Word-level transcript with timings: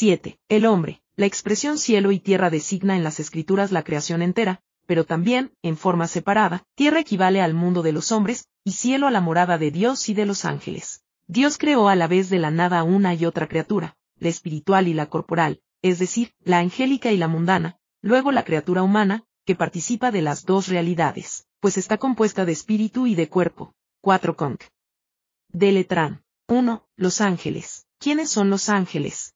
7. 0.00 0.40
El 0.48 0.64
hombre. 0.64 1.02
La 1.14 1.26
expresión 1.26 1.76
cielo 1.76 2.10
y 2.10 2.20
tierra 2.20 2.48
designa 2.48 2.96
en 2.96 3.04
las 3.04 3.20
escrituras 3.20 3.70
la 3.70 3.82
creación 3.82 4.22
entera, 4.22 4.62
pero 4.86 5.04
también, 5.04 5.52
en 5.60 5.76
forma 5.76 6.06
separada, 6.06 6.64
tierra 6.74 7.00
equivale 7.00 7.42
al 7.42 7.52
mundo 7.52 7.82
de 7.82 7.92
los 7.92 8.10
hombres, 8.10 8.48
y 8.64 8.72
cielo 8.72 9.08
a 9.08 9.10
la 9.10 9.20
morada 9.20 9.58
de 9.58 9.70
Dios 9.70 10.08
y 10.08 10.14
de 10.14 10.24
los 10.24 10.46
ángeles. 10.46 11.04
Dios 11.26 11.58
creó 11.58 11.90
a 11.90 11.96
la 11.96 12.06
vez 12.06 12.30
de 12.30 12.38
la 12.38 12.50
nada 12.50 12.82
una 12.82 13.12
y 13.12 13.26
otra 13.26 13.46
criatura, 13.46 13.98
la 14.16 14.30
espiritual 14.30 14.88
y 14.88 14.94
la 14.94 15.10
corporal, 15.10 15.60
es 15.82 15.98
decir, 15.98 16.32
la 16.44 16.60
angélica 16.60 17.12
y 17.12 17.18
la 17.18 17.28
mundana, 17.28 17.76
luego 18.00 18.32
la 18.32 18.46
criatura 18.46 18.82
humana, 18.82 19.26
que 19.44 19.54
participa 19.54 20.10
de 20.10 20.22
las 20.22 20.46
dos 20.46 20.68
realidades, 20.68 21.46
pues 21.60 21.76
está 21.76 21.98
compuesta 21.98 22.46
de 22.46 22.52
espíritu 22.52 23.06
y 23.06 23.16
de 23.16 23.28
cuerpo. 23.28 23.74
4 24.00 24.34
conc. 24.34 24.64
De 25.50 25.72
Letrán. 25.72 26.22
1. 26.48 26.88
Los 26.96 27.20
ángeles. 27.20 27.86
¿Quiénes 27.98 28.30
son 28.30 28.48
los 28.48 28.70
ángeles? 28.70 29.34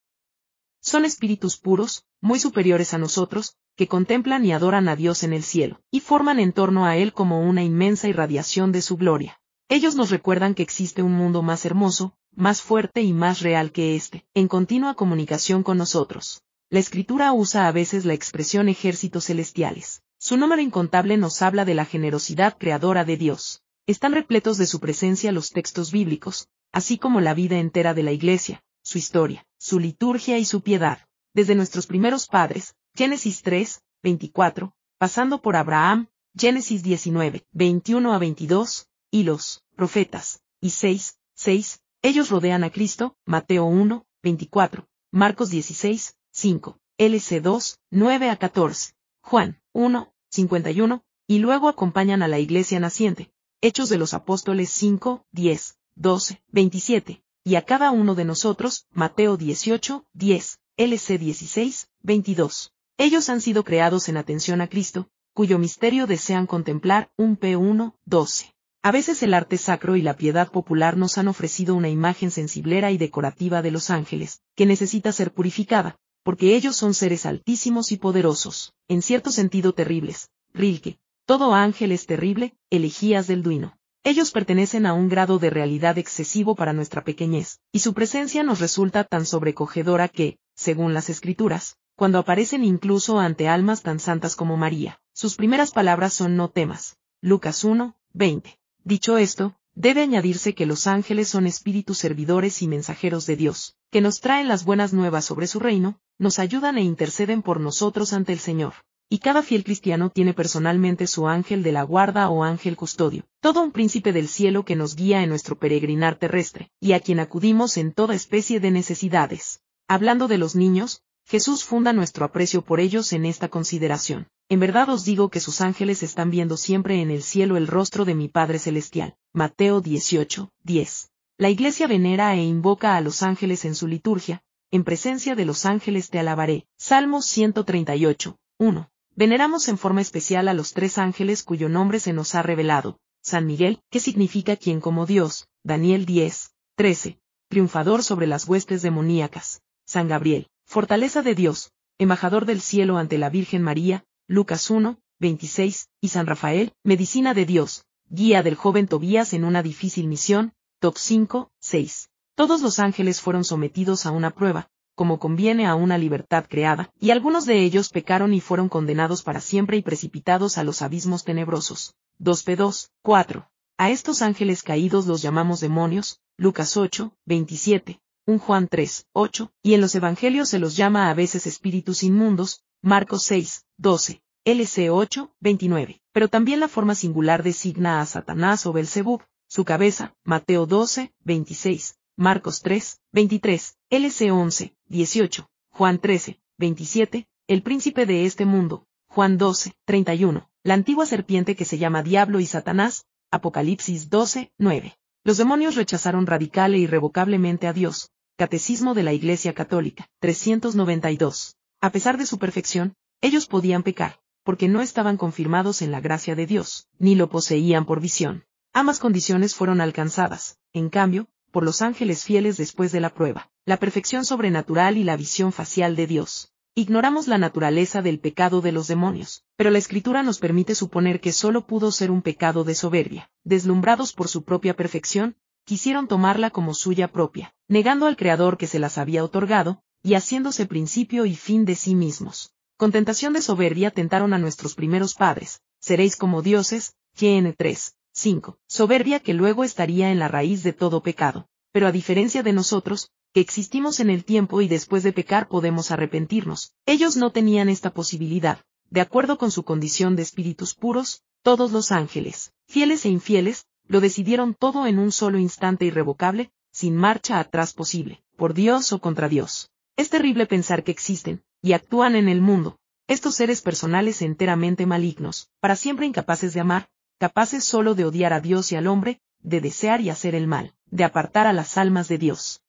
Son 0.85 1.07
espíritus 1.07 1.57
puros, 1.57 2.05
muy 2.21 2.38
superiores 2.38 2.93
a 2.93 2.98
nosotros, 2.98 3.56
que 3.74 3.88
contemplan 3.88 4.45
y 4.45 4.52
adoran 4.52 4.87
a 4.87 4.97
Dios 4.97 5.23
en 5.23 5.33
el 5.33 5.43
cielo, 5.43 5.80
y 5.91 6.01
forman 6.01 6.38
en 6.38 6.52
torno 6.52 6.84
a 6.84 6.98
Él 6.98 7.15
como 7.15 7.41
una 7.41 7.65
inmensa 7.65 8.07
irradiación 8.07 8.70
de 8.70 8.83
su 8.83 8.98
gloria. 8.98 9.41
Ellos 9.70 9.95
nos 9.95 10.10
recuerdan 10.10 10.55
que 10.55 10.62
existe 10.62 11.02
un 11.02 11.12
mundo 11.12 11.41
más 11.41 11.65
hermoso, 11.65 12.19
más 12.37 12.60
fuerte 12.60 13.01
y 13.01 13.15
más 13.15 13.41
real 13.41 13.73
que 13.73 13.97
este, 13.97 14.27
en 14.34 14.47
continua 14.47 14.93
comunicación 14.95 15.62
con 15.62 15.79
nosotros. 15.79 16.43
La 16.69 16.80
escritura 16.80 17.32
usa 17.32 17.66
a 17.66 17.73
veces 17.73 18.05
la 18.05 18.12
expresión 18.12 18.69
ejércitos 18.69 19.24
celestiales. 19.24 20.02
Su 20.19 20.37
número 20.37 20.60
incontable 20.60 21.16
nos 21.16 21.41
habla 21.41 21.65
de 21.65 21.73
la 21.73 21.87
generosidad 21.87 22.59
creadora 22.59 23.07
de 23.07 23.16
Dios. 23.16 23.62
Están 23.87 24.12
repletos 24.12 24.59
de 24.59 24.66
su 24.66 24.80
presencia 24.80 25.32
los 25.32 25.48
textos 25.48 25.93
bíblicos, 25.93 26.48
así 26.73 26.98
como 26.98 27.23
la 27.23 27.32
vida 27.32 27.57
entera 27.57 27.95
de 27.95 28.02
la 28.02 28.12
Iglesia, 28.12 28.62
su 28.84 28.98
historia, 28.98 29.45
su 29.59 29.80
liturgia 29.80 30.38
y 30.38 30.45
su 30.45 30.61
piedad. 30.61 30.98
Desde 31.33 31.56
nuestros 31.56 31.88
primeros 31.88 32.29
padres, 32.29 32.77
Génesis 32.95 33.43
3, 33.43 33.80
24, 34.02 34.73
pasando 34.99 35.43
por 35.43 35.57
Abraham, 35.57 36.09
Génesis 36.37 36.82
19, 36.85 37.45
21 37.52 38.12
a 38.12 38.18
22, 38.18 38.88
y 39.10 39.24
los 39.24 39.65
profetas, 39.74 40.43
y 40.60 40.71
6, 40.71 41.18
6, 41.35 41.80
ellos 42.02 42.30
rodean 42.30 42.62
a 42.62 42.71
Cristo, 42.71 43.16
Mateo 43.24 43.65
1, 43.65 44.07
24, 44.23 44.87
Marcos 45.10 45.51
16, 45.51 46.16
5, 46.30 46.79
LC 46.99 47.40
2, 47.40 47.79
9 47.90 48.30
a 48.30 48.37
14, 48.37 48.95
Juan 49.23 49.60
1, 49.73 50.15
51, 50.30 51.05
y 51.27 51.38
luego 51.38 51.68
acompañan 51.68 52.23
a 52.23 52.29
la 52.29 52.38
iglesia 52.38 52.79
naciente, 52.79 53.32
Hechos 53.60 53.88
de 53.88 53.96
los 53.96 54.12
Apóstoles 54.12 54.68
5, 54.71 55.24
10, 55.32 55.79
12, 55.95 56.43
27, 56.49 57.24
y 57.45 57.56
a 57.56 57.62
cada 57.62 57.90
uno 57.90 58.14
de 58.14 58.24
nosotros, 58.24 58.87
Mateo 58.90 59.37
18, 59.37 60.06
10, 60.14 60.59
LC 60.78 61.18
16, 61.18 61.88
22. 62.00 62.73
Ellos 62.96 63.28
han 63.28 63.42
sido 63.42 63.64
creados 63.64 64.09
en 64.09 64.16
atención 64.16 64.62
a 64.62 64.69
Cristo, 64.69 65.09
cuyo 65.34 65.59
misterio 65.59 66.06
desean 66.06 66.47
contemplar, 66.47 67.10
un 67.19 67.38
P1, 67.38 67.97
12. 68.06 68.54
A 68.82 68.92
veces 68.92 69.22
el 69.22 69.34
arte 69.34 69.59
sacro 69.59 69.97
y 69.97 70.03
la 70.03 70.16
piedad 70.16 70.50
popular 70.50 70.97
nos 70.97 71.19
han 71.19 71.28
ofrecido 71.28 71.75
una 71.75 71.91
imagen 71.91 72.31
sensiblera 72.31 72.91
y 72.92 72.98
decorativa 72.98 73.60
de 73.60 73.70
los 73.70 73.91
ángeles, 73.91 74.41
que 74.54 74.65
necesita 74.65 75.12
ser 75.12 75.32
purificada, 75.34 75.98
porque 76.22 76.56
ellos 76.56 76.76
son 76.76 76.94
seres 76.94 77.26
altísimos 77.26 77.92
y 77.92 77.98
poderosos, 77.98 78.72
en 78.88 79.03
cierto 79.03 79.31
sentido 79.31 79.75
terribles. 79.75 80.31
Rilke. 80.54 80.98
Todo 81.26 81.54
ángel 81.54 81.92
es 81.92 82.06
terrible, 82.06 82.54
elegías 82.70 83.26
del 83.26 83.42
Duino. 83.42 83.76
Ellos 84.06 84.33
pertenecen 84.33 84.84
a 84.84 84.93
un 84.93 85.09
grado 85.09 85.38
de 85.38 85.49
realidad 85.49 85.97
excesivo 85.97 86.55
para 86.55 86.75
nuestra 86.75 87.05
pequeñez, 87.05 87.60
y 87.72 87.78
su 87.78 87.94
presencia 87.94 88.43
nos 88.43 88.61
resulta 88.61 89.05
tan 89.05 89.25
sobrecogedora 89.25 90.09
que, 90.09 90.37
según 90.55 90.93
las 90.93 91.09
escrituras, 91.09 91.78
cuando 91.97 92.19
aparecen 92.19 92.65
incluso 92.65 93.19
ante 93.19 93.49
almas 93.49 93.81
tan 93.81 93.99
santas 94.00 94.37
como 94.37 94.59
María, 94.59 95.00
sus 95.15 95.37
primeras 95.37 95.71
palabras 95.71 96.12
son 96.12 96.37
no 96.37 96.50
temas. 96.50 96.99
Lucas 97.22 97.65
1, 97.65 97.97
20. 98.12 98.59
Dicho 98.84 99.17
esto, 99.17 99.56
debe 99.75 100.03
añadirse 100.03 100.55
que 100.55 100.67
los 100.67 100.87
ángeles 100.87 101.28
son 101.28 101.47
espíritus 101.47 101.97
servidores 101.97 102.61
y 102.61 102.69
mensajeros 102.69 103.25
de 103.25 103.37
Dios, 103.37 103.75
que 103.91 104.03
nos 104.03 104.21
traen 104.21 104.49
las 104.49 104.67
buenas 104.67 104.93
nuevas 104.93 105.25
sobre 105.25 105.47
su 105.47 105.61
reino, 105.61 105.99
nos 106.19 106.39
ayudan 106.39 106.77
e 106.77 106.83
interceden 106.83 107.41
por 107.41 107.59
nosotros 107.59 108.12
ante 108.12 108.34
el 108.34 108.39
Señor. 108.39 108.75
Y 109.15 109.19
cada 109.19 109.45
fiel 109.45 109.63
cristiano 109.63 110.11
tiene 110.11 110.35
personalmente 110.35 111.07
su 111.07 111.29
ángel 111.29 111.63
de 111.63 111.71
la 111.71 111.85
guarda 111.85 112.29
o 112.31 112.43
ángel 112.43 112.75
custodio, 112.75 113.23
todo 113.41 113.63
un 113.63 113.71
príncipe 113.71 114.13
del 114.13 114.27
cielo 114.27 114.65
que 114.65 114.75
nos 114.75 114.97
guía 114.97 115.23
en 115.23 115.29
nuestro 115.29 115.57
peregrinar 115.57 116.17
terrestre, 116.19 116.73
y 116.81 116.95
a 116.95 116.99
quien 116.99 117.21
acudimos 117.21 117.77
en 117.77 117.93
toda 117.93 118.17
especie 118.17 118.59
de 118.59 118.73
necesidades. 118.73 119.61
Hablando 119.87 120.27
de 120.27 120.39
los 120.39 120.57
niños, 120.57 121.03
Jesús 121.27 121.63
funda 121.63 121.93
nuestro 121.93 122.25
aprecio 122.25 122.63
por 122.63 122.81
ellos 122.81 123.13
en 123.13 123.25
esta 123.25 123.49
consideración. 123.49 124.27
En 124.49 124.59
verdad 124.59 124.89
os 124.89 125.05
digo 125.05 125.29
que 125.29 125.39
sus 125.39 125.61
ángeles 125.61 126.03
están 126.03 126.33
viendo 126.33 126.57
siempre 126.57 127.01
en 127.01 127.13
el 127.13 127.23
cielo 127.23 127.57
el 127.57 127.69
rostro 127.69 128.05
de 128.05 128.17
mi 128.17 128.27
Padre 128.27 128.59
Celestial. 128.59 129.15
Mateo 129.33 129.81
18, 129.81 130.51
10. 130.65 131.11
La 131.39 131.51
Iglesia 131.51 131.87
venera 131.87 132.35
e 132.35 132.43
invoca 132.43 132.97
a 132.97 133.01
los 133.01 133.23
ángeles 133.23 133.65
en 133.65 133.77
su 133.77 133.87
liturgia, 133.87 134.43
en 134.73 134.83
presencia 134.83 135.37
de 135.37 135.45
los 135.45 135.67
ángeles 135.67 136.11
te 136.11 136.19
alabaré. 136.19 136.67
Salmos 136.77 137.27
138, 137.27 138.37
1. 138.59 138.91
Veneramos 139.17 139.69
en 139.69 139.79
forma 139.79 140.01
especial 140.01 140.49
a 140.49 140.55
los 140.55 140.73
tres 140.73 140.99
ángeles 140.99 141.45
cuyo 141.45 141.69
nombre 141.69 142.01
se 142.01 142.13
nos 142.13 142.35
ha 142.35 142.43
revelado. 142.43 142.99
San 143.23 143.47
Miguel, 143.47 143.81
que 143.89 144.01
significa 144.01 144.57
quien 144.57 144.81
como 144.81 145.07
Dios, 145.07 145.47
Daniel 145.63 146.05
10, 146.05 146.51
13, 146.75 147.21
triunfador 147.49 148.03
sobre 148.03 148.27
las 148.27 148.49
huestes 148.49 148.83
demoníacas. 148.83 149.63
San 149.87 150.09
Gabriel, 150.09 150.49
fortaleza 150.67 151.23
de 151.23 151.37
Dios, 151.37 151.71
embajador 151.99 152.45
del 152.45 152.61
cielo 152.61 152.99
ante 152.99 153.17
la 153.17 153.31
Virgen 153.31 153.63
María, 153.63 154.05
Lucas 154.27 154.69
1, 154.69 154.99
26, 155.21 155.89
y 156.01 156.09
San 156.09 156.27
Rafael, 156.27 156.73
Medicina 156.83 157.35
de 157.35 157.47
Dios, 157.47 157.85
guía 158.09 158.43
del 158.43 158.57
joven 158.57 158.89
Tobías 158.89 159.33
en 159.33 159.45
una 159.45 159.63
difícil 159.63 160.09
misión, 160.09 160.55
Top 160.81 160.97
5, 160.99 161.53
6. 161.61 162.11
Todos 162.35 162.63
los 162.63 162.81
ángeles 162.81 163.21
fueron 163.21 163.45
sometidos 163.45 164.07
a 164.07 164.11
una 164.11 164.33
prueba, 164.33 164.69
como 164.94 165.19
conviene 165.19 165.66
a 165.66 165.75
una 165.75 165.99
libertad 165.99 166.47
creada, 166.49 166.91
y 167.00 167.10
algunos 167.10 167.47
de 167.47 167.62
ellos 167.62 167.88
pecaron 167.88 168.32
y 168.34 168.41
fueron 168.41 168.69
condenados 168.69 169.22
para 169.22 169.41
siempre 169.41 169.77
y 169.77 169.82
precipitados 169.82 170.59
a 170.59 170.65
los 170.65 170.82
abismos 170.82 171.25
tenebrosos. 171.25 171.94
2p2, 172.21 172.91
4. 173.03 173.49
A 173.77 173.91
estos 173.91 174.22
ángeles 174.22 174.62
caídos 174.62 175.06
los 175.06 175.21
llamamos 175.21 175.60
demonios, 175.60 176.21
Lucas 176.37 176.77
8, 176.77 177.16
27, 177.27 178.00
1 178.27 178.38
Juan 178.38 178.69
3, 178.69 179.06
8, 179.12 179.53
y 179.62 179.75
en 179.75 179.81
los 179.81 179.94
evangelios 179.94 180.49
se 180.49 180.59
los 180.59 180.77
llama 180.77 181.10
a 181.10 181.15
veces 181.15 181.47
espíritus 181.47 182.03
inmundos, 182.03 182.62
Marcos 182.81 183.25
6, 183.25 183.66
12, 183.78 184.22
LC 184.44 184.91
8, 184.91 185.34
29. 185.41 186.03
Pero 186.12 186.28
también 186.28 186.60
la 186.60 186.69
forma 186.69 186.94
singular 186.94 187.43
designa 187.43 188.00
a 188.00 188.06
Satanás 188.06 188.66
o 188.66 188.72
Belzebub, 188.72 189.22
su 189.49 189.65
cabeza, 189.65 190.15
Mateo 190.25 190.66
12, 190.66 191.12
26, 191.25 191.97
Marcos 192.16 192.60
3, 192.62 193.00
23, 193.12 193.77
LC 193.91 194.31
11, 194.31 194.74
18, 194.89 195.49
Juan 195.71 195.99
13, 195.99 196.41
27, 196.59 197.27
el 197.49 197.62
príncipe 197.62 198.06
de 198.06 198.27
este 198.27 198.45
mundo, 198.45 198.87
Juan 199.09 199.39
12, 199.39 199.72
31, 199.84 200.50
la 200.62 200.75
antigua 200.75 201.06
serpiente 201.06 201.56
que 201.56 201.65
se 201.65 201.78
llama 201.78 202.03
Diablo 202.03 202.39
y 202.39 202.47
Satanás, 202.47 203.06
Apocalipsis 203.31 204.11
12, 204.11 204.53
9. 204.59 204.97
Los 205.25 205.39
demonios 205.39 205.75
rechazaron 205.75 206.27
radical 206.27 206.75
e 206.75 206.78
irrevocablemente 206.78 207.67
a 207.67 207.72
Dios. 207.72 208.11
Catecismo 208.37 208.95
de 208.95 209.05
la 209.05 209.12
Iglesia 209.12 209.55
Católica, 209.55 210.09
392. 210.21 211.56
A 211.81 211.91
pesar 211.91 212.19
de 212.19 212.27
su 212.27 212.39
perfección, 212.39 212.95
ellos 213.21 213.47
podían 213.47 213.83
pecar, 213.83 214.21
porque 214.43 214.69
no 214.69 214.83
estaban 214.83 215.16
confirmados 215.16 215.83
en 215.83 215.93
la 215.93 216.01
gracia 216.01 216.34
de 216.34 216.47
Dios, 216.47 216.89
ni 216.99 217.15
lo 217.15 217.31
poseían 217.31 217.87
por 217.87 218.01
visión. 218.01 218.45
Ambas 218.72 218.99
condiciones 218.99 219.55
fueron 219.55 219.81
alcanzadas, 219.81 220.59
en 220.72 220.91
cambio, 220.91 221.28
por 221.54 221.62
los 221.62 221.82
ángeles 221.82 222.25
fieles 222.25 222.56
después 222.56 222.91
de 222.91 222.98
la 222.98 223.15
prueba, 223.15 223.48
la 223.65 223.76
perfección 223.76 224.25
sobrenatural 224.25 224.98
y 224.98 225.04
la 225.04 225.16
visión 225.16 225.53
facial 225.53 225.94
de 225.94 226.09
Dios. 226.09 226.53
Ignoramos 226.74 227.28
la 227.28 227.39
naturaleza 227.39 228.03
del 228.03 228.18
pecado 228.18 228.60
de 228.60 228.72
los 228.72 228.89
demonios, 228.89 229.45
pero 229.54 229.71
la 229.71 229.78
escritura 229.78 230.24
nos 230.24 230.41
permite 230.41 230.74
suponer 230.74 231.21
que 231.21 231.30
solo 231.30 231.65
pudo 231.65 231.92
ser 231.92 232.10
un 232.10 232.22
pecado 232.22 232.65
de 232.65 232.74
soberbia. 232.74 233.30
Deslumbrados 233.45 234.12
por 234.12 234.27
su 234.27 234.42
propia 234.42 234.74
perfección, 234.74 235.36
quisieron 235.65 236.09
tomarla 236.09 236.51
como 236.51 236.74
suya 236.74 237.12
propia, 237.12 237.54
negando 237.68 238.07
al 238.07 238.16
Creador 238.16 238.59
que 238.59 238.66
se 238.66 238.80
las 238.80 238.98
había 238.98 239.22
otorgado, 239.22 239.80
y 240.03 240.15
haciéndose 240.15 240.66
principio 240.66 241.24
y 241.24 241.36
fin 241.36 241.65
de 241.65 241.77
sí 241.77 241.95
mismos. 241.95 242.53
Con 242.77 242.91
tentación 242.91 243.33
de 243.33 243.42
soberbia 243.42 243.92
tentaron 243.92 244.34
a 244.34 244.39
nuestros 244.39 244.74
primeros 244.74 245.15
padres, 245.15 245.60
seréis 245.78 246.16
como 246.16 246.42
dioses, 246.42 246.97
GN 247.16 247.54
3, 247.57 247.95
5, 248.16 248.59
soberbia 248.69 249.19
que 249.19 249.34
luego 249.34 249.65
estaría 249.65 250.13
en 250.13 250.21
la 250.21 250.28
raíz 250.28 250.63
de 250.63 250.72
todo 250.72 251.03
pecado. 251.03 251.49
Pero 251.72 251.89
a 251.89 251.93
diferencia 251.93 252.45
de 252.45 252.53
nosotros, 252.53 253.11
que 253.33 253.41
existimos 253.41 253.99
en 253.99 254.09
el 254.09 254.25
tiempo 254.25 254.61
y 254.61 254.69
después 254.69 255.03
de 255.03 255.13
pecar 255.13 255.49
podemos 255.49 255.91
arrepentirnos, 255.91 256.75
ellos 256.87 257.16
no 257.16 257.32
tenían 257.32 257.69
esta 257.69 257.93
posibilidad, 257.93 258.61
de 258.88 259.00
acuerdo 259.00 259.37
con 259.37 259.50
su 259.50 259.64
condición 259.64 260.14
de 260.14 260.22
espíritus 260.22 260.76
puros, 260.76 261.25
todos 261.43 261.72
los 261.72 261.90
ángeles, 261.90 262.52
fieles 262.69 263.05
e 263.05 263.08
infieles, 263.08 263.66
lo 263.88 264.00
decidieron 264.00 264.55
todo 264.55 264.87
en 264.87 265.00
un 265.00 265.10
solo 265.10 265.38
instante 265.38 265.84
irrevocable, 265.84 266.52
sin 266.70 266.94
marcha 266.94 267.40
atrás 267.40 267.72
posible, 267.72 268.22
por 268.37 268.55
Dios 268.55 268.93
o 268.93 269.00
contra 269.00 269.28
Dios. 269.28 269.70
Es 269.96 270.08
terrible 270.08 270.46
pensar 270.46 270.84
que 270.84 270.93
existen, 270.93 271.43
y 271.60 271.72
actúan 271.72 272.14
en 272.14 272.28
el 272.28 272.40
mundo, 272.40 272.78
estos 273.08 273.34
seres 273.34 273.60
personales 273.60 274.22
enteramente 274.22 274.87
malignos, 274.87 275.50
para 275.58 275.75
siempre 275.75 276.06
incapaces 276.06 276.55
de 276.55 276.60
amar, 276.60 276.88
capaces 277.24 277.64
solo 277.64 277.94
de 277.94 278.04
odiar 278.04 278.34
a 278.34 278.40
Dios 278.40 278.70
y 278.70 278.76
al 278.76 278.86
hombre, 278.86 279.18
de 279.40 279.62
desear 279.62 280.02
y 280.02 280.10
hacer 280.10 280.34
el 280.34 280.46
mal, 280.46 280.74
de 280.90 281.04
apartar 281.04 281.46
a 281.46 281.54
las 281.54 281.78
almas 281.78 282.06
de 282.06 282.18
Dios. 282.18 282.60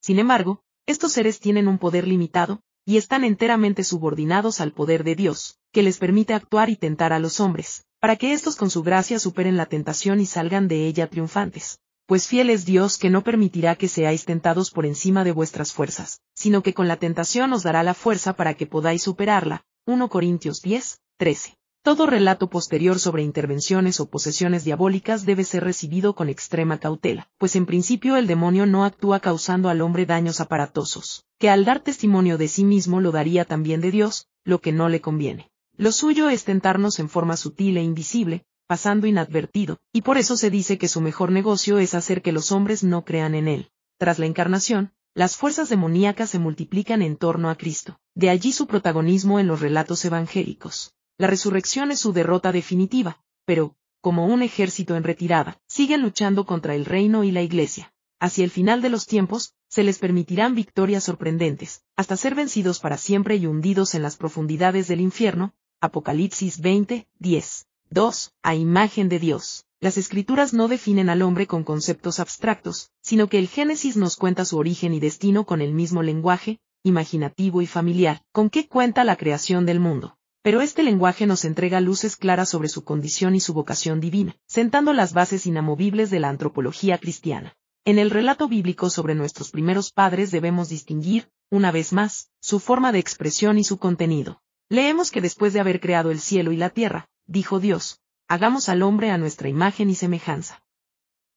Sin 0.00 0.20
embargo, 0.20 0.62
estos 0.86 1.10
seres 1.10 1.40
tienen 1.40 1.66
un 1.66 1.78
poder 1.78 2.06
limitado, 2.06 2.60
y 2.84 2.96
están 2.96 3.24
enteramente 3.24 3.82
subordinados 3.82 4.60
al 4.60 4.70
poder 4.72 5.02
de 5.02 5.16
Dios, 5.16 5.58
que 5.72 5.82
les 5.82 5.98
permite 5.98 6.32
actuar 6.32 6.70
y 6.70 6.76
tentar 6.76 7.12
a 7.12 7.18
los 7.18 7.40
hombres, 7.40 7.84
para 7.98 8.14
que 8.14 8.32
éstos 8.32 8.54
con 8.54 8.70
su 8.70 8.84
gracia 8.84 9.18
superen 9.18 9.56
la 9.56 9.66
tentación 9.66 10.20
y 10.20 10.26
salgan 10.26 10.68
de 10.68 10.86
ella 10.86 11.08
triunfantes. 11.08 11.80
Pues 12.06 12.28
fiel 12.28 12.50
es 12.50 12.64
Dios 12.64 12.98
que 12.98 13.10
no 13.10 13.24
permitirá 13.24 13.74
que 13.74 13.88
seáis 13.88 14.24
tentados 14.24 14.70
por 14.70 14.86
encima 14.86 15.24
de 15.24 15.32
vuestras 15.32 15.72
fuerzas, 15.72 16.20
sino 16.36 16.62
que 16.62 16.72
con 16.72 16.86
la 16.86 16.98
tentación 16.98 17.52
os 17.52 17.64
dará 17.64 17.82
la 17.82 17.94
fuerza 17.94 18.34
para 18.34 18.54
que 18.54 18.68
podáis 18.68 19.02
superarla. 19.02 19.64
1 19.86 20.08
Corintios 20.08 20.62
10, 20.62 21.00
13. 21.16 21.56
Todo 21.84 22.06
relato 22.06 22.48
posterior 22.48 23.00
sobre 23.00 23.24
intervenciones 23.24 23.98
o 23.98 24.08
posesiones 24.08 24.62
diabólicas 24.62 25.26
debe 25.26 25.42
ser 25.42 25.64
recibido 25.64 26.14
con 26.14 26.28
extrema 26.28 26.78
cautela, 26.78 27.28
pues 27.38 27.56
en 27.56 27.66
principio 27.66 28.16
el 28.16 28.28
demonio 28.28 28.66
no 28.66 28.84
actúa 28.84 29.18
causando 29.18 29.68
al 29.68 29.80
hombre 29.80 30.06
daños 30.06 30.40
aparatosos, 30.40 31.24
que 31.40 31.50
al 31.50 31.64
dar 31.64 31.80
testimonio 31.80 32.38
de 32.38 32.46
sí 32.46 32.62
mismo 32.62 33.00
lo 33.00 33.10
daría 33.10 33.44
también 33.44 33.80
de 33.80 33.90
Dios, 33.90 34.28
lo 34.44 34.60
que 34.60 34.70
no 34.70 34.88
le 34.88 35.00
conviene. 35.00 35.50
Lo 35.76 35.90
suyo 35.90 36.28
es 36.28 36.44
tentarnos 36.44 37.00
en 37.00 37.08
forma 37.08 37.36
sutil 37.36 37.76
e 37.76 37.82
invisible, 37.82 38.44
pasando 38.68 39.08
inadvertido, 39.08 39.78
y 39.92 40.02
por 40.02 40.18
eso 40.18 40.36
se 40.36 40.50
dice 40.50 40.78
que 40.78 40.86
su 40.86 41.00
mejor 41.00 41.32
negocio 41.32 41.80
es 41.80 41.94
hacer 41.94 42.22
que 42.22 42.30
los 42.30 42.52
hombres 42.52 42.84
no 42.84 43.04
crean 43.04 43.34
en 43.34 43.48
él. 43.48 43.72
Tras 43.98 44.20
la 44.20 44.26
encarnación, 44.26 44.92
las 45.14 45.36
fuerzas 45.36 45.68
demoníacas 45.68 46.30
se 46.30 46.38
multiplican 46.38 47.02
en 47.02 47.16
torno 47.16 47.50
a 47.50 47.56
Cristo, 47.56 47.98
de 48.14 48.30
allí 48.30 48.52
su 48.52 48.68
protagonismo 48.68 49.40
en 49.40 49.48
los 49.48 49.60
relatos 49.60 50.04
evangélicos 50.04 50.94
la 51.22 51.28
resurrección 51.28 51.92
es 51.92 52.00
su 52.00 52.12
derrota 52.12 52.50
definitiva, 52.50 53.22
pero, 53.44 53.76
como 54.00 54.26
un 54.26 54.42
ejército 54.42 54.96
en 54.96 55.04
retirada, 55.04 55.60
siguen 55.68 56.02
luchando 56.02 56.46
contra 56.46 56.74
el 56.74 56.84
reino 56.84 57.22
y 57.22 57.30
la 57.30 57.42
iglesia. 57.42 57.94
Hacia 58.18 58.42
el 58.42 58.50
final 58.50 58.82
de 58.82 58.88
los 58.88 59.06
tiempos, 59.06 59.54
se 59.68 59.84
les 59.84 60.00
permitirán 60.00 60.56
victorias 60.56 61.04
sorprendentes, 61.04 61.84
hasta 61.94 62.16
ser 62.16 62.34
vencidos 62.34 62.80
para 62.80 62.98
siempre 62.98 63.36
y 63.36 63.46
hundidos 63.46 63.94
en 63.94 64.02
las 64.02 64.16
profundidades 64.16 64.88
del 64.88 65.00
infierno. 65.00 65.54
Apocalipsis 65.80 66.60
20, 66.60 67.06
10. 67.20 67.66
2. 67.90 68.32
A 68.42 68.56
imagen 68.56 69.08
de 69.08 69.20
Dios. 69.20 69.64
Las 69.78 69.98
escrituras 69.98 70.52
no 70.52 70.66
definen 70.66 71.08
al 71.08 71.22
hombre 71.22 71.46
con 71.46 71.62
conceptos 71.62 72.18
abstractos, 72.18 72.90
sino 73.00 73.28
que 73.28 73.38
el 73.38 73.46
Génesis 73.46 73.96
nos 73.96 74.16
cuenta 74.16 74.44
su 74.44 74.58
origen 74.58 74.92
y 74.92 74.98
destino 74.98 75.46
con 75.46 75.60
el 75.60 75.72
mismo 75.72 76.02
lenguaje, 76.02 76.58
imaginativo 76.82 77.62
y 77.62 77.68
familiar, 77.68 78.22
con 78.32 78.50
que 78.50 78.66
cuenta 78.66 79.04
la 79.04 79.14
creación 79.14 79.66
del 79.66 79.78
mundo 79.78 80.18
pero 80.42 80.60
este 80.60 80.82
lenguaje 80.82 81.26
nos 81.26 81.44
entrega 81.44 81.80
luces 81.80 82.16
claras 82.16 82.48
sobre 82.48 82.68
su 82.68 82.82
condición 82.82 83.36
y 83.36 83.40
su 83.40 83.54
vocación 83.54 84.00
divina, 84.00 84.36
sentando 84.46 84.92
las 84.92 85.12
bases 85.12 85.46
inamovibles 85.46 86.10
de 86.10 86.18
la 86.18 86.28
antropología 86.28 86.98
cristiana. 86.98 87.54
En 87.84 87.98
el 87.98 88.10
relato 88.10 88.48
bíblico 88.48 88.90
sobre 88.90 89.14
nuestros 89.14 89.50
primeros 89.50 89.92
padres 89.92 90.30
debemos 90.32 90.68
distinguir, 90.68 91.30
una 91.48 91.70
vez 91.70 91.92
más, 91.92 92.30
su 92.40 92.58
forma 92.58 92.90
de 92.92 92.98
expresión 92.98 93.58
y 93.58 93.64
su 93.64 93.78
contenido. 93.78 94.42
Leemos 94.68 95.10
que 95.10 95.20
después 95.20 95.52
de 95.52 95.60
haber 95.60 95.80
creado 95.80 96.10
el 96.10 96.20
cielo 96.20 96.50
y 96.50 96.56
la 96.56 96.70
tierra, 96.70 97.08
dijo 97.26 97.60
Dios, 97.60 98.00
hagamos 98.26 98.68
al 98.68 98.82
hombre 98.82 99.10
a 99.10 99.18
nuestra 99.18 99.48
imagen 99.48 99.90
y 99.90 99.94
semejanza. 99.94 100.62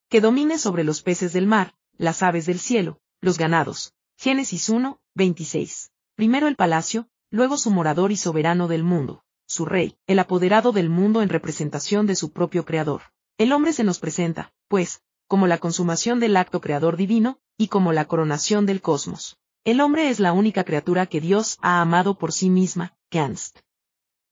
Que 0.09 0.21
domine 0.21 0.57
sobre 0.57 0.83
los 0.83 1.01
peces 1.01 1.33
del 1.33 1.45
mar, 1.47 1.75
las 1.97 2.23
aves 2.23 2.45
del 2.45 2.59
cielo, 2.59 2.99
los 3.21 3.37
ganados. 3.37 3.93
Génesis 4.17 4.69
1, 4.69 4.99
26. 5.15 5.91
Primero 6.15 6.47
el 6.47 6.55
palacio, 6.55 7.09
luego 7.35 7.57
su 7.57 7.69
morador 7.69 8.13
y 8.13 8.15
soberano 8.15 8.69
del 8.69 8.83
mundo, 8.83 9.25
su 9.45 9.65
rey, 9.65 9.97
el 10.07 10.19
apoderado 10.19 10.71
del 10.71 10.89
mundo 10.89 11.21
en 11.21 11.27
representación 11.27 12.07
de 12.07 12.15
su 12.15 12.31
propio 12.31 12.63
creador. 12.63 13.01
El 13.37 13.51
hombre 13.51 13.73
se 13.73 13.83
nos 13.83 13.99
presenta, 13.99 14.53
pues, 14.69 15.01
como 15.27 15.45
la 15.45 15.57
consumación 15.57 16.21
del 16.21 16.37
acto 16.37 16.61
creador 16.61 16.95
divino, 16.95 17.39
y 17.57 17.67
como 17.67 17.91
la 17.91 18.05
coronación 18.05 18.65
del 18.65 18.81
cosmos. 18.81 19.37
El 19.65 19.81
hombre 19.81 20.09
es 20.09 20.21
la 20.21 20.31
única 20.31 20.63
criatura 20.63 21.07
que 21.07 21.19
Dios 21.19 21.57
ha 21.61 21.81
amado 21.81 22.17
por 22.17 22.31
sí 22.31 22.49
misma, 22.49 22.95
Canst. 23.09 23.59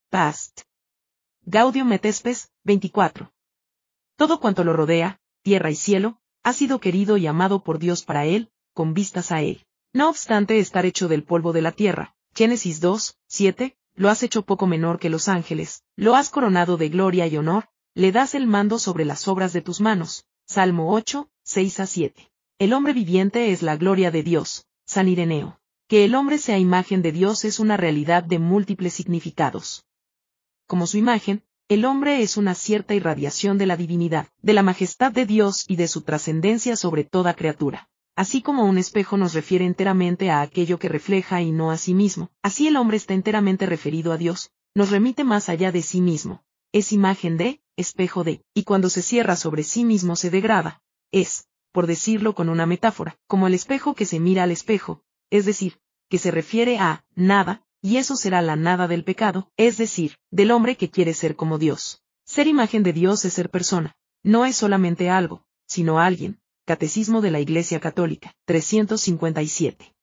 Past. 0.10 0.62
Gaudium 1.42 1.92
et 1.92 2.06
24. 2.64 3.34
Todo 4.16 4.40
cuanto 4.40 4.64
lo 4.64 4.72
rodea, 4.72 5.20
tierra 5.42 5.70
y 5.72 5.76
cielo, 5.76 6.22
ha 6.42 6.54
sido 6.54 6.80
querido 6.80 7.18
y 7.18 7.28
amado 7.28 7.64
por 7.64 7.80
Dios 7.80 8.04
para 8.04 8.24
él, 8.26 8.50
con 8.74 8.94
vistas 8.94 9.34
a 9.34 9.42
él. 9.42 9.66
No 9.92 10.08
obstante 10.10 10.60
estar 10.60 10.86
hecho 10.86 11.10
del 11.10 11.24
polvo 11.24 11.52
de 11.52 11.62
la 11.62 11.74
tierra, 11.74 12.12
Génesis 12.36 12.80
2, 12.80 13.16
7, 13.28 13.78
lo 13.94 14.10
has 14.10 14.24
hecho 14.24 14.42
poco 14.42 14.66
menor 14.66 14.98
que 15.00 15.12
los 15.12 15.28
ángeles, 15.28 15.84
lo 15.96 16.16
has 16.16 16.32
coronado 16.32 16.78
de 16.78 16.90
gloria 16.90 17.28
y 17.28 17.38
honor, 17.38 17.70
le 17.94 18.12
das 18.12 18.34
el 18.34 18.48
mando 18.48 18.80
sobre 18.80 19.06
las 19.06 19.28
obras 19.28 19.54
de 19.54 19.62
tus 19.62 19.80
manos. 19.80 20.26
Salmo 20.48 20.92
8, 20.94 21.30
6 21.44 21.80
a 21.80 21.86
7. 21.86 22.32
El 22.58 22.74
hombre 22.74 22.94
viviente 22.94 23.52
es 23.52 23.62
la 23.62 23.78
gloria 23.78 24.10
de 24.10 24.24
Dios. 24.24 24.66
San 24.86 25.08
Ireneo. 25.08 25.60
Que 25.88 26.06
el 26.06 26.16
hombre 26.16 26.40
sea 26.40 26.58
imagen 26.58 27.04
de 27.04 27.12
Dios 27.12 27.46
es 27.46 27.60
una 27.60 27.78
realidad 27.78 28.24
de 28.24 28.40
múltiples 28.40 28.94
significados. 28.94 29.86
Como 30.66 30.88
su 30.88 30.98
imagen, 30.98 31.44
el 31.70 31.86
hombre 31.86 32.24
es 32.24 32.36
una 32.36 32.56
cierta 32.56 32.96
irradiación 32.96 33.60
de 33.60 33.68
la 33.68 33.78
divinidad, 33.78 34.28
de 34.42 34.54
la 34.54 34.64
majestad 34.64 35.12
de 35.12 35.28
Dios 35.28 35.66
y 35.68 35.76
de 35.76 35.88
su 35.88 36.02
trascendencia 36.02 36.76
sobre 36.76 37.04
toda 37.04 37.36
criatura. 37.36 37.90
Así 38.15 38.44
como 38.44 38.65
un 38.65 38.77
espejo 38.77 39.18
nos 39.18 39.33
refiere 39.33 39.65
enteramente 39.65 40.30
a 40.30 40.42
aquello 40.42 40.77
que 40.77 40.88
refleja 40.88 41.42
y 41.42 41.51
no 41.51 41.71
a 41.71 41.77
sí 41.77 41.95
mismo, 41.95 42.30
así 42.44 42.68
el 42.68 42.77
hombre 42.77 42.98
está 42.98 43.15
enteramente 43.15 43.65
referido 43.65 44.12
a 44.12 44.18
Dios, 44.18 44.51
nos 44.75 44.92
remite 44.92 45.24
más 45.24 45.50
allá 45.50 45.71
de 45.71 45.81
sí 45.81 46.00
mismo. 46.00 46.44
Es 46.71 46.92
imagen 46.92 47.38
de, 47.38 47.62
espejo 47.75 48.24
de, 48.24 48.44
y 48.54 48.63
cuando 48.63 48.89
se 48.89 49.01
cierra 49.01 49.36
sobre 49.36 49.63
sí 49.63 49.83
mismo 49.83 50.15
se 50.15 50.30
degrada. 50.30 50.81
Es, 51.12 51.48
por 51.71 51.88
decirlo 51.88 52.36
con 52.36 52.50
una 52.50 52.68
metáfora, 52.68 53.18
como 53.27 53.48
el 53.48 53.56
espejo 53.56 53.95
que 53.95 54.06
se 54.06 54.19
mira 54.19 54.44
al 54.44 54.51
espejo, 54.51 55.01
es 55.31 55.45
decir, 55.45 55.80
que 56.07 56.19
se 56.19 56.30
refiere 56.30 56.77
a, 56.77 57.04
nada, 57.15 57.63
y 57.81 57.98
eso 57.98 58.15
será 58.15 58.44
la 58.44 58.56
nada 58.56 58.88
del 58.88 59.04
pecado, 59.04 59.51
es 59.57 59.77
decir, 59.77 60.18
del 60.30 60.51
hombre 60.51 60.77
que 60.77 60.92
quiere 60.92 61.15
ser 61.15 61.36
como 61.36 61.57
Dios. 61.57 62.04
Ser 62.25 62.45
imagen 62.45 62.83
de 62.83 62.94
Dios 62.94 63.25
es 63.25 63.33
ser 63.33 63.50
persona, 63.50 63.95
no 64.21 64.45
es 64.45 64.56
solamente 64.56 65.10
algo, 65.10 65.45
sino 65.65 66.00
alguien, 66.00 66.39
Catecismo 66.65 67.19
de 67.19 67.30
la 67.30 67.42
Iglesia 67.42 67.81
Católica, 67.81 68.33
357. 68.45 69.94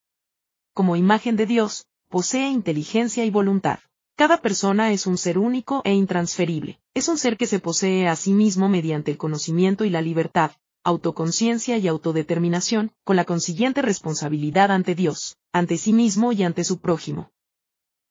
Como 0.74 0.94
imagen 0.94 1.36
de 1.36 1.46
Dios, 1.46 1.86
posee 2.10 2.50
inteligencia 2.50 3.24
y 3.24 3.31
voluntad. 3.31 3.79
Cada 4.14 4.43
persona 4.43 4.93
es 4.93 5.06
un 5.06 5.17
ser 5.17 5.38
único 5.38 5.81
e 5.86 5.94
intransferible. 5.94 6.79
Es 6.93 7.08
un 7.08 7.17
ser 7.17 7.38
que 7.38 7.46
se 7.46 7.60
posee 7.60 8.08
a 8.08 8.14
sí 8.14 8.34
mismo 8.34 8.69
mediante 8.69 9.10
el 9.10 9.17
conocimiento 9.17 9.86
y 9.86 9.88
la 9.88 10.02
libertad, 10.02 10.50
autoconciencia 10.84 11.79
y 11.79 11.88
autodeterminación, 11.88 12.93
con 13.05 13.17
la 13.17 13.24
consiguiente 13.24 13.81
responsabilidad 13.81 14.70
ante 14.70 14.94
Dios, 14.94 15.38
ante 15.55 15.79
sí 15.79 15.94
mismo 15.94 16.31
y 16.32 16.43
ante 16.43 16.64
su 16.64 16.79
prójimo. 16.79 17.32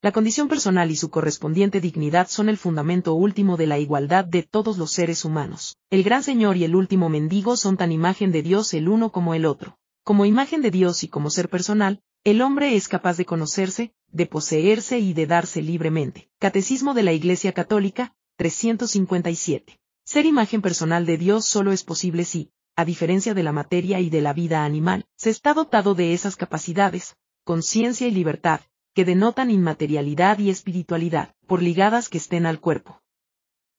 La 0.02 0.14
condición 0.14 0.48
personal 0.48 0.92
y 0.92 0.96
su 0.96 1.10
correspondiente 1.10 1.82
dignidad 1.82 2.30
son 2.30 2.48
el 2.48 2.58
fundamento 2.58 3.16
último 3.16 3.58
de 3.58 3.68
la 3.68 3.80
igualdad 3.80 4.24
de 4.24 4.44
todos 4.44 4.78
los 4.78 4.92
seres 4.92 5.26
humanos. 5.26 5.76
El 5.90 6.04
gran 6.04 6.24
Señor 6.24 6.56
y 6.56 6.64
el 6.64 6.74
último 6.74 7.10
mendigo 7.10 7.58
son 7.58 7.76
tan 7.76 7.92
imagen 7.92 8.32
de 8.32 8.42
Dios 8.42 8.74
el 8.74 8.88
uno 8.88 9.12
como 9.12 9.34
el 9.34 9.46
otro. 9.46 9.78
Como 10.06 10.26
imagen 10.26 10.62
de 10.62 10.72
Dios 10.72 11.04
y 11.04 11.10
como 11.10 11.30
ser 11.30 11.50
personal, 11.50 12.02
el 12.24 12.42
hombre 12.42 12.78
es 12.78 12.88
capaz 12.88 13.18
de 13.18 13.26
conocerse, 13.26 13.94
de 14.08 14.26
poseerse 14.26 15.00
y 15.00 15.12
de 15.12 15.28
darse 15.28 15.62
libremente. 15.62 16.30
Catecismo 16.40 16.94
de 16.94 17.04
la 17.04 17.12
Iglesia 17.12 17.52
Católica, 17.52 18.16
357. 18.38 19.82
Ser 20.06 20.26
imagen 20.26 20.62
personal 20.62 21.06
de 21.06 21.18
Dios 21.18 21.44
solo 21.44 21.74
es 21.74 21.84
posible 21.84 22.24
si, 22.24 22.52
a 22.78 22.86
diferencia 22.86 23.34
de 23.34 23.44
la 23.44 23.52
materia 23.52 24.00
y 24.00 24.10
de 24.10 24.22
la 24.22 24.32
vida 24.32 24.64
animal, 24.64 25.08
se 25.18 25.30
está 25.30 25.54
dotado 25.54 25.94
de 25.94 26.14
esas 26.14 26.38
capacidades, 26.38 27.18
conciencia 27.44 28.08
y 28.08 28.12
libertad, 28.12 28.62
que 28.94 29.06
denotan 29.06 29.52
inmaterialidad 29.52 30.40
y 30.40 30.50
espiritualidad, 30.50 31.36
por 31.48 31.62
ligadas 31.62 32.10
que 32.10 32.18
estén 32.18 32.46
al 32.46 32.60
cuerpo. 32.60 33.02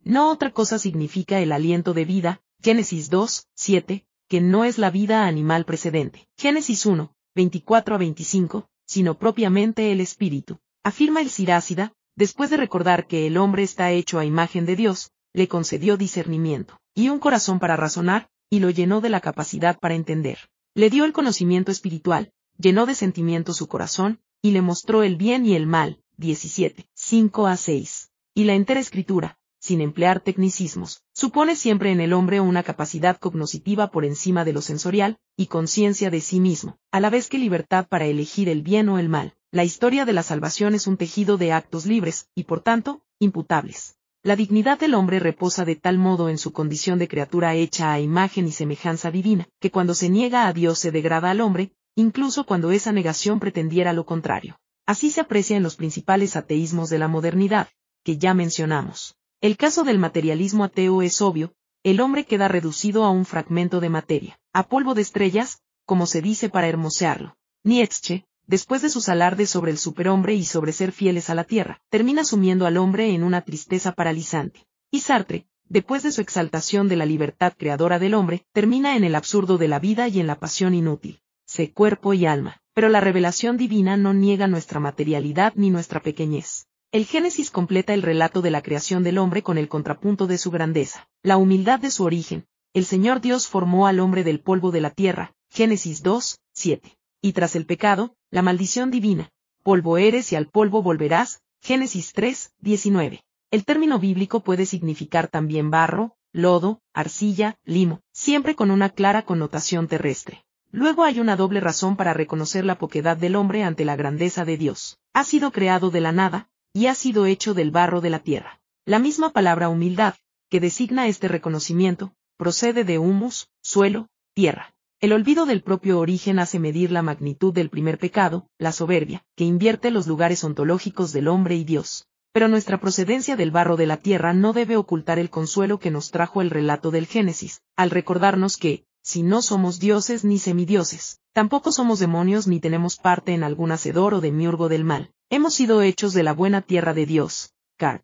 No 0.03 0.31
otra 0.31 0.51
cosa 0.53 0.79
significa 0.79 1.41
el 1.41 1.53
aliento 1.53 1.93
de 1.95 2.05
vida, 2.05 2.41
Génesis 2.63 3.11
2, 3.11 3.47
7, 3.55 4.07
que 4.29 4.41
no 4.41 4.65
es 4.65 4.79
la 4.79 4.91
vida 4.91 5.27
animal 5.27 5.65
precedente, 5.65 6.29
Génesis 6.37 6.87
1, 6.87 7.15
24 7.35 7.95
a 7.95 7.99
25, 7.99 8.69
sino 8.87 9.19
propiamente 9.19 9.93
el 9.93 10.01
espíritu. 10.01 10.59
Afirma 10.83 11.21
el 11.21 11.31
Sirácida, 11.31 11.93
después 12.17 12.51
de 12.51 12.57
recordar 12.57 13.07
que 13.07 13.27
el 13.27 13.37
hombre 13.37 13.63
está 13.63 13.91
hecho 13.91 14.19
a 14.19 14.25
imagen 14.25 14.67
de 14.67 14.77
Dios, 14.77 15.11
le 15.33 15.49
concedió 15.49 15.97
discernimiento, 15.97 16.79
y 16.95 17.09
un 17.09 17.19
corazón 17.19 17.61
para 17.61 17.77
razonar, 17.77 18.29
y 18.49 18.61
lo 18.61 18.71
llenó 18.71 19.01
de 19.01 19.11
la 19.11 19.21
capacidad 19.21 19.79
para 19.79 19.95
entender. 19.95 20.39
Le 20.75 20.91
dio 20.91 21.05
el 21.05 21.13
conocimiento 21.13 21.71
espiritual, 21.71 22.33
llenó 22.59 22.87
de 22.87 22.95
sentimiento 22.95 23.53
su 23.53 23.69
corazón, 23.69 24.21
y 24.43 24.53
le 24.53 24.63
mostró 24.63 25.03
el 25.03 25.17
bien 25.17 25.45
y 25.45 25.55
el 25.55 25.67
mal, 25.67 26.01
17, 26.17 26.89
5 26.95 27.47
a 27.47 27.57
6. 27.57 28.11
Y 28.35 28.45
la 28.45 28.55
entera 28.55 28.81
escritura, 28.81 29.39
sin 29.59 29.81
emplear 29.83 30.21
tecnicismos, 30.21 31.03
supone 31.13 31.55
siempre 31.57 31.93
en 31.93 32.01
el 32.01 32.15
hombre 32.15 32.41
una 32.41 32.63
capacidad 32.63 33.19
cognoscitiva 33.19 33.91
por 33.91 34.05
encima 34.05 34.45
de 34.45 34.55
lo 34.55 34.63
sensorial, 34.63 35.19
y 35.37 35.47
conciencia 35.47 36.11
de 36.11 36.21
sí 36.21 36.41
mismo, 36.41 36.79
a 36.91 37.01
la 37.01 37.11
vez 37.11 37.29
que 37.29 37.39
libertad 37.39 37.87
para 37.89 38.07
elegir 38.07 38.49
el 38.49 38.63
bien 38.63 38.89
o 38.89 38.99
el 38.99 39.09
mal. 39.09 39.35
La 39.53 39.65
historia 39.65 40.05
de 40.05 40.13
la 40.13 40.23
salvación 40.23 40.75
es 40.75 40.87
un 40.87 40.97
tejido 40.97 41.37
de 41.37 41.53
actos 41.53 41.85
libres, 41.85 42.29
y 42.35 42.45
por 42.45 42.61
tanto, 42.61 43.03
imputables. 43.19 43.97
La 44.23 44.37
dignidad 44.37 44.79
del 44.79 44.95
hombre 44.95 45.19
reposa 45.19 45.65
de 45.65 45.77
tal 45.77 45.99
modo 45.99 46.29
en 46.29 46.39
su 46.39 46.53
condición 46.53 46.99
de 46.99 47.09
criatura 47.09 47.55
hecha 47.55 47.93
a 47.93 48.01
imagen 48.01 48.47
y 48.47 48.53
semejanza 48.53 49.11
divina, 49.11 49.49
que 49.61 49.71
cuando 49.71 49.95
se 49.95 50.09
niega 50.09 50.47
a 50.47 50.53
Dios 50.53 50.79
se 50.79 50.91
degrada 50.91 51.31
al 51.31 51.41
hombre, 51.41 51.73
incluso 51.95 52.45
cuando 52.45 52.71
esa 52.71 52.93
negación 52.93 53.41
pretendiera 53.41 53.93
lo 53.93 54.07
contrario. 54.07 54.59
Así 54.87 55.11
se 55.11 55.21
aprecia 55.21 55.57
en 55.57 55.63
los 55.63 55.77
principales 55.77 56.37
ateísmos 56.37 56.91
de 56.91 56.99
la 56.99 57.09
modernidad, 57.09 57.69
que 58.03 58.19
ya 58.19 58.35
mencionamos. 58.35 59.17
El 59.41 59.57
caso 59.57 59.85
del 59.85 59.99
materialismo 59.99 60.65
ateo 60.65 61.03
es 61.03 61.21
obvio, 61.21 61.55
el 61.83 62.01
hombre 62.01 62.25
queda 62.25 62.49
reducido 62.49 63.05
a 63.05 63.11
un 63.11 63.25
fragmento 63.25 63.81
de 63.81 63.89
materia, 63.89 64.39
a 64.53 64.69
polvo 64.69 64.95
de 64.95 65.03
estrellas, 65.03 65.63
como 65.87 66.07
se 66.07 66.21
dice 66.21 66.51
para 66.51 66.69
hermosearlo. 66.69 67.37
Nietzsche, 67.65 68.27
después 68.47 68.83
de 68.83 68.91
sus 68.91 69.09
alardes 69.09 69.49
sobre 69.49 69.71
el 69.71 69.79
superhombre 69.79 70.35
y 70.35 70.45
sobre 70.45 70.73
ser 70.73 70.93
fieles 70.93 71.31
a 71.31 71.35
la 71.35 71.45
tierra, 71.45 71.81
termina 71.89 72.25
sumiendo 72.25 72.67
al 72.67 72.77
hombre 72.77 73.15
en 73.15 73.23
una 73.23 73.43
tristeza 73.43 73.93
paralizante. 73.93 74.67
Y 74.91 75.01
Sartre, 75.01 75.47
después 75.69 76.03
de 76.03 76.13
su 76.13 76.21
exaltación 76.21 76.89
de 76.89 76.97
la 76.97 77.07
libertad 77.07 77.55
creadora 77.57 77.99
del 77.99 78.15
hombre, 78.15 78.45
termina 78.53 78.97
en 78.97 79.05
el 79.05 79.15
absurdo 79.15 79.57
de 79.57 79.69
la 79.69 79.79
vida 79.79 80.09
y 80.09 80.21
en 80.21 80.27
la 80.27 80.39
pasión 80.39 80.75
inútil. 80.75 81.23
Sé 81.51 81.73
cuerpo 81.73 82.15
y 82.15 82.27
alma. 82.27 82.63
Pero 82.75 82.89
la 82.89 83.01
revelación 83.01 83.57
divina 83.57 83.97
no 83.97 84.15
niega 84.15 84.47
nuestra 84.47 84.79
materialidad 84.79 85.53
ni 85.57 85.71
nuestra 85.71 85.99
pequeñez. 85.99 86.69
El 86.93 87.07
Génesis 87.07 87.51
completa 87.51 87.93
el 87.93 88.03
relato 88.03 88.41
de 88.41 88.53
la 88.53 88.63
creación 88.63 89.03
del 89.03 89.19
hombre 89.19 89.43
con 89.43 89.59
el 89.59 89.67
contrapunto 89.67 90.29
de 90.29 90.39
su 90.39 90.53
grandeza, 90.53 91.09
la 91.25 91.39
humildad 91.39 91.81
de 91.81 91.91
su 91.91 92.05
origen. 92.05 92.47
El 92.73 92.85
Señor 92.85 93.21
Dios 93.21 93.49
formó 93.49 93.89
al 93.89 93.99
hombre 93.99 94.23
del 94.23 94.39
polvo 94.39 94.71
de 94.71 94.81
la 94.81 94.91
tierra, 94.91 95.35
Génesis 95.51 96.05
2, 96.05 96.39
7. 96.53 96.97
Y 97.21 97.33
tras 97.33 97.57
el 97.57 97.67
pecado, 97.67 98.15
la 98.31 98.43
maldición 98.43 98.93
divina, 98.93 99.29
polvo 99.65 99.99
eres 99.99 100.31
y 100.31 100.37
al 100.37 100.47
polvo 100.47 100.85
volverás, 100.85 101.41
Génesis 101.61 102.13
3, 102.13 102.53
19. 102.61 103.25
El 103.51 103.65
término 103.65 103.99
bíblico 103.99 104.39
puede 104.39 104.67
significar 104.67 105.27
también 105.27 105.73
barro, 105.73 106.15
lodo, 106.33 106.81
arcilla, 106.95 107.59
limo, 107.65 108.03
siempre 108.13 108.55
con 108.55 108.71
una 108.71 108.91
clara 108.91 109.23
connotación 109.23 109.89
terrestre. 109.89 110.45
Luego 110.73 111.03
hay 111.05 111.19
una 111.19 111.37
doble 111.37 111.61
razón 111.61 111.97
para 111.97 112.15
reconocer 112.15 112.65
la 112.65 112.79
poquedad 112.79 113.17
del 113.17 113.35
hombre 113.35 113.65
ante 113.65 113.85
la 113.85 113.97
grandeza 113.97 114.45
de 114.45 114.57
Dios. 114.57 114.99
Ha 115.13 115.25
sido 115.25 115.51
creado 115.51 115.91
de 115.91 116.01
la 116.01 116.13
nada, 116.13 116.49
y 116.73 116.87
ha 116.87 116.95
sido 116.95 117.27
hecho 117.27 117.55
del 117.55 117.73
barro 117.73 118.01
de 118.01 118.11
la 118.11 118.21
tierra. 118.21 118.61
La 118.85 119.01
misma 119.01 119.31
palabra 119.31 119.69
humildad, 119.69 120.15
que 120.49 120.61
designa 120.61 121.09
este 121.09 121.27
reconocimiento, 121.27 122.13
procede 122.37 122.85
de 122.85 122.99
humus, 122.99 123.51
suelo, 123.63 124.09
tierra. 124.33 124.75
El 125.01 125.13
olvido 125.13 125.45
del 125.47 125.63
propio 125.63 125.99
origen 125.99 126.39
hace 126.39 126.59
medir 126.59 126.93
la 126.93 127.03
magnitud 127.03 127.53
del 127.53 127.71
primer 127.71 127.99
pecado, 127.99 128.47
la 128.59 128.71
soberbia, 128.71 129.25
que 129.35 129.45
invierte 129.45 129.91
los 129.91 130.07
lugares 130.07 130.45
ontológicos 130.45 131.13
del 131.13 131.29
hombre 131.29 131.57
y 131.57 131.65
Dios. 131.65 132.07
Pero 132.33 132.47
nuestra 132.47 132.79
procedencia 132.79 133.35
del 133.35 133.51
barro 133.51 133.77
de 133.77 133.87
la 133.87 133.97
tierra 133.97 134.35
no 134.35 134.53
debe 134.53 134.77
ocultar 134.77 135.19
el 135.19 135.31
consuelo 135.31 135.81
que 135.81 135.91
nos 135.91 136.11
trajo 136.11 136.43
el 136.43 136.51
relato 136.51 136.91
del 136.91 137.07
Génesis, 137.07 137.63
al 137.77 137.91
recordarnos 137.91 138.57
que, 138.57 138.85
si 139.03 139.23
no 139.23 139.43
somos 139.43 139.79
dioses 139.79 140.25
ni 140.25 140.39
semidioses, 140.39 141.21
tampoco 141.33 141.73
somos 141.73 141.99
demonios 141.99 142.47
ni 142.47 142.61
tenemos 142.61 142.97
parte 142.97 143.33
en 143.33 143.45
algún 143.45 143.73
hacedor 143.73 144.15
o 144.15 144.21
demiurgo 144.21 144.69
del 144.69 144.85
mal, 144.85 145.13
Hemos 145.33 145.55
sido 145.55 145.81
hechos 145.81 146.13
de 146.13 146.25
la 146.25 146.33
buena 146.33 146.61
tierra 146.61 146.93
de 146.93 147.07
Dios, 147.07 147.55
Carl 147.77 148.03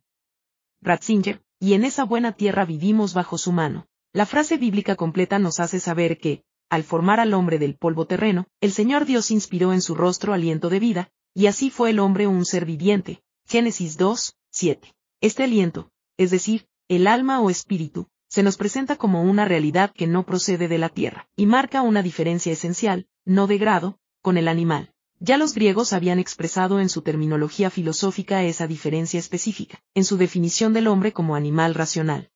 Ratzinger, 0.81 1.43
y 1.59 1.73
en 1.73 1.83
esa 1.85 2.05
buena 2.05 2.31
tierra 2.31 2.65
vivimos 2.65 3.15
bajo 3.15 3.37
su 3.37 3.51
mano. 3.51 3.89
La 4.13 4.27
frase 4.27 4.59
bíblica 4.59 4.95
completa 4.95 5.41
nos 5.41 5.59
hace 5.59 5.81
saber 5.81 6.19
que, 6.19 6.45
al 6.71 6.85
formar 6.85 7.19
al 7.19 7.35
hombre 7.35 7.59
del 7.59 7.75
polvo 7.75 8.07
terreno, 8.07 8.47
el 8.61 8.71
Señor 8.71 9.07
Dios 9.07 9.33
inspiró 9.33 9.73
en 9.73 9.83
su 9.83 9.97
rostro 9.97 10.35
aliento 10.35 10.69
de 10.69 10.79
vida, 10.79 11.11
y 11.35 11.49
así 11.49 11.69
fue 11.69 11.91
el 11.91 11.99
hombre 11.99 12.29
un 12.29 12.45
ser 12.45 12.65
viviente. 12.65 13.25
Génesis 13.45 13.97
2, 13.97 14.37
7. 14.51 14.95
Este 15.21 15.43
aliento, 15.43 15.91
es 16.17 16.31
decir, 16.31 16.69
el 16.87 17.09
alma 17.09 17.41
o 17.41 17.51
espíritu, 17.51 18.09
se 18.29 18.43
nos 18.43 18.57
presenta 18.57 18.97
como 18.97 19.23
una 19.23 19.45
realidad 19.45 19.93
que 19.95 20.07
no 20.07 20.25
procede 20.25 20.69
de 20.69 20.79
la 20.79 20.89
tierra, 20.89 21.29
y 21.37 21.47
marca 21.47 21.83
una 21.83 22.03
diferencia 22.03 22.53
esencial, 22.53 23.07
no 23.25 23.47
de 23.47 23.59
grado, 23.59 23.99
con 24.23 24.37
el 24.37 24.49
animal. 24.49 24.93
Ya 25.19 25.39
los 25.39 25.55
griegos 25.55 25.93
habían 25.93 26.19
expresado 26.19 26.79
en 26.79 26.89
su 26.89 27.03
terminología 27.03 27.71
filosófica 27.71 28.45
esa 28.45 28.67
diferencia 28.67 29.19
específica, 29.19 29.83
en 29.95 30.05
su 30.05 30.19
definición 30.19 30.73
del 30.75 30.89
hombre 30.89 31.13
como 31.13 31.37
animal 31.37 31.75
racional. 31.75 32.31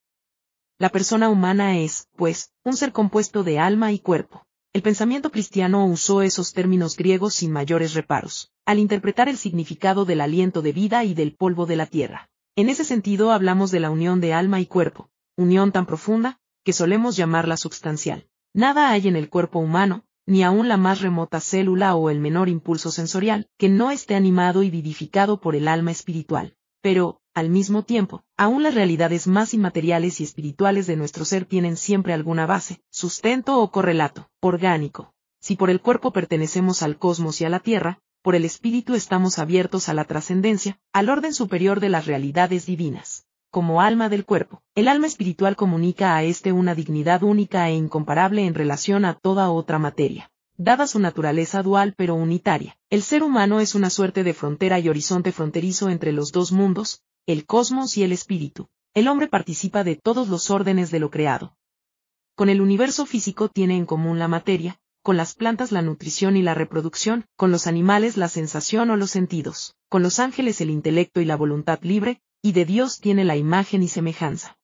La 0.79 0.89
persona 0.89 1.29
humana 1.29 1.79
es, 1.79 2.09
pues, 2.17 2.53
un 2.65 2.75
ser 2.75 2.93
compuesto 2.93 3.43
de 3.43 3.59
alma 3.59 3.93
y 3.93 3.99
cuerpo. 3.99 4.47
El 4.73 4.81
pensamiento 4.81 5.31
cristiano 5.31 5.85
usó 5.85 6.23
esos 6.23 6.55
términos 6.55 6.97
griegos 6.97 7.35
sin 7.35 7.51
mayores 7.51 7.93
reparos, 7.93 8.51
al 8.65 8.79
interpretar 8.79 9.29
el 9.29 9.37
significado 9.37 10.07
del 10.07 10.23
aliento 10.23 10.63
de 10.63 10.73
vida 10.73 11.05
y 11.05 11.13
del 11.13 11.35
polvo 11.35 11.67
de 11.67 11.77
la 11.77 11.87
tierra. 11.87 12.31
En 12.57 12.71
ese 12.71 12.85
sentido 12.85 13.33
hablamos 13.33 13.71
de 13.73 13.81
la 13.81 13.91
unión 13.91 14.21
de 14.21 14.33
alma 14.33 14.59
y 14.59 14.67
cuerpo, 14.67 15.11
unión 15.41 15.73
tan 15.73 15.87
profunda, 15.87 16.39
que 16.65 16.75
solemos 16.75 17.17
llamarla 17.17 17.57
substancial. 17.57 18.27
Nada 18.53 18.91
hay 18.91 19.09
en 19.09 19.17
el 19.17 19.31
cuerpo 19.31 19.59
humano, 19.59 20.05
ni 20.27 20.43
aun 20.43 20.69
la 20.69 20.77
más 20.77 21.01
remota 21.01 21.41
célula 21.41 21.95
o 21.95 22.11
el 22.11 22.21
menor 22.21 22.51
impulso 22.51 22.91
sensorial, 22.91 23.49
que 23.57 23.71
no 23.71 23.91
esté 23.91 24.15
animado 24.15 24.63
y 24.63 24.71
vivificado 24.71 25.41
por 25.41 25.57
el 25.57 25.67
alma 25.67 25.93
espiritual. 25.93 26.57
Pero, 26.83 27.23
al 27.33 27.49
mismo 27.49 27.85
tiempo, 27.85 28.23
aún 28.37 28.63
las 28.63 28.75
realidades 28.75 29.27
más 29.27 29.55
inmateriales 29.55 30.21
y 30.21 30.25
espirituales 30.25 30.87
de 30.87 30.97
nuestro 30.97 31.25
ser 31.25 31.47
tienen 31.47 31.77
siempre 31.79 32.13
alguna 32.13 32.45
base, 32.45 32.83
sustento 32.91 33.61
o 33.61 33.71
correlato, 33.71 34.29
orgánico. 34.41 35.15
Si 35.41 35.57
por 35.57 35.71
el 35.71 35.81
cuerpo 35.81 36.13
pertenecemos 36.13 36.83
al 36.83 36.99
cosmos 36.99 37.41
y 37.41 37.47
a 37.47 37.49
la 37.49 37.61
Tierra, 37.61 37.99
por 38.23 38.35
el 38.35 38.45
espíritu 38.45 38.95
estamos 38.95 39.39
abiertos 39.39 39.89
a 39.89 39.95
la 39.95 40.05
trascendencia, 40.05 40.79
al 40.93 41.09
orden 41.09 41.33
superior 41.33 41.81
de 41.81 41.89
las 41.89 42.05
realidades 42.05 42.67
divinas 42.67 43.25
como 43.51 43.81
alma 43.81 44.09
del 44.09 44.25
cuerpo. 44.25 44.63
El 44.75 44.89
alma 44.89 45.07
espiritual 45.07 45.57
comunica 45.57 46.17
a 46.17 46.23
éste 46.23 46.53
una 46.53 46.75
dignidad 46.75 47.23
única 47.23 47.69
e 47.69 47.75
incomparable 47.75 48.47
en 48.47 48.55
relación 48.55 49.05
a 49.05 49.15
toda 49.15 49.51
otra 49.51 49.79
materia. 49.79 50.31
Dada 50.57 50.87
su 50.87 50.99
naturaleza 50.99 51.63
dual 51.63 51.95
pero 51.97 52.15
unitaria, 52.15 52.77
el 52.91 53.03
ser 53.03 53.23
humano 53.23 53.61
es 53.61 53.75
una 53.75 53.91
suerte 53.91 54.25
de 54.25 54.35
frontera 54.35 54.79
y 54.79 54.89
horizonte 54.89 55.33
fronterizo 55.33 55.89
entre 55.89 56.13
los 56.13 56.33
dos 56.33 56.53
mundos, 56.53 57.03
el 57.27 57.47
cosmos 57.47 57.97
y 57.97 58.05
el 58.05 58.13
espíritu. 58.13 58.69
El 58.95 59.09
hombre 59.09 59.27
participa 59.27 59.85
de 59.85 59.97
todos 59.97 60.29
los 60.29 60.51
órdenes 60.51 60.91
de 60.91 61.01
lo 61.01 61.11
creado. 61.11 61.57
Con 62.35 62.49
el 62.49 62.61
universo 62.61 63.07
físico 63.07 63.49
tiene 63.49 63.77
en 63.77 63.87
común 63.87 64.19
la 64.19 64.29
materia, 64.29 64.79
con 65.03 65.17
las 65.17 65.35
plantas 65.35 65.73
la 65.73 65.83
nutrición 65.83 66.37
y 66.37 66.43
la 66.43 66.55
reproducción, 66.55 67.25
con 67.37 67.51
los 67.51 67.67
animales 67.67 68.17
la 68.17 68.29
sensación 68.29 68.91
o 68.91 68.97
los 68.97 69.11
sentidos, 69.11 69.77
con 69.89 70.03
los 70.03 70.19
ángeles 70.19 70.61
el 70.61 70.71
intelecto 70.71 71.21
y 71.21 71.25
la 71.25 71.37
voluntad 71.37 71.79
libre, 71.83 72.21
y 72.43 72.53
de 72.53 72.65
Dios 72.65 73.01
tiene 73.01 73.25
la 73.25 73.37
imagen 73.37 73.83
y 73.83 73.89
semejanza. 73.89 74.59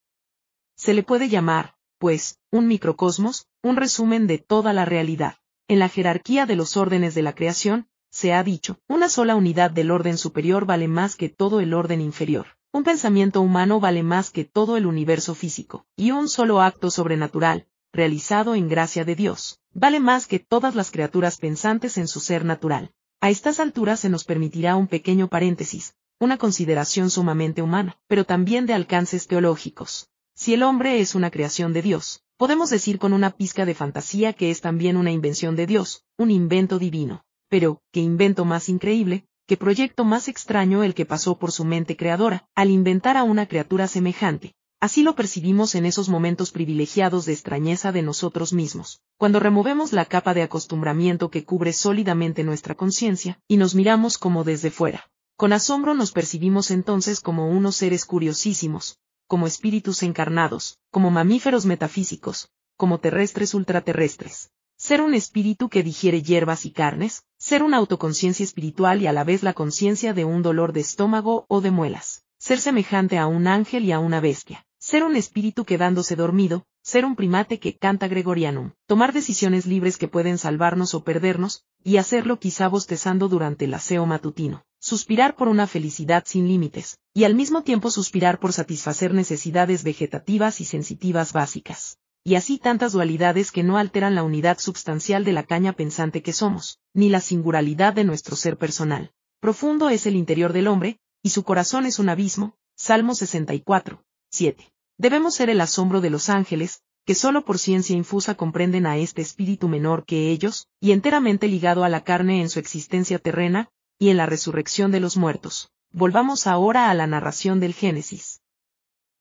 Se 0.77 0.95
le 0.95 1.03
puede 1.03 1.29
llamar, 1.29 1.75
pues, 1.99 2.39
un 2.51 2.67
microcosmos, 2.67 3.49
un 3.63 3.77
resumen 3.77 4.27
de 4.27 4.39
toda 4.39 4.73
la 4.73 4.85
realidad. 4.85 5.37
En 5.69 5.79
la 5.79 5.89
jerarquía 5.89 6.47
de 6.47 6.57
los 6.57 6.77
órdenes 6.77 7.15
de 7.15 7.23
la 7.23 7.35
creación, 7.35 7.89
se 8.11 8.33
ha 8.33 8.43
dicho, 8.43 8.79
una 8.89 9.09
sola 9.09 9.37
unidad 9.37 9.71
del 9.71 9.91
orden 9.91 10.17
superior 10.17 10.65
vale 10.65 10.89
más 10.89 11.17
que 11.17 11.29
todo 11.29 11.61
el 11.61 11.75
orden 11.75 12.01
inferior. 12.01 12.47
Un 12.73 12.85
pensamiento 12.85 13.41
humano 13.41 13.81
vale 13.81 14.03
más 14.03 14.31
que 14.31 14.45
todo 14.45 14.77
el 14.77 14.87
universo 14.87 15.35
físico, 15.35 15.87
y 15.97 16.11
un 16.11 16.29
solo 16.29 16.61
acto 16.61 16.91
sobrenatural, 16.91 17.67
realizado 17.93 18.55
en 18.55 18.69
gracia 18.69 19.05
de 19.05 19.17
Dios, 19.17 19.61
vale 19.73 20.01
más 20.01 20.27
que 20.27 20.39
todas 20.39 20.75
las 20.75 20.91
criaturas 20.91 21.39
pensantes 21.39 21.97
en 21.99 22.09
su 22.09 22.21
ser 22.21 22.45
natural. 22.45 22.93
A 23.21 23.31
estas 23.31 23.61
alturas 23.61 24.01
se 24.01 24.11
nos 24.11 24.25
permitirá 24.25 24.77
un 24.77 24.89
pequeño 24.89 25.29
paréntesis, 25.29 25.95
una 26.19 26.39
consideración 26.39 27.11
sumamente 27.11 27.61
humana, 27.61 27.99
pero 28.09 28.25
también 28.25 28.65
de 28.65 28.73
alcances 28.73 29.27
teológicos. 29.27 30.09
Si 30.35 30.55
el 30.55 30.63
hombre 30.63 31.01
es 31.01 31.15
una 31.15 31.31
creación 31.31 31.75
de 31.75 31.83
Dios, 31.83 32.23
podemos 32.39 32.71
decir 32.71 32.99
con 32.99 33.13
una 33.13 33.31
pizca 33.31 33.67
de 33.67 33.75
fantasía 33.75 34.33
que 34.33 34.51
es 34.51 34.63
también 34.63 34.97
una 34.97 35.11
invención 35.11 35.57
de 35.57 35.67
Dios, 35.67 36.05
un 36.17 36.31
invento 36.31 36.79
divino. 36.79 37.25
Pero, 37.49 37.83
¿qué 37.93 38.01
invento 38.01 38.47
más 38.47 38.69
increíble, 38.71 39.27
qué 39.47 39.59
proyecto 39.59 40.05
más 40.05 40.29
extraño 40.29 40.83
el 40.83 40.95
que 40.95 41.05
pasó 41.05 41.39
por 41.39 41.53
su 41.53 41.65
mente 41.65 41.97
creadora, 41.97 42.49
al 42.55 42.71
inventar 42.71 43.19
a 43.19 43.23
una 43.23 43.47
criatura 43.47 43.87
semejante? 43.87 44.55
Así 44.81 45.03
lo 45.03 45.17
percibimos 45.17 45.75
en 45.75 45.87
esos 45.87 46.09
momentos 46.09 46.51
privilegiados 46.51 47.27
de 47.27 47.33
extrañeza 47.33 47.93
de 47.93 48.03
nosotros 48.03 48.53
mismos, 48.53 49.01
cuando 49.19 49.39
removemos 49.41 49.93
la 49.93 50.05
capa 50.05 50.33
de 50.35 50.43
acostumbramiento 50.43 51.31
que 51.31 51.45
cubre 51.45 51.73
sólidamente 51.73 52.43
nuestra 52.43 52.75
conciencia, 52.75 53.39
y 53.49 53.59
nos 53.59 53.75
miramos 53.75 54.19
como 54.19 54.45
desde 54.45 54.71
fuera. 54.71 55.11
Con 55.37 55.53
asombro 55.53 55.93
nos 55.93 56.13
percibimos 56.13 56.71
entonces 56.71 57.21
como 57.21 57.51
unos 57.51 57.77
seres 57.77 58.07
curiosísimos, 58.07 58.97
como 59.27 59.47
espíritus 59.47 60.03
encarnados, 60.03 60.79
como 60.91 61.11
mamíferos 61.11 61.67
metafísicos, 61.67 62.49
como 62.79 63.01
terrestres 63.01 63.53
ultraterrestres. 63.53 64.51
Ser 64.79 65.03
un 65.03 65.13
espíritu 65.13 65.69
que 65.69 65.83
digiere 65.83 66.23
hierbas 66.23 66.65
y 66.65 66.71
carnes, 66.71 67.23
ser 67.39 67.63
una 67.63 67.77
autoconciencia 67.77 68.45
espiritual 68.45 69.03
y 69.03 69.09
a 69.09 69.13
la 69.13 69.25
vez 69.25 69.43
la 69.43 69.53
conciencia 69.53 70.15
de 70.15 70.25
un 70.25 70.41
dolor 70.41 70.73
de 70.73 70.81
estómago 70.81 71.45
o 71.49 71.61
de 71.61 71.71
muelas, 71.71 72.25
ser 72.39 72.59
semejante 72.59 73.19
a 73.19 73.27
un 73.27 73.47
ángel 73.47 73.85
y 73.85 73.93
a 73.93 73.99
una 73.99 74.21
bestia, 74.21 74.65
ser 74.79 75.03
un 75.03 75.17
espíritu 75.17 75.67
quedándose 75.67 76.17
dormido, 76.17 76.65
ser 76.83 77.05
un 77.05 77.15
primate 77.15 77.59
que 77.59 77.77
canta 77.77 78.09
gregorianum, 78.09 78.73
tomar 78.87 79.13
decisiones 79.13 79.67
libres 79.67 79.99
que 79.99 80.09
pueden 80.09 80.39
salvarnos 80.39 80.95
o 80.95 81.05
perdernos, 81.05 81.65
y 81.83 81.99
hacerlo 81.99 82.39
quizá 82.39 82.69
bostezando 82.69 83.29
durante 83.29 83.67
el 83.67 83.75
aseo 83.75 84.07
matutino, 84.07 84.65
suspirar 84.79 85.37
por 85.37 85.49
una 85.49 85.67
felicidad 85.67 86.25
sin 86.27 86.49
límites, 86.49 86.99
y 87.15 87.25
al 87.25 87.35
mismo 87.35 87.63
tiempo 87.63 87.91
suspirar 87.91 88.39
por 88.39 88.53
satisfacer 88.53 89.15
necesidades 89.15 89.85
vegetativas 89.85 90.61
y 90.61 90.65
sensitivas 90.65 91.33
básicas. 91.33 91.99
Y 92.25 92.35
así 92.35 92.59
tantas 92.59 92.93
dualidades 92.93 93.53
que 93.53 93.63
no 93.63 93.79
alteran 93.79 94.15
la 94.15 94.23
unidad 94.23 94.59
substancial 94.59 95.25
de 95.25 95.33
la 95.33 95.45
caña 95.45 95.73
pensante 95.73 96.23
que 96.23 96.33
somos, 96.33 96.81
ni 96.93 97.09
la 97.09 97.21
singularidad 97.21 97.95
de 97.95 98.05
nuestro 98.05 98.37
ser 98.37 98.57
personal. 98.57 99.13
Profundo 99.41 99.91
es 99.91 100.07
el 100.07 100.17
interior 100.17 100.53
del 100.53 100.67
hombre, 100.67 100.99
y 101.23 101.31
su 101.31 101.45
corazón 101.45 101.87
es 101.87 101.99
un 101.99 102.09
abismo. 102.09 102.57
Salmo 102.77 103.15
64, 103.15 104.03
7. 104.31 104.73
Debemos 104.99 105.35
ser 105.35 105.51
el 105.51 105.61
asombro 105.61 106.01
de 106.01 106.11
los 106.11 106.29
ángeles, 106.29 106.83
que 107.07 107.15
solo 107.15 107.45
por 107.45 107.59
ciencia 107.59 107.97
infusa 107.97 108.35
comprenden 108.35 108.87
a 108.87 108.97
este 108.97 109.23
espíritu 109.23 109.69
menor 109.69 110.05
que 110.05 110.31
ellos, 110.31 110.67
y 110.81 110.91
enteramente 110.91 111.47
ligado 111.47 111.85
a 111.85 111.89
la 111.89 112.03
carne 112.03 112.41
en 112.41 112.49
su 112.49 112.59
existencia 112.59 113.19
terrena, 113.21 113.71
y 113.99 114.11
en 114.11 114.17
la 114.17 114.27
resurrección 114.27 114.91
de 114.91 115.01
los 115.01 115.17
muertos. 115.17 115.71
Volvamos 115.93 116.47
ahora 116.47 116.91
a 116.91 116.95
la 116.95 117.07
narración 117.07 117.61
del 117.61 117.75
Génesis. 117.75 118.41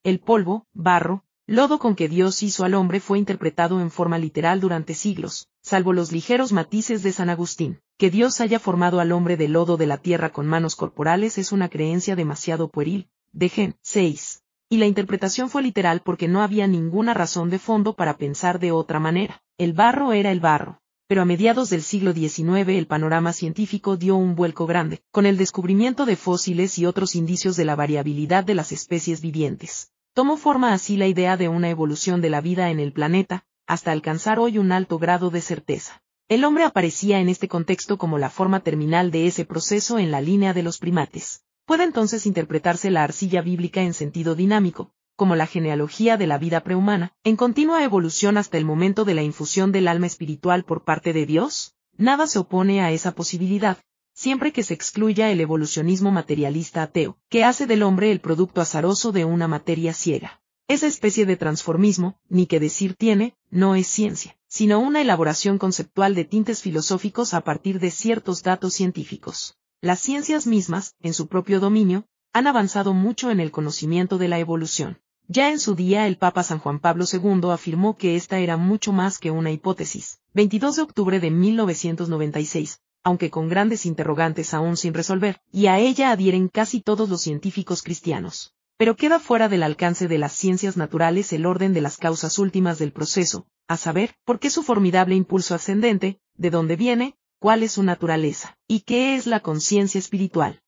El 0.04 0.20
polvo, 0.20 0.68
barro, 0.74 1.24
lodo 1.48 1.80
con 1.80 1.96
que 1.96 2.10
Dios 2.10 2.44
hizo 2.44 2.66
al 2.66 2.74
hombre 2.74 3.00
fue 3.00 3.18
interpretado 3.18 3.80
en 3.82 3.92
forma 3.92 4.18
literal 4.18 4.60
durante 4.60 4.94
siglos, 4.94 5.48
salvo 5.62 5.94
los 5.94 6.12
ligeros 6.12 6.52
matices 6.52 7.04
de 7.04 7.12
San 7.12 7.30
Agustín. 7.30 7.80
Que 7.98 8.12
Dios 8.12 8.42
haya 8.42 8.60
formado 8.60 9.00
al 9.00 9.12
hombre 9.12 9.38
del 9.38 9.54
lodo 9.54 9.78
de 9.78 9.88
la 9.88 9.98
tierra 9.98 10.32
con 10.32 10.48
manos 10.48 10.76
corporales 10.76 11.38
es 11.38 11.52
una 11.52 11.70
creencia 11.70 12.16
demasiado 12.16 12.70
pueril. 12.70 13.10
De 13.32 13.50
Gen 13.50 13.76
6 13.82 14.44
y 14.70 14.78
la 14.78 14.88
interpretación 14.88 15.50
fue 15.50 15.62
literal 15.62 16.02
porque 16.02 16.28
no 16.28 16.42
había 16.42 16.68
ninguna 16.68 17.14
razón 17.14 17.50
de 17.50 17.60
fondo 17.60 17.94
para 17.94 18.18
pensar 18.18 18.60
de 18.60 18.72
otra 18.72 19.00
manera. 19.00 19.44
El 19.58 19.74
barro 19.74 20.12
era 20.12 20.32
el 20.32 20.40
barro. 20.40 20.82
Pero 21.08 21.22
a 21.22 21.26
mediados 21.26 21.70
del 21.70 21.84
siglo 21.84 22.14
XIX 22.14 22.68
el 22.70 22.88
panorama 22.88 23.32
científico 23.32 23.96
dio 23.96 24.16
un 24.16 24.34
vuelco 24.36 24.66
grande, 24.66 25.04
con 25.12 25.28
el 25.28 25.38
descubrimiento 25.38 26.08
de 26.08 26.16
fósiles 26.16 26.80
y 26.80 26.88
otros 26.88 27.14
indicios 27.14 27.56
de 27.56 27.66
la 27.66 27.76
variabilidad 27.76 28.44
de 28.44 28.56
las 28.56 28.72
especies 28.72 29.22
vivientes. 29.22 29.92
Tomó 30.16 30.36
forma 30.36 30.74
así 30.74 30.98
la 30.98 31.06
idea 31.06 31.38
de 31.38 31.48
una 31.48 31.70
evolución 31.70 32.22
de 32.22 32.32
la 32.32 32.42
vida 32.42 32.72
en 32.72 32.80
el 32.80 32.92
planeta, 32.92 33.46
hasta 33.68 33.92
alcanzar 33.92 34.40
hoy 34.40 34.58
un 34.58 34.72
alto 34.72 34.98
grado 34.98 35.30
de 35.30 35.42
certeza. 35.42 36.02
El 36.28 36.44
hombre 36.44 36.64
aparecía 36.64 37.20
en 37.20 37.30
este 37.30 37.48
contexto 37.48 38.00
como 38.00 38.18
la 38.18 38.32
forma 38.32 38.62
terminal 38.62 39.12
de 39.12 39.28
ese 39.28 39.46
proceso 39.46 40.00
en 40.00 40.10
la 40.10 40.22
línea 40.22 40.54
de 40.54 40.64
los 40.64 40.80
primates. 40.80 41.44
Puede 41.66 41.84
entonces 41.84 42.26
interpretarse 42.26 42.90
la 42.90 43.04
arcilla 43.04 43.44
bíblica 43.44 43.82
en 43.82 43.94
sentido 43.94 44.34
dinámico, 44.34 44.92
como 45.16 45.36
la 45.36 45.48
genealogía 45.48 46.18
de 46.18 46.28
la 46.28 46.38
vida 46.38 46.62
prehumana, 46.62 47.14
en 47.24 47.36
continua 47.36 47.84
evolución 47.84 48.38
hasta 48.38 48.58
el 48.58 48.66
momento 48.66 49.06
de 49.06 49.14
la 49.14 49.24
infusión 49.24 49.72
del 49.72 49.88
alma 49.88 50.08
espiritual 50.08 50.64
por 50.66 50.84
parte 50.84 51.14
de 51.14 51.26
Dios? 51.26 51.76
Nada 51.98 52.28
se 52.28 52.40
opone 52.40 52.82
a 52.82 52.92
esa 52.92 53.14
posibilidad, 53.14 53.78
siempre 54.14 54.52
que 54.52 54.64
se 54.64 54.74
excluya 54.74 55.32
el 55.32 55.40
evolucionismo 55.40 56.12
materialista 56.12 56.84
ateo, 56.84 57.18
que 57.30 57.44
hace 57.44 57.68
del 57.68 57.84
hombre 57.84 58.12
el 58.12 58.20
producto 58.20 58.62
azaroso 58.62 59.12
de 59.12 59.26
una 59.26 59.48
materia 59.48 59.94
ciega. 59.94 60.42
Esa 60.68 60.88
especie 60.88 61.26
de 61.26 61.38
transformismo, 61.38 62.20
ni 62.28 62.48
que 62.48 62.60
decir 62.60 62.96
tiene, 62.96 63.36
no 63.52 63.76
es 63.76 63.88
ciencia, 63.88 64.36
sino 64.48 64.80
una 64.80 65.02
elaboración 65.02 65.58
conceptual 65.58 66.16
de 66.16 66.26
tintes 66.26 66.62
filosóficos 66.62 67.34
a 67.34 67.42
partir 67.42 67.80
de 67.80 67.92
ciertos 67.92 68.42
datos 68.42 68.74
científicos. 68.74 69.58
Las 69.82 70.00
ciencias 70.00 70.48
mismas, 70.48 70.96
en 71.02 71.14
su 71.14 71.28
propio 71.28 71.60
dominio, 71.60 72.06
han 72.34 72.48
avanzado 72.48 72.94
mucho 72.94 73.30
en 73.32 73.40
el 73.40 73.52
conocimiento 73.52 74.18
de 74.18 74.28
la 74.28 74.40
evolución. 74.40 74.98
Ya 75.28 75.50
en 75.50 75.60
su 75.60 75.74
día 75.74 76.06
el 76.06 76.18
Papa 76.18 76.44
San 76.44 76.60
Juan 76.60 76.80
Pablo 76.80 77.06
II 77.12 77.50
afirmó 77.52 77.98
que 77.98 78.16
esta 78.16 78.38
era 78.38 78.58
mucho 78.58 78.94
más 78.94 79.18
que 79.18 79.32
una 79.32 79.50
hipótesis. 79.50 80.20
22 80.36 80.76
de 80.76 80.82
octubre 80.84 81.20
de 81.20 81.32
1996, 81.32 82.82
aunque 83.04 83.32
con 83.32 83.50
grandes 83.50 83.88
interrogantes 83.88 84.54
aún 84.54 84.78
sin 84.78 84.94
resolver, 84.94 85.42
y 85.52 85.66
a 85.66 85.80
ella 85.80 86.12
adhieren 86.12 86.48
casi 86.48 86.80
todos 86.80 87.10
los 87.10 87.22
científicos 87.22 87.82
cristianos. 87.82 88.54
Pero 88.78 88.96
queda 88.96 89.20
fuera 89.20 89.50
del 89.50 89.64
alcance 89.64 90.08
de 90.08 90.20
las 90.20 90.34
ciencias 90.34 90.78
naturales 90.78 91.34
el 91.34 91.48
orden 91.48 91.74
de 91.74 91.82
las 91.82 91.98
causas 91.98 92.38
últimas 92.38 92.78
del 92.78 92.92
proceso, 92.92 93.48
a 93.68 93.78
saber, 93.78 94.14
por 94.26 94.38
qué 94.38 94.52
su 94.52 94.62
formidable 94.62 95.16
impulso 95.16 95.56
ascendente, 95.56 96.20
de 96.36 96.52
dónde 96.52 96.76
viene, 96.76 97.16
cuál 97.40 97.64
es 97.64 97.72
su 97.72 97.84
naturaleza, 97.84 98.60
y 98.68 98.82
qué 98.82 99.16
es 99.16 99.26
la 99.26 99.40
conciencia 99.40 99.98
espiritual. 99.98 100.62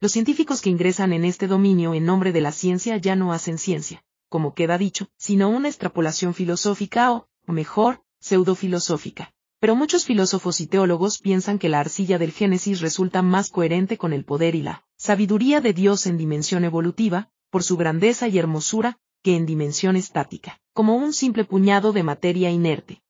Los 0.00 0.12
científicos 0.12 0.60
que 0.60 0.70
ingresan 0.70 1.12
en 1.12 1.24
este 1.24 1.48
dominio 1.48 1.92
en 1.92 2.04
nombre 2.04 2.30
de 2.30 2.40
la 2.40 2.52
ciencia 2.52 2.96
ya 2.98 3.16
no 3.16 3.32
hacen 3.32 3.58
ciencia, 3.58 4.04
como 4.28 4.54
queda 4.54 4.78
dicho, 4.78 5.08
sino 5.16 5.48
una 5.48 5.66
extrapolación 5.66 6.34
filosófica 6.34 7.12
o, 7.12 7.26
mejor, 7.48 8.00
pseudofilosófica. 8.20 9.32
Pero 9.58 9.74
muchos 9.74 10.04
filósofos 10.04 10.60
y 10.60 10.68
teólogos 10.68 11.18
piensan 11.18 11.58
que 11.58 11.68
la 11.68 11.80
arcilla 11.80 12.16
del 12.16 12.30
Génesis 12.30 12.80
resulta 12.80 13.22
más 13.22 13.50
coherente 13.50 13.98
con 13.98 14.12
el 14.12 14.24
poder 14.24 14.54
y 14.54 14.62
la 14.62 14.84
sabiduría 14.96 15.60
de 15.60 15.72
Dios 15.72 16.06
en 16.06 16.16
dimensión 16.16 16.62
evolutiva, 16.62 17.32
por 17.50 17.64
su 17.64 17.76
grandeza 17.76 18.28
y 18.28 18.38
hermosura, 18.38 19.00
que 19.24 19.34
en 19.34 19.46
dimensión 19.46 19.96
estática, 19.96 20.60
como 20.74 20.94
un 20.94 21.12
simple 21.12 21.44
puñado 21.44 21.92
de 21.92 22.04
materia 22.04 22.52
inerte. 22.52 23.02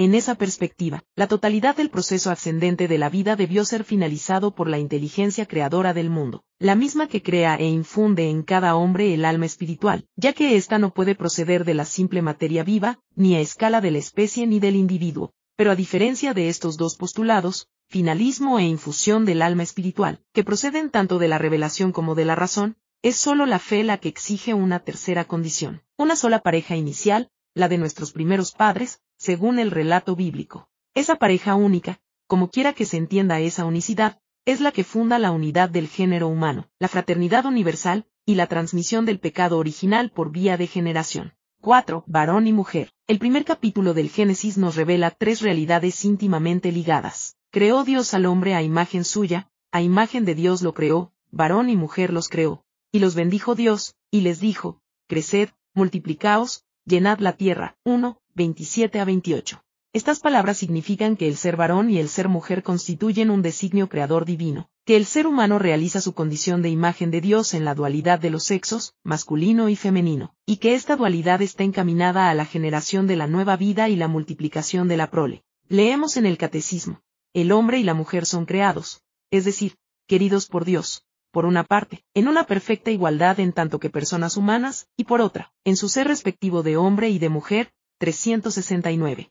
En 0.00 0.14
esa 0.14 0.34
perspectiva, 0.34 1.04
la 1.14 1.26
totalidad 1.28 1.76
del 1.76 1.90
proceso 1.90 2.30
ascendente 2.30 2.88
de 2.88 2.96
la 2.96 3.10
vida 3.10 3.36
debió 3.36 3.66
ser 3.66 3.84
finalizado 3.84 4.54
por 4.54 4.66
la 4.66 4.78
inteligencia 4.78 5.44
creadora 5.44 5.92
del 5.92 6.08
mundo, 6.08 6.42
la 6.58 6.74
misma 6.74 7.06
que 7.06 7.22
crea 7.22 7.56
e 7.56 7.66
infunde 7.66 8.30
en 8.30 8.42
cada 8.42 8.76
hombre 8.76 9.12
el 9.12 9.26
alma 9.26 9.44
espiritual, 9.44 10.06
ya 10.16 10.32
que 10.32 10.56
ésta 10.56 10.78
no 10.78 10.94
puede 10.94 11.14
proceder 11.14 11.66
de 11.66 11.74
la 11.74 11.84
simple 11.84 12.22
materia 12.22 12.64
viva, 12.64 12.98
ni 13.14 13.34
a 13.34 13.40
escala 13.40 13.82
de 13.82 13.90
la 13.90 13.98
especie 13.98 14.46
ni 14.46 14.58
del 14.58 14.76
individuo. 14.76 15.34
Pero 15.54 15.70
a 15.70 15.76
diferencia 15.76 16.32
de 16.32 16.48
estos 16.48 16.78
dos 16.78 16.96
postulados, 16.96 17.68
finalismo 17.86 18.58
e 18.58 18.62
infusión 18.62 19.26
del 19.26 19.42
alma 19.42 19.64
espiritual, 19.64 20.22
que 20.32 20.44
proceden 20.44 20.88
tanto 20.88 21.18
de 21.18 21.28
la 21.28 21.36
revelación 21.36 21.92
como 21.92 22.14
de 22.14 22.24
la 22.24 22.36
razón, 22.36 22.78
es 23.02 23.16
sólo 23.16 23.44
la 23.44 23.58
fe 23.58 23.84
la 23.84 23.98
que 23.98 24.08
exige 24.08 24.54
una 24.54 24.78
tercera 24.78 25.26
condición, 25.26 25.82
una 25.98 26.16
sola 26.16 26.38
pareja 26.38 26.74
inicial, 26.74 27.28
la 27.52 27.68
de 27.68 27.76
nuestros 27.76 28.12
primeros 28.12 28.52
padres, 28.52 29.02
según 29.20 29.58
el 29.58 29.70
relato 29.70 30.16
bíblico. 30.16 30.70
Esa 30.94 31.16
pareja 31.16 31.54
única, 31.54 32.00
como 32.26 32.48
quiera 32.48 32.72
que 32.72 32.86
se 32.86 32.96
entienda 32.96 33.38
esa 33.38 33.66
unicidad, 33.66 34.18
es 34.46 34.62
la 34.62 34.72
que 34.72 34.82
funda 34.82 35.18
la 35.18 35.30
unidad 35.30 35.68
del 35.68 35.88
género 35.88 36.26
humano, 36.28 36.70
la 36.78 36.88
fraternidad 36.88 37.44
universal, 37.44 38.06
y 38.24 38.36
la 38.36 38.46
transmisión 38.46 39.04
del 39.04 39.20
pecado 39.20 39.58
original 39.58 40.10
por 40.10 40.32
vía 40.32 40.56
de 40.56 40.66
generación. 40.66 41.34
4. 41.60 42.04
Varón 42.06 42.46
y 42.46 42.54
mujer. 42.54 42.92
El 43.06 43.18
primer 43.18 43.44
capítulo 43.44 43.92
del 43.92 44.08
Génesis 44.08 44.56
nos 44.56 44.74
revela 44.74 45.10
tres 45.10 45.42
realidades 45.42 46.02
íntimamente 46.06 46.72
ligadas. 46.72 47.36
Creó 47.50 47.84
Dios 47.84 48.14
al 48.14 48.24
hombre 48.24 48.54
a 48.54 48.62
imagen 48.62 49.04
suya, 49.04 49.50
a 49.70 49.82
imagen 49.82 50.24
de 50.24 50.34
Dios 50.34 50.62
lo 50.62 50.72
creó, 50.72 51.12
varón 51.30 51.68
y 51.68 51.76
mujer 51.76 52.10
los 52.10 52.28
creó. 52.28 52.64
Y 52.90 53.00
los 53.00 53.14
bendijo 53.14 53.54
Dios, 53.54 53.96
y 54.10 54.22
les 54.22 54.40
dijo, 54.40 54.80
Creced, 55.08 55.50
multiplicaos, 55.74 56.64
llenad 56.86 57.18
la 57.18 57.34
tierra. 57.34 57.76
1, 57.84 58.18
27 58.40 58.98
a 58.98 59.04
28. 59.04 59.62
Estas 59.92 60.20
palabras 60.20 60.56
significan 60.56 61.14
que 61.14 61.28
el 61.28 61.36
ser 61.36 61.56
varón 61.56 61.90
y 61.90 61.98
el 61.98 62.08
ser 62.08 62.30
mujer 62.30 62.62
constituyen 62.62 63.28
un 63.28 63.42
designio 63.42 63.90
creador 63.90 64.24
divino, 64.24 64.70
que 64.86 64.96
el 64.96 65.04
ser 65.04 65.26
humano 65.26 65.58
realiza 65.58 66.00
su 66.00 66.14
condición 66.14 66.62
de 66.62 66.70
imagen 66.70 67.10
de 67.10 67.20
Dios 67.20 67.52
en 67.52 67.66
la 67.66 67.74
dualidad 67.74 68.18
de 68.18 68.30
los 68.30 68.44
sexos, 68.44 68.94
masculino 69.04 69.68
y 69.68 69.76
femenino, 69.76 70.34
y 70.46 70.56
que 70.56 70.74
esta 70.74 70.96
dualidad 70.96 71.42
está 71.42 71.64
encaminada 71.64 72.30
a 72.30 72.34
la 72.34 72.46
generación 72.46 73.06
de 73.06 73.16
la 73.16 73.26
nueva 73.26 73.58
vida 73.58 73.90
y 73.90 73.96
la 73.96 74.08
multiplicación 74.08 74.88
de 74.88 74.96
la 74.96 75.10
prole. 75.10 75.44
Leemos 75.68 76.16
en 76.16 76.24
el 76.24 76.38
Catecismo, 76.38 77.02
el 77.34 77.52
hombre 77.52 77.78
y 77.78 77.82
la 77.82 77.92
mujer 77.92 78.24
son 78.24 78.46
creados, 78.46 79.02
es 79.30 79.44
decir, 79.44 79.76
queridos 80.06 80.46
por 80.46 80.64
Dios, 80.64 81.04
por 81.30 81.44
una 81.44 81.64
parte, 81.64 82.06
en 82.14 82.26
una 82.26 82.44
perfecta 82.44 82.90
igualdad 82.90 83.38
en 83.38 83.52
tanto 83.52 83.78
que 83.78 83.90
personas 83.90 84.38
humanas, 84.38 84.88
y 84.96 85.04
por 85.04 85.20
otra, 85.20 85.52
en 85.62 85.76
su 85.76 85.90
ser 85.90 86.08
respectivo 86.08 86.62
de 86.62 86.78
hombre 86.78 87.10
y 87.10 87.18
de 87.18 87.28
mujer, 87.28 87.74
369. 88.00 89.30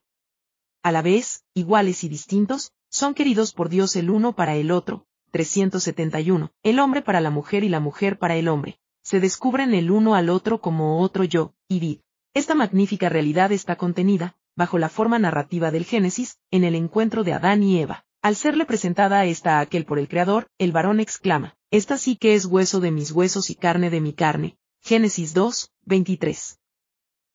A 0.84 0.92
la 0.92 1.02
vez, 1.02 1.44
iguales 1.56 2.04
y 2.04 2.08
distintos, 2.08 2.72
son 2.88 3.16
queridos 3.16 3.52
por 3.52 3.68
Dios 3.68 3.96
el 3.96 4.12
uno 4.12 4.36
para 4.36 4.58
el 4.58 4.70
otro, 4.70 5.08
371, 5.32 6.52
el 6.62 6.80
hombre 6.80 7.02
para 7.02 7.20
la 7.20 7.32
mujer 7.32 7.64
y 7.64 7.70
la 7.70 7.80
mujer 7.80 8.20
para 8.20 8.36
el 8.36 8.48
hombre. 8.48 8.80
Se 9.02 9.20
descubren 9.20 9.74
el 9.74 9.90
uno 9.90 10.14
al 10.14 10.30
otro 10.30 10.62
como 10.62 11.02
otro 11.02 11.24
yo, 11.24 11.56
y 11.68 11.80
vid. 11.80 12.00
Esta 12.36 12.54
magnífica 12.54 13.10
realidad 13.10 13.52
está 13.52 13.76
contenida, 13.76 14.38
bajo 14.56 14.78
la 14.78 14.90
forma 14.90 15.18
narrativa 15.18 15.72
del 15.72 15.86
Génesis, 15.86 16.38
en 16.52 16.64
el 16.64 16.76
encuentro 16.76 17.24
de 17.24 17.34
Adán 17.34 17.64
y 17.64 17.80
Eva. 17.80 18.06
Al 18.22 18.36
serle 18.36 18.68
presentada 18.68 19.26
esta 19.26 19.58
a 19.58 19.62
aquel 19.62 19.86
por 19.86 19.98
el 19.98 20.08
Creador, 20.08 20.46
el 20.60 20.72
varón 20.72 21.00
exclama, 21.00 21.58
Esta 21.72 21.98
sí 21.98 22.18
que 22.18 22.36
es 22.36 22.46
hueso 22.46 22.82
de 22.82 22.92
mis 22.92 23.12
huesos 23.12 23.50
y 23.50 23.56
carne 23.56 23.90
de 23.90 24.00
mi 24.00 24.14
carne. 24.14 24.60
Génesis 24.80 25.34
2, 25.34 25.72
23. 25.86 26.59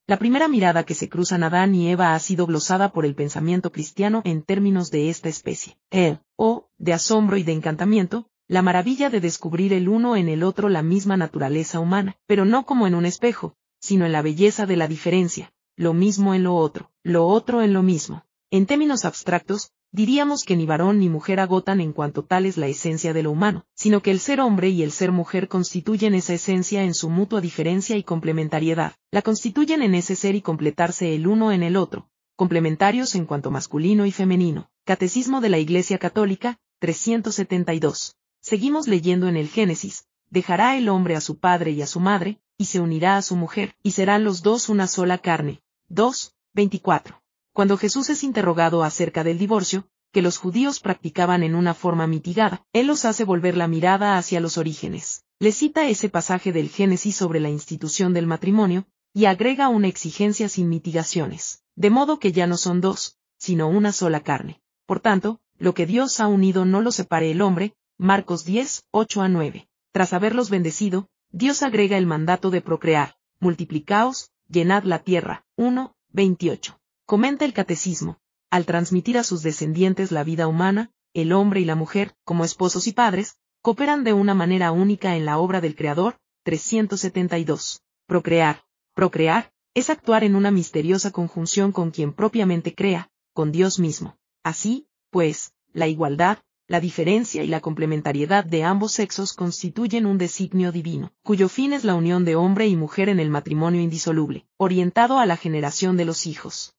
La 0.07 0.19
primera 0.19 0.49
mirada 0.49 0.85
que 0.85 0.95
se 0.95 1.09
cruzan 1.09 1.45
Adán 1.45 1.75
y 1.75 1.91
Eva 1.91 2.15
ha 2.15 2.19
sido 2.19 2.47
glosada 2.47 2.93
por 2.93 3.07
el 3.07 3.15
pensamiento 3.15 3.73
cristiano 3.73 4.21
en 4.27 4.43
términos 4.43 4.91
de 4.91 5.09
esta 5.09 5.31
especie. 5.31 5.79
El, 5.91 6.21
o, 6.37 6.69
de 6.77 6.93
asombro 6.93 7.39
y 7.39 7.43
de 7.43 7.53
encantamiento, 7.53 8.29
la 8.47 8.61
maravilla 8.61 9.09
de 9.09 9.23
descubrir 9.23 9.73
el 9.73 9.89
uno 9.89 10.15
en 10.17 10.29
el 10.29 10.43
otro 10.43 10.69
la 10.69 10.83
misma 10.83 11.17
naturaleza 11.17 11.81
humana, 11.81 12.19
pero 12.27 12.45
no 12.45 12.67
como 12.67 12.87
en 12.87 12.95
un 12.95 13.07
espejo, 13.07 13.57
sino 13.81 14.05
en 14.05 14.13
la 14.13 14.21
belleza 14.21 14.67
de 14.67 14.77
la 14.77 14.89
diferencia, 14.89 15.55
lo 15.75 15.95
mismo 15.95 16.35
en 16.35 16.43
lo 16.43 16.55
otro, 16.55 16.91
lo 17.03 17.27
otro 17.27 17.63
en 17.63 17.73
lo 17.73 17.83
mismo. 17.83 18.27
En 18.51 18.67
términos 18.67 19.07
abstractos, 19.07 19.73
diríamos 19.95 20.43
que 20.43 20.57
ni 20.57 20.67
varón 20.67 20.99
ni 20.99 21.09
mujer 21.09 21.39
agotan 21.39 21.81
en 21.81 21.93
cuanto 21.93 22.25
tal 22.25 22.47
es 22.47 22.57
la 22.57 22.67
esencia 22.67 23.13
de 23.13 23.23
lo 23.23 23.31
humano, 23.31 23.65
sino 23.75 24.03
que 24.03 24.11
el 24.11 24.19
ser 24.19 24.41
hombre 24.41 24.69
y 24.69 24.83
el 24.83 24.91
ser 24.91 25.13
mujer 25.13 25.47
constituyen 25.47 26.17
esa 26.17 26.35
esencia 26.35 26.83
en 26.83 26.95
su 26.95 27.11
mutua 27.11 27.41
diferencia 27.41 27.97
y 27.97 28.03
complementariedad, 28.03 28.97
la 29.13 29.23
constituyen 29.23 29.83
en 29.83 29.95
ese 29.95 30.17
ser 30.17 30.35
y 30.35 30.43
completarse 30.43 31.15
el 31.15 31.29
uno 31.29 31.53
en 31.53 31.63
el 31.63 31.77
otro, 31.77 32.09
complementarios 32.35 33.15
en 33.15 33.25
cuanto 33.25 33.53
masculino 33.53 34.05
y 34.05 34.11
femenino. 34.11 34.69
Catecismo 34.85 35.41
de 35.41 35.51
la 35.51 35.59
Iglesia 35.59 35.99
Católica, 35.99 36.59
372. 36.81 38.17
Seguimos 38.41 38.89
leyendo 38.89 39.29
en 39.29 39.37
el 39.37 39.49
Génesis, 39.49 40.07
dejará 40.29 40.77
el 40.77 40.89
hombre 40.89 41.15
a 41.15 41.21
su 41.21 41.39
padre 41.39 41.71
y 41.71 41.83
a 41.83 41.87
su 41.87 42.01
madre, 42.01 42.41
y 42.59 42.65
se 42.65 42.81
unirá 42.81 43.17
a 43.17 43.23
su 43.23 43.37
mujer, 43.37 43.77
y 43.85 43.93
serán 43.93 44.25
los 44.25 44.43
dos 44.43 44.69
una 44.69 44.89
sola 44.89 45.19
carne. 45.19 45.63
2, 45.89 46.35
24. 46.53 47.24
Cuando 47.55 47.77
Jesús 47.77 48.11
es 48.11 48.25
interrogado 48.25 48.83
acerca 48.83 49.23
del 49.23 49.39
divorcio, 49.39 49.87
que 50.11 50.23
los 50.23 50.39
judíos 50.39 50.81
practicaban 50.81 51.45
en 51.45 51.55
una 51.55 51.73
forma 51.73 52.09
mitigada, 52.09 52.67
él 52.73 52.89
los 52.89 53.05
hace 53.05 53.23
volver 53.23 53.57
la 53.57 53.69
mirada 53.69 54.19
hacia 54.19 54.41
los 54.41 54.59
orígenes. 54.59 55.25
Le 55.39 55.53
cita 55.53 55.89
ese 55.89 56.09
pasaje 56.09 56.51
del 56.51 56.69
Génesis 56.69 57.15
sobre 57.15 57.39
la 57.39 57.51
institución 57.51 58.13
del 58.13 58.27
matrimonio, 58.27 58.87
y 59.13 59.27
agrega 59.27 59.69
una 59.69 59.87
exigencia 59.87 60.49
sin 60.49 60.69
mitigaciones, 60.69 61.63
de 61.77 61.91
modo 61.91 62.19
que 62.19 62.33
ya 62.33 62.49
no 62.49 62.57
son 62.57 62.81
dos, 62.81 63.19
sino 63.39 63.69
una 63.69 63.93
sola 63.93 64.19
carne. 64.19 64.61
Por 64.85 64.99
tanto, 64.99 65.39
lo 65.57 65.75
que 65.75 65.87
Dios 65.87 66.19
ha 66.19 66.27
unido 66.27 66.65
no 66.65 66.81
lo 66.81 66.91
separe 66.91 67.31
el 67.31 67.41
hombre, 67.41 67.77
Marcos 67.97 68.45
10, 68.45 68.87
8 68.91 69.23
a 69.23 69.29
9. 69.29 69.69
Tras 69.93 70.13
haberlos 70.13 70.51
bendecido, 70.51 71.09
Dios 71.31 71.63
agrega 71.63 71.99
el 71.99 72.07
mandato 72.07 72.51
de 72.51 72.63
procrear, 72.63 73.15
multiplicaos, 73.39 74.33
llenad 74.49 74.83
la 74.83 74.99
tierra. 75.05 75.45
1, 75.55 75.95
28. 76.09 76.81
Comenta 77.07 77.45
el 77.45 77.53
catecismo. 77.53 78.19
Al 78.51 78.65
transmitir 78.65 79.19
a 79.19 79.25
sus 79.25 79.43
descendientes 79.43 80.11
la 80.11 80.25
vida 80.25 80.49
humana, 80.49 80.91
el 81.13 81.35
hombre 81.35 81.61
y 81.61 81.67
la 81.67 81.75
mujer, 81.75 82.15
como 82.25 82.47
esposos 82.47 82.87
y 82.87 82.93
padres, 82.93 83.37
cooperan 83.61 84.05
de 84.05 84.15
una 84.15 84.33
manera 84.33 84.73
única 84.73 85.15
en 85.15 85.27
la 85.27 85.37
obra 85.37 85.61
del 85.61 85.77
Creador. 85.77 86.17
372. 86.45 87.83
Procrear. 88.07 88.65
Procrear, 88.95 89.53
es 89.75 89.91
actuar 89.91 90.25
en 90.25 90.35
una 90.35 90.51
misteriosa 90.51 91.11
conjunción 91.11 91.73
con 91.73 91.91
quien 91.91 92.15
propiamente 92.15 92.75
crea, 92.75 93.11
con 93.35 93.53
Dios 93.53 93.79
mismo. 93.79 94.17
Así, 94.43 94.87
pues, 95.11 95.53
la 95.75 95.89
igualdad, 95.89 96.39
la 96.69 96.81
diferencia 96.81 97.45
y 97.45 97.49
la 97.49 97.61
complementariedad 97.61 98.47
de 98.47 98.65
ambos 98.65 98.93
sexos 98.93 99.35
constituyen 99.35 100.07
un 100.07 100.17
designio 100.17 100.73
divino, 100.73 101.13
cuyo 101.23 101.51
fin 101.51 101.75
es 101.75 101.85
la 101.85 101.97
unión 101.97 102.25
de 102.25 102.37
hombre 102.37 102.67
y 102.67 102.77
mujer 102.77 103.11
en 103.11 103.21
el 103.21 103.29
matrimonio 103.29 103.83
indisoluble, 103.83 104.47
orientado 104.57 105.19
a 105.19 105.27
la 105.27 105.37
generación 105.37 105.99
de 105.99 106.07
los 106.07 106.27
hijos. 106.27 106.75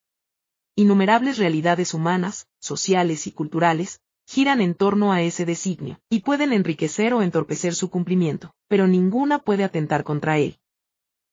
Innumerables 0.77 1.37
realidades 1.37 1.93
humanas, 1.93 2.47
sociales 2.59 3.27
y 3.27 3.31
culturales, 3.31 4.01
giran 4.27 4.59
en 4.59 4.75
torno 4.75 5.13
a 5.13 5.21
ese 5.21 5.45
designio, 5.45 6.01
y 6.09 6.19
pueden 6.19 6.51
enriquecer 6.51 7.13
o 7.13 7.21
entorpecer 7.21 7.73
su 7.75 7.89
cumplimiento, 7.89 8.53
pero 8.67 8.85
ninguna 8.85 9.39
puede 9.39 9.63
atentar 9.63 10.03
contra 10.03 10.37
él. 10.37 10.59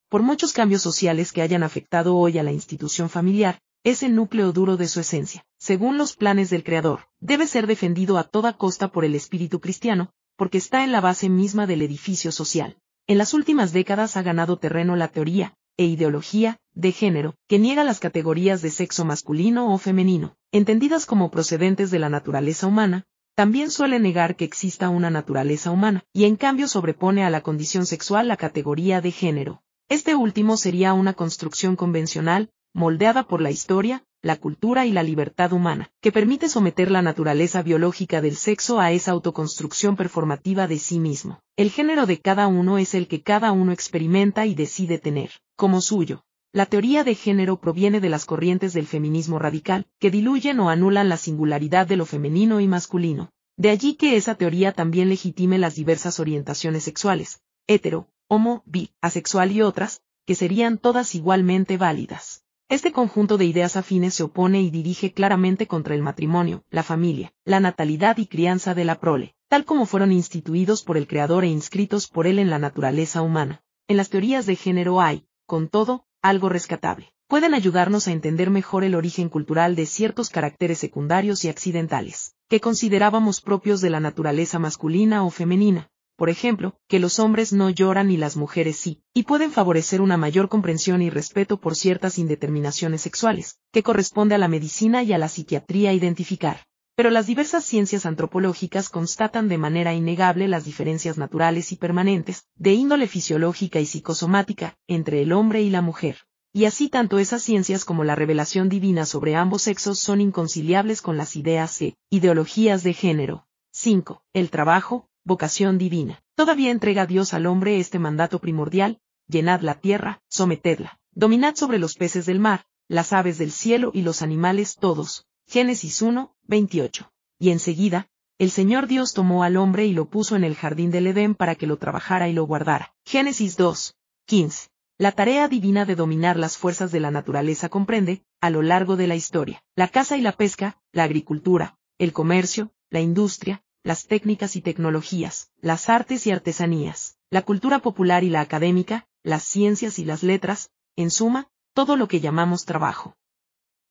Por 0.07 0.21
muchos 0.21 0.53
cambios 0.53 0.81
sociales 0.81 1.33
que 1.33 1.41
hayan 1.41 1.63
afectado 1.63 2.15
hoy 2.15 2.37
a 2.37 2.43
la 2.43 2.53
institución 2.53 3.09
familiar, 3.09 3.59
es 3.83 4.01
el 4.01 4.15
núcleo 4.15 4.53
duro 4.53 4.77
de 4.77 4.87
su 4.87 5.01
esencia. 5.01 5.43
Según 5.57 5.97
los 5.97 6.15
planes 6.15 6.49
del 6.49 6.63
Creador, 6.63 7.09
debe 7.19 7.45
ser 7.45 7.67
defendido 7.67 8.17
a 8.17 8.23
toda 8.23 8.53
costa 8.53 8.93
por 8.93 9.03
el 9.03 9.13
espíritu 9.13 9.59
cristiano, 9.59 10.11
porque 10.37 10.57
está 10.57 10.85
en 10.85 10.93
la 10.93 11.01
base 11.01 11.27
misma 11.27 11.67
del 11.67 11.81
edificio 11.81 12.31
social. 12.31 12.77
En 13.07 13.17
las 13.17 13.33
últimas 13.33 13.73
décadas 13.73 14.15
ha 14.15 14.21
ganado 14.21 14.57
terreno 14.57 14.95
la 14.95 15.09
teoría, 15.09 15.57
e 15.77 15.85
ideología, 15.85 16.57
de 16.73 16.91
género, 16.91 17.35
que 17.47 17.59
niega 17.59 17.83
las 17.83 17.99
categorías 17.99 18.61
de 18.61 18.69
sexo 18.69 19.05
masculino 19.05 19.73
o 19.73 19.77
femenino, 19.77 20.35
entendidas 20.51 21.05
como 21.05 21.31
procedentes 21.31 21.91
de 21.91 21.99
la 21.99 22.09
naturaleza 22.09 22.67
humana, 22.67 23.05
también 23.35 23.71
suele 23.71 23.99
negar 23.99 24.35
que 24.35 24.45
exista 24.45 24.89
una 24.89 25.09
naturaleza 25.09 25.71
humana, 25.71 26.03
y 26.13 26.25
en 26.25 26.35
cambio 26.35 26.67
sobrepone 26.67 27.23
a 27.23 27.29
la 27.29 27.41
condición 27.41 27.85
sexual 27.85 28.27
la 28.27 28.37
categoría 28.37 29.01
de 29.01 29.11
género. 29.11 29.63
Este 29.89 30.15
último 30.15 30.57
sería 30.57 30.93
una 30.93 31.13
construcción 31.13 31.75
convencional, 31.75 32.51
moldeada 32.73 33.27
por 33.27 33.41
la 33.41 33.51
historia, 33.51 34.03
la 34.23 34.37
cultura 34.37 34.85
y 34.85 34.93
la 34.93 35.03
libertad 35.03 35.51
humana, 35.51 35.91
que 36.01 36.13
permite 36.13 36.47
someter 36.47 36.89
la 36.89 37.01
naturaleza 37.01 37.61
biológica 37.61 38.21
del 38.21 38.37
sexo 38.37 38.79
a 38.79 38.93
esa 38.93 39.11
autoconstrucción 39.11 39.97
performativa 39.97 40.65
de 40.65 40.79
sí 40.79 40.97
mismo. 40.97 41.41
El 41.57 41.69
género 41.69 42.05
de 42.05 42.21
cada 42.21 42.47
uno 42.47 42.77
es 42.77 42.95
el 42.95 43.09
que 43.09 43.21
cada 43.21 43.51
uno 43.51 43.73
experimenta 43.73 44.45
y 44.45 44.55
decide 44.55 44.97
tener, 44.97 45.31
como 45.57 45.81
suyo. 45.81 46.23
La 46.53 46.65
teoría 46.67 47.03
de 47.03 47.15
género 47.15 47.59
proviene 47.59 47.99
de 47.99 48.09
las 48.09 48.25
corrientes 48.25 48.71
del 48.71 48.87
feminismo 48.87 49.39
radical, 49.39 49.87
que 49.99 50.09
diluyen 50.09 50.57
o 50.61 50.69
anulan 50.69 51.09
la 51.09 51.17
singularidad 51.17 51.85
de 51.85 51.97
lo 51.97 52.05
femenino 52.05 52.61
y 52.61 52.67
masculino. 52.67 53.29
De 53.57 53.71
allí 53.71 53.95
que 53.95 54.15
esa 54.15 54.35
teoría 54.35 54.71
también 54.71 55.09
legitime 55.09 55.57
las 55.57 55.75
diversas 55.75 56.21
orientaciones 56.21 56.83
sexuales, 56.83 57.41
hetero, 57.67 58.07
homo, 58.29 58.63
bi, 58.65 58.91
asexual 59.01 59.51
y 59.51 59.61
otras, 59.61 60.01
que 60.25 60.35
serían 60.35 60.77
todas 60.77 61.13
igualmente 61.13 61.75
válidas. 61.75 62.42
Este 62.73 62.91
conjunto 62.91 63.37
de 63.37 63.45
ideas 63.45 63.77
afines 63.77 64.15
se 64.15 64.23
opone 64.23 64.59
y 64.59 64.71
dirige 64.71 65.13
claramente 65.13 65.67
contra 65.67 65.93
el 65.93 66.01
matrimonio, 66.01 66.63
la 66.71 66.81
familia, 66.81 67.31
la 67.45 67.59
natalidad 67.59 68.17
y 68.17 68.25
crianza 68.25 68.73
de 68.73 68.83
la 68.83 68.99
prole, 68.99 69.35
tal 69.47 69.63
como 69.63 69.85
fueron 69.85 70.11
instituidos 70.11 70.81
por 70.81 70.97
el 70.97 71.05
Creador 71.05 71.43
e 71.43 71.49
inscritos 71.49 72.07
por 72.07 72.25
él 72.25 72.39
en 72.39 72.49
la 72.49 72.57
naturaleza 72.57 73.21
humana. 73.21 73.61
En 73.87 73.97
las 73.97 74.09
teorías 74.09 74.47
de 74.47 74.55
género 74.55 75.01
hay, 75.01 75.27
con 75.45 75.67
todo, 75.67 76.07
algo 76.23 76.49
rescatable. 76.49 77.13
Pueden 77.27 77.53
ayudarnos 77.53 78.07
a 78.07 78.11
entender 78.11 78.49
mejor 78.49 78.83
el 78.83 78.95
origen 78.95 79.29
cultural 79.29 79.75
de 79.75 79.85
ciertos 79.85 80.31
caracteres 80.31 80.79
secundarios 80.79 81.45
y 81.45 81.49
accidentales, 81.49 82.33
que 82.49 82.59
considerábamos 82.59 83.39
propios 83.39 83.81
de 83.81 83.91
la 83.91 83.99
naturaleza 83.99 84.57
masculina 84.57 85.23
o 85.23 85.29
femenina, 85.29 85.91
por 86.15 86.29
ejemplo, 86.29 86.77
que 86.87 86.99
los 86.99 87.19
hombres 87.19 87.53
no 87.53 87.69
lloran 87.69 88.11
y 88.11 88.17
las 88.17 88.37
mujeres 88.37 88.77
sí, 88.77 89.01
y 89.13 89.23
pueden 89.23 89.51
favorecer 89.51 90.01
una 90.01 90.17
mayor 90.17 90.49
comprensión 90.49 91.01
y 91.01 91.09
respeto 91.09 91.59
por 91.59 91.75
ciertas 91.75 92.19
indeterminaciones 92.19 93.01
sexuales, 93.01 93.57
que 93.71 93.83
corresponde 93.83 94.35
a 94.35 94.37
la 94.37 94.47
medicina 94.47 95.03
y 95.03 95.13
a 95.13 95.17
la 95.17 95.29
psiquiatría 95.29 95.93
identificar. 95.93 96.65
Pero 96.95 97.09
las 97.09 97.25
diversas 97.25 97.65
ciencias 97.65 98.05
antropológicas 98.05 98.89
constatan 98.89 99.47
de 99.47 99.57
manera 99.57 99.95
innegable 99.95 100.47
las 100.47 100.63
diferencias 100.63 101.17
naturales 101.17 101.71
y 101.71 101.75
permanentes, 101.75 102.45
de 102.55 102.73
índole 102.73 103.07
fisiológica 103.07 103.79
y 103.79 103.87
psicosomática, 103.87 104.77
entre 104.87 105.23
el 105.23 105.33
hombre 105.33 105.63
y 105.63 105.71
la 105.71 105.81
mujer. 105.81 106.17
Y 106.55 106.65
así 106.65 106.89
tanto 106.89 107.17
esas 107.17 107.41
ciencias 107.41 107.83
como 107.83 108.03
la 108.03 108.13
revelación 108.13 108.69
divina 108.69 109.07
sobre 109.07 109.35
ambos 109.35 109.63
sexos 109.63 109.97
son 109.97 110.21
inconciliables 110.21 111.01
con 111.01 111.17
las 111.17 111.35
ideas 111.35 111.81
e 111.81 111.97
ideologías 112.11 112.83
de 112.83 112.93
género. 112.93 113.47
5. 113.71 114.21
El 114.33 114.51
trabajo, 114.51 115.09
vocación 115.23 115.77
divina. 115.77 116.23
Todavía 116.35 116.71
entrega 116.71 117.05
Dios 117.05 117.33
al 117.33 117.45
hombre 117.45 117.79
este 117.79 117.99
mandato 117.99 118.39
primordial, 118.39 118.99
llenad 119.27 119.61
la 119.61 119.79
tierra, 119.79 120.21
sometedla, 120.27 120.99
dominad 121.11 121.55
sobre 121.55 121.79
los 121.79 121.95
peces 121.95 122.25
del 122.25 122.39
mar, 122.39 122.65
las 122.87 123.13
aves 123.13 123.37
del 123.37 123.51
cielo 123.51 123.91
y 123.93 124.01
los 124.01 124.21
animales 124.21 124.75
todos. 124.79 125.25
Génesis 125.47 126.01
1, 126.01 126.35
28. 126.43 127.11
Y 127.39 127.51
enseguida, 127.51 128.09
el 128.39 128.51
Señor 128.51 128.87
Dios 128.87 129.13
tomó 129.13 129.43
al 129.43 129.57
hombre 129.57 129.85
y 129.85 129.93
lo 129.93 130.09
puso 130.09 130.35
en 130.35 130.43
el 130.43 130.55
jardín 130.55 130.91
del 130.91 131.07
Edén 131.07 131.35
para 131.35 131.55
que 131.55 131.67
lo 131.67 131.77
trabajara 131.77 132.27
y 132.27 132.33
lo 132.33 132.45
guardara. 132.45 132.93
Génesis 133.05 133.57
2, 133.57 133.95
15. 134.25 134.69
La 134.97 135.11
tarea 135.11 135.47
divina 135.47 135.85
de 135.85 135.95
dominar 135.95 136.37
las 136.37 136.57
fuerzas 136.57 136.91
de 136.91 136.99
la 136.99 137.11
naturaleza 137.11 137.69
comprende, 137.69 138.23
a 138.41 138.49
lo 138.49 138.61
largo 138.61 138.95
de 138.95 139.07
la 139.07 139.15
historia, 139.15 139.63
la 139.75 139.87
caza 139.87 140.17
y 140.17 140.21
la 140.21 140.33
pesca, 140.33 140.81
la 140.91 141.03
agricultura, 141.03 141.77
el 141.97 142.13
comercio, 142.13 142.71
la 142.89 143.01
industria, 143.01 143.63
las 143.83 144.07
técnicas 144.07 144.55
y 144.55 144.61
tecnologías, 144.61 145.51
las 145.59 145.89
artes 145.89 146.25
y 146.25 146.31
artesanías, 146.31 147.17
la 147.29 147.41
cultura 147.41 147.79
popular 147.79 148.23
y 148.23 148.29
la 148.29 148.39
académica, 148.39 149.07
las 149.23 149.43
ciencias 149.43 149.99
y 149.99 150.05
las 150.05 150.23
letras, 150.23 150.71
en 150.95 151.11
suma, 151.11 151.49
todo 151.73 151.97
lo 151.97 152.07
que 152.07 152.21
llamamos 152.21 152.63
trabajo. 152.65 153.17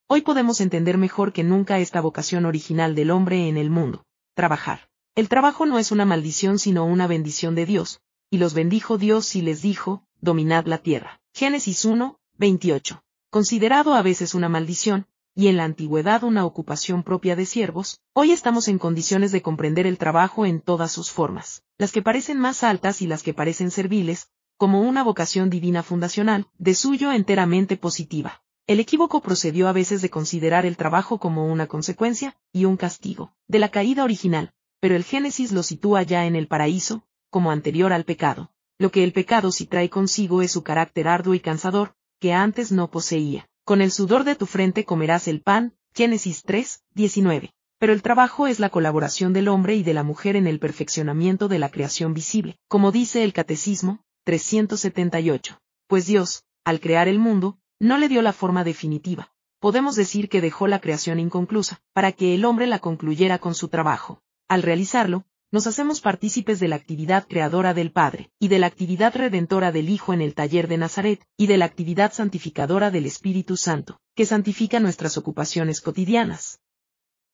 Hoy 0.09 0.23
podemos 0.23 0.61
entender 0.61 0.97
mejor 0.97 1.33
que 1.33 1.45
nunca 1.45 1.79
esta 1.79 2.01
vocación 2.01 2.47
original 2.47 2.95
del 2.95 3.11
hombre 3.11 3.49
en 3.49 3.59
el 3.59 3.69
mundo, 3.69 4.05
trabajar. 4.35 4.89
El 5.15 5.29
trabajo 5.29 5.67
no 5.67 5.79
es 5.79 5.93
una 5.93 6.07
maldición 6.07 6.59
sino 6.59 6.87
una 6.87 7.07
bendición 7.07 7.55
de 7.55 7.67
Dios, 7.67 8.01
y 8.31 8.39
los 8.39 8.55
bendijo 8.55 8.97
Dios 8.97 9.37
y 9.37 9.43
les 9.43 9.61
dijo, 9.61 10.05
dominad 10.21 10.65
la 10.65 10.79
tierra. 10.79 11.21
Génesis 11.35 11.85
1, 11.85 12.19
28. 12.39 13.03
Considerado 13.31 13.95
a 13.95 14.03
veces 14.03 14.35
una 14.35 14.49
maldición, 14.49 15.07
y 15.35 15.49
en 15.49 15.57
la 15.57 15.65
antigüedad 15.65 16.25
una 16.25 16.45
ocupación 16.45 17.03
propia 17.03 17.37
de 17.37 17.47
siervos, 17.47 18.01
hoy 18.13 18.33
estamos 18.33 18.69
en 18.69 18.79
condiciones 18.79 19.33
de 19.33 19.41
comprender 19.41 19.87
el 19.87 19.99
trabajo 19.99 20.45
en 20.45 20.61
todas 20.61 20.93
sus 20.93 21.11
formas, 21.11 21.63
las 21.79 21.93
que 21.93 22.03
parecen 22.03 22.39
más 22.39 22.63
altas 22.63 23.01
y 23.01 23.07
las 23.07 23.23
que 23.23 23.33
parecen 23.33 23.71
serviles, 23.71 24.29
como 24.59 24.83
una 24.83 25.03
vocación 25.03 25.49
divina 25.49 25.83
fundacional, 25.83 26.47
de 26.59 26.75
suyo 26.75 27.13
enteramente 27.13 27.77
positiva. 27.77 28.43
El 28.67 28.79
equívoco 28.79 29.21
procedió 29.21 29.69
a 29.69 29.73
veces 29.73 30.03
de 30.03 30.11
considerar 30.11 30.67
el 30.67 30.77
trabajo 30.77 31.19
como 31.19 31.47
una 31.47 31.67
consecuencia, 31.67 32.37
y 32.53 32.67
un 32.67 32.77
castigo, 32.77 33.35
de 33.49 33.59
la 33.59 33.71
caída 33.71 34.05
original, 34.05 34.53
pero 34.81 34.95
el 34.95 35.05
Génesis 35.05 35.51
lo 35.53 35.63
sitúa 35.63 36.03
ya 36.03 36.27
en 36.27 36.37
el 36.37 36.47
paraíso, 36.47 37.05
como 37.31 37.51
anterior 37.51 37.93
al 37.93 38.05
pecado. 38.05 38.53
Lo 38.79 38.91
que 38.91 39.03
el 39.03 39.13
pecado 39.13 39.51
sí 39.51 39.67
trae 39.67 39.89
consigo 39.89 40.43
es 40.43 40.53
su 40.53 40.63
carácter 40.63 41.09
arduo 41.09 41.35
y 41.35 41.41
cansador, 41.41 41.95
que 42.21 42.33
antes 42.33 42.71
no 42.71 42.91
poseía. 42.91 43.49
Con 43.65 43.81
el 43.81 43.93
sudor 43.93 44.25
de 44.25 44.35
tu 44.35 44.47
frente 44.47 44.85
comerás 44.85 45.29
el 45.29 45.41
pan, 45.41 45.75
Génesis 45.95 46.43
3, 46.43 46.83
19. 46.95 47.55
Pero 47.79 47.93
el 47.93 48.03
trabajo 48.03 48.49
es 48.49 48.59
la 48.59 48.71
colaboración 48.71 49.33
del 49.33 49.47
hombre 49.47 49.77
y 49.77 49.85
de 49.85 49.95
la 49.95 50.03
mujer 50.03 50.35
en 50.35 50.49
el 50.49 50.59
perfeccionamiento 50.59 51.47
de 51.47 51.61
la 51.61 51.69
creación 51.69 52.13
visible, 52.13 52.57
como 52.67 52.91
dice 52.91 53.23
el 53.23 53.33
Catecismo, 53.33 54.01
378. 54.25 55.61
Pues 55.87 56.07
Dios, 56.07 56.43
al 56.65 56.81
crear 56.81 57.07
el 57.07 57.21
mundo, 57.21 57.57
no 57.79 57.99
le 57.99 58.09
dio 58.09 58.21
la 58.21 58.33
forma 58.33 58.65
definitiva. 58.65 59.33
Podemos 59.61 59.95
decir 59.95 60.29
que 60.29 60.41
dejó 60.41 60.67
la 60.67 60.81
creación 60.81 61.21
inconclusa, 61.21 61.81
para 61.93 62.11
que 62.11 62.35
el 62.35 62.45
hombre 62.45 62.67
la 62.67 62.81
concluyera 62.81 63.39
con 63.39 63.55
su 63.55 63.69
trabajo. 63.69 64.23
Al 64.49 64.63
realizarlo, 64.63 65.25
nos 65.53 65.67
hacemos 65.67 66.01
partícipes 66.01 66.61
de 66.61 66.69
la 66.69 66.77
actividad 66.77 67.27
creadora 67.29 67.75
del 67.75 67.93
Padre, 67.93 68.31
y 68.39 68.49
de 68.49 68.59
la 68.59 68.67
actividad 68.67 69.15
redentora 69.15 69.71
del 69.71 69.91
Hijo 69.91 70.15
en 70.15 70.23
el 70.23 70.35
taller 70.35 70.67
de 70.67 70.79
Nazaret, 70.79 71.23
y 71.37 71.47
de 71.47 71.59
la 71.59 71.67
actividad 71.67 72.15
santificadora 72.15 72.91
del 72.91 73.05
Espíritu 73.05 73.59
Santo, 73.59 74.01
que 74.15 74.25
santifica 74.25 74.81
nuestras 74.81 75.19
ocupaciones 75.19 75.83
cotidianas. 75.83 76.61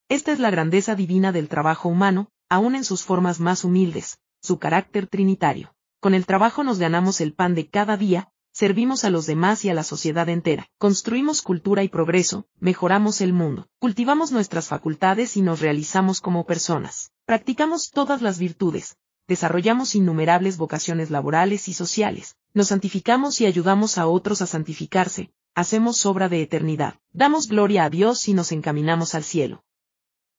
Esta 0.09 0.33
es 0.33 0.40
la 0.40 0.50
grandeza 0.50 0.96
divina 0.96 1.31
del 1.31 1.48
trabajo 1.48 1.88
humano, 1.88 2.28
aun 2.48 2.74
en 2.74 2.83
sus 2.83 3.04
formas 3.04 3.38
más 3.38 3.62
humildes, 3.62 4.18
su 4.42 4.59
carácter 4.59 5.07
trinitario. 5.07 5.72
Con 6.00 6.12
el 6.12 6.26
trabajo 6.26 6.64
nos 6.64 6.81
ganamos 6.81 7.20
el 7.20 7.35
pan 7.35 7.54
de 7.54 7.68
cada 7.68 7.96
día, 7.96 8.33
servimos 8.50 9.04
a 9.04 9.11
los 9.11 9.26
demás 9.26 9.64
y 9.64 9.70
a 9.70 9.74
la 9.74 9.85
sociedad 9.85 10.28
entera, 10.28 10.66
construimos 10.78 11.40
cultura 11.40 11.85
y 11.85 11.88
progreso, 11.88 12.46
mejoramos 12.59 13.20
el 13.20 13.33
mundo, 13.33 13.68
cultivamos 13.78 14.33
nuestras 14.33 14.66
facultades 14.66 15.37
y 15.37 15.42
nos 15.42 15.61
realizamos 15.61 16.20
como 16.20 16.46
personas, 16.46 17.12
practicamos 17.28 17.90
todas 17.90 18.22
las 18.22 18.38
virtudes, 18.38 18.96
desarrollamos 19.26 19.94
innumerables 19.94 20.56
vocaciones 20.56 21.10
laborales 21.10 21.68
y 21.68 21.74
sociales, 21.74 22.36
nos 22.54 22.68
santificamos 22.68 23.42
y 23.42 23.44
ayudamos 23.44 23.98
a 23.98 24.06
otros 24.06 24.40
a 24.40 24.46
santificarse, 24.46 25.30
hacemos 25.54 26.06
obra 26.06 26.30
de 26.30 26.40
eternidad, 26.40 26.94
damos 27.12 27.48
gloria 27.48 27.84
a 27.84 27.90
Dios 27.90 28.26
y 28.28 28.32
nos 28.32 28.50
encaminamos 28.50 29.14
al 29.14 29.24
cielo. 29.24 29.62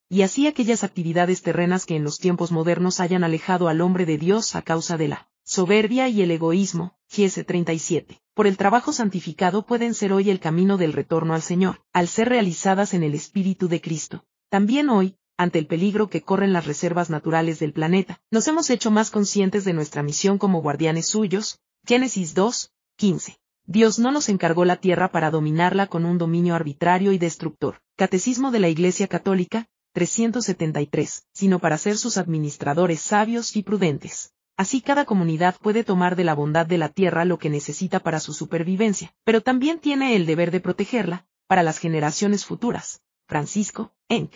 Y 0.09 0.23
así 0.23 0.47
aquellas 0.47 0.83
actividades 0.83 1.43
terrenas 1.43 1.85
que 1.85 1.95
en 1.95 2.03
los 2.03 2.17
tiempos 2.17 2.51
modernos 2.51 2.99
hayan 2.99 3.23
alejado 3.23 3.67
al 3.67 3.81
hombre 3.81 4.07
de 4.07 4.17
Dios 4.17 4.55
a 4.55 4.63
causa 4.63 4.97
de 4.97 5.09
la 5.09 5.29
soberbia 5.43 6.09
y 6.09 6.23
el 6.23 6.31
egoísmo, 6.31 6.97
Giese 7.07 7.43
37. 7.43 8.19
Por 8.33 8.47
el 8.47 8.57
trabajo 8.57 8.93
santificado 8.93 9.63
pueden 9.63 9.93
ser 9.93 10.11
hoy 10.11 10.31
el 10.31 10.39
camino 10.39 10.77
del 10.77 10.93
retorno 10.93 11.35
al 11.35 11.43
Señor, 11.43 11.83
al 11.93 12.07
ser 12.07 12.29
realizadas 12.29 12.95
en 12.95 13.03
el 13.03 13.13
Espíritu 13.13 13.67
de 13.67 13.79
Cristo. 13.79 14.25
También 14.49 14.89
hoy, 14.89 15.18
ante 15.39 15.57
el 15.57 15.67
peligro 15.67 16.09
que 16.09 16.21
corren 16.21 16.51
las 16.51 16.67
reservas 16.67 17.09
naturales 17.09 17.59
del 17.59 17.71
planeta, 17.71 18.19
nos 18.29 18.45
hemos 18.49 18.69
hecho 18.69 18.91
más 18.91 19.09
conscientes 19.09 19.63
de 19.63 19.71
nuestra 19.71 20.03
misión 20.03 20.37
como 20.37 20.61
guardianes 20.61 21.07
suyos, 21.07 21.59
Génesis 21.85 22.33
2, 22.35 22.73
15. 22.97 23.37
Dios 23.65 23.99
no 23.99 24.11
nos 24.11 24.27
encargó 24.27 24.65
la 24.65 24.75
tierra 24.75 25.13
para 25.13 25.31
dominarla 25.31 25.87
con 25.87 26.03
un 26.03 26.17
dominio 26.17 26.55
arbitrario 26.55 27.13
y 27.13 27.17
destructor. 27.17 27.79
Catecismo 27.95 28.51
de 28.51 28.59
la 28.59 28.67
Iglesia 28.67 29.07
Católica, 29.07 29.67
373, 29.93 31.23
sino 31.31 31.59
para 31.59 31.77
ser 31.77 31.97
sus 31.97 32.17
administradores 32.17 32.99
sabios 32.99 33.55
y 33.55 33.63
prudentes. 33.63 34.33
Así 34.57 34.81
cada 34.81 35.05
comunidad 35.05 35.55
puede 35.61 35.85
tomar 35.85 36.17
de 36.17 36.25
la 36.25 36.35
bondad 36.35 36.65
de 36.65 36.77
la 36.77 36.89
tierra 36.89 37.23
lo 37.23 37.39
que 37.39 37.49
necesita 37.49 38.01
para 38.01 38.19
su 38.19 38.33
supervivencia, 38.33 39.13
pero 39.23 39.39
también 39.39 39.79
tiene 39.79 40.17
el 40.17 40.25
deber 40.25 40.51
de 40.51 40.59
protegerla, 40.59 41.25
para 41.47 41.63
las 41.63 41.77
generaciones 41.77 42.43
futuras. 42.43 42.99
Francisco, 43.25 43.93
Enc. 44.09 44.33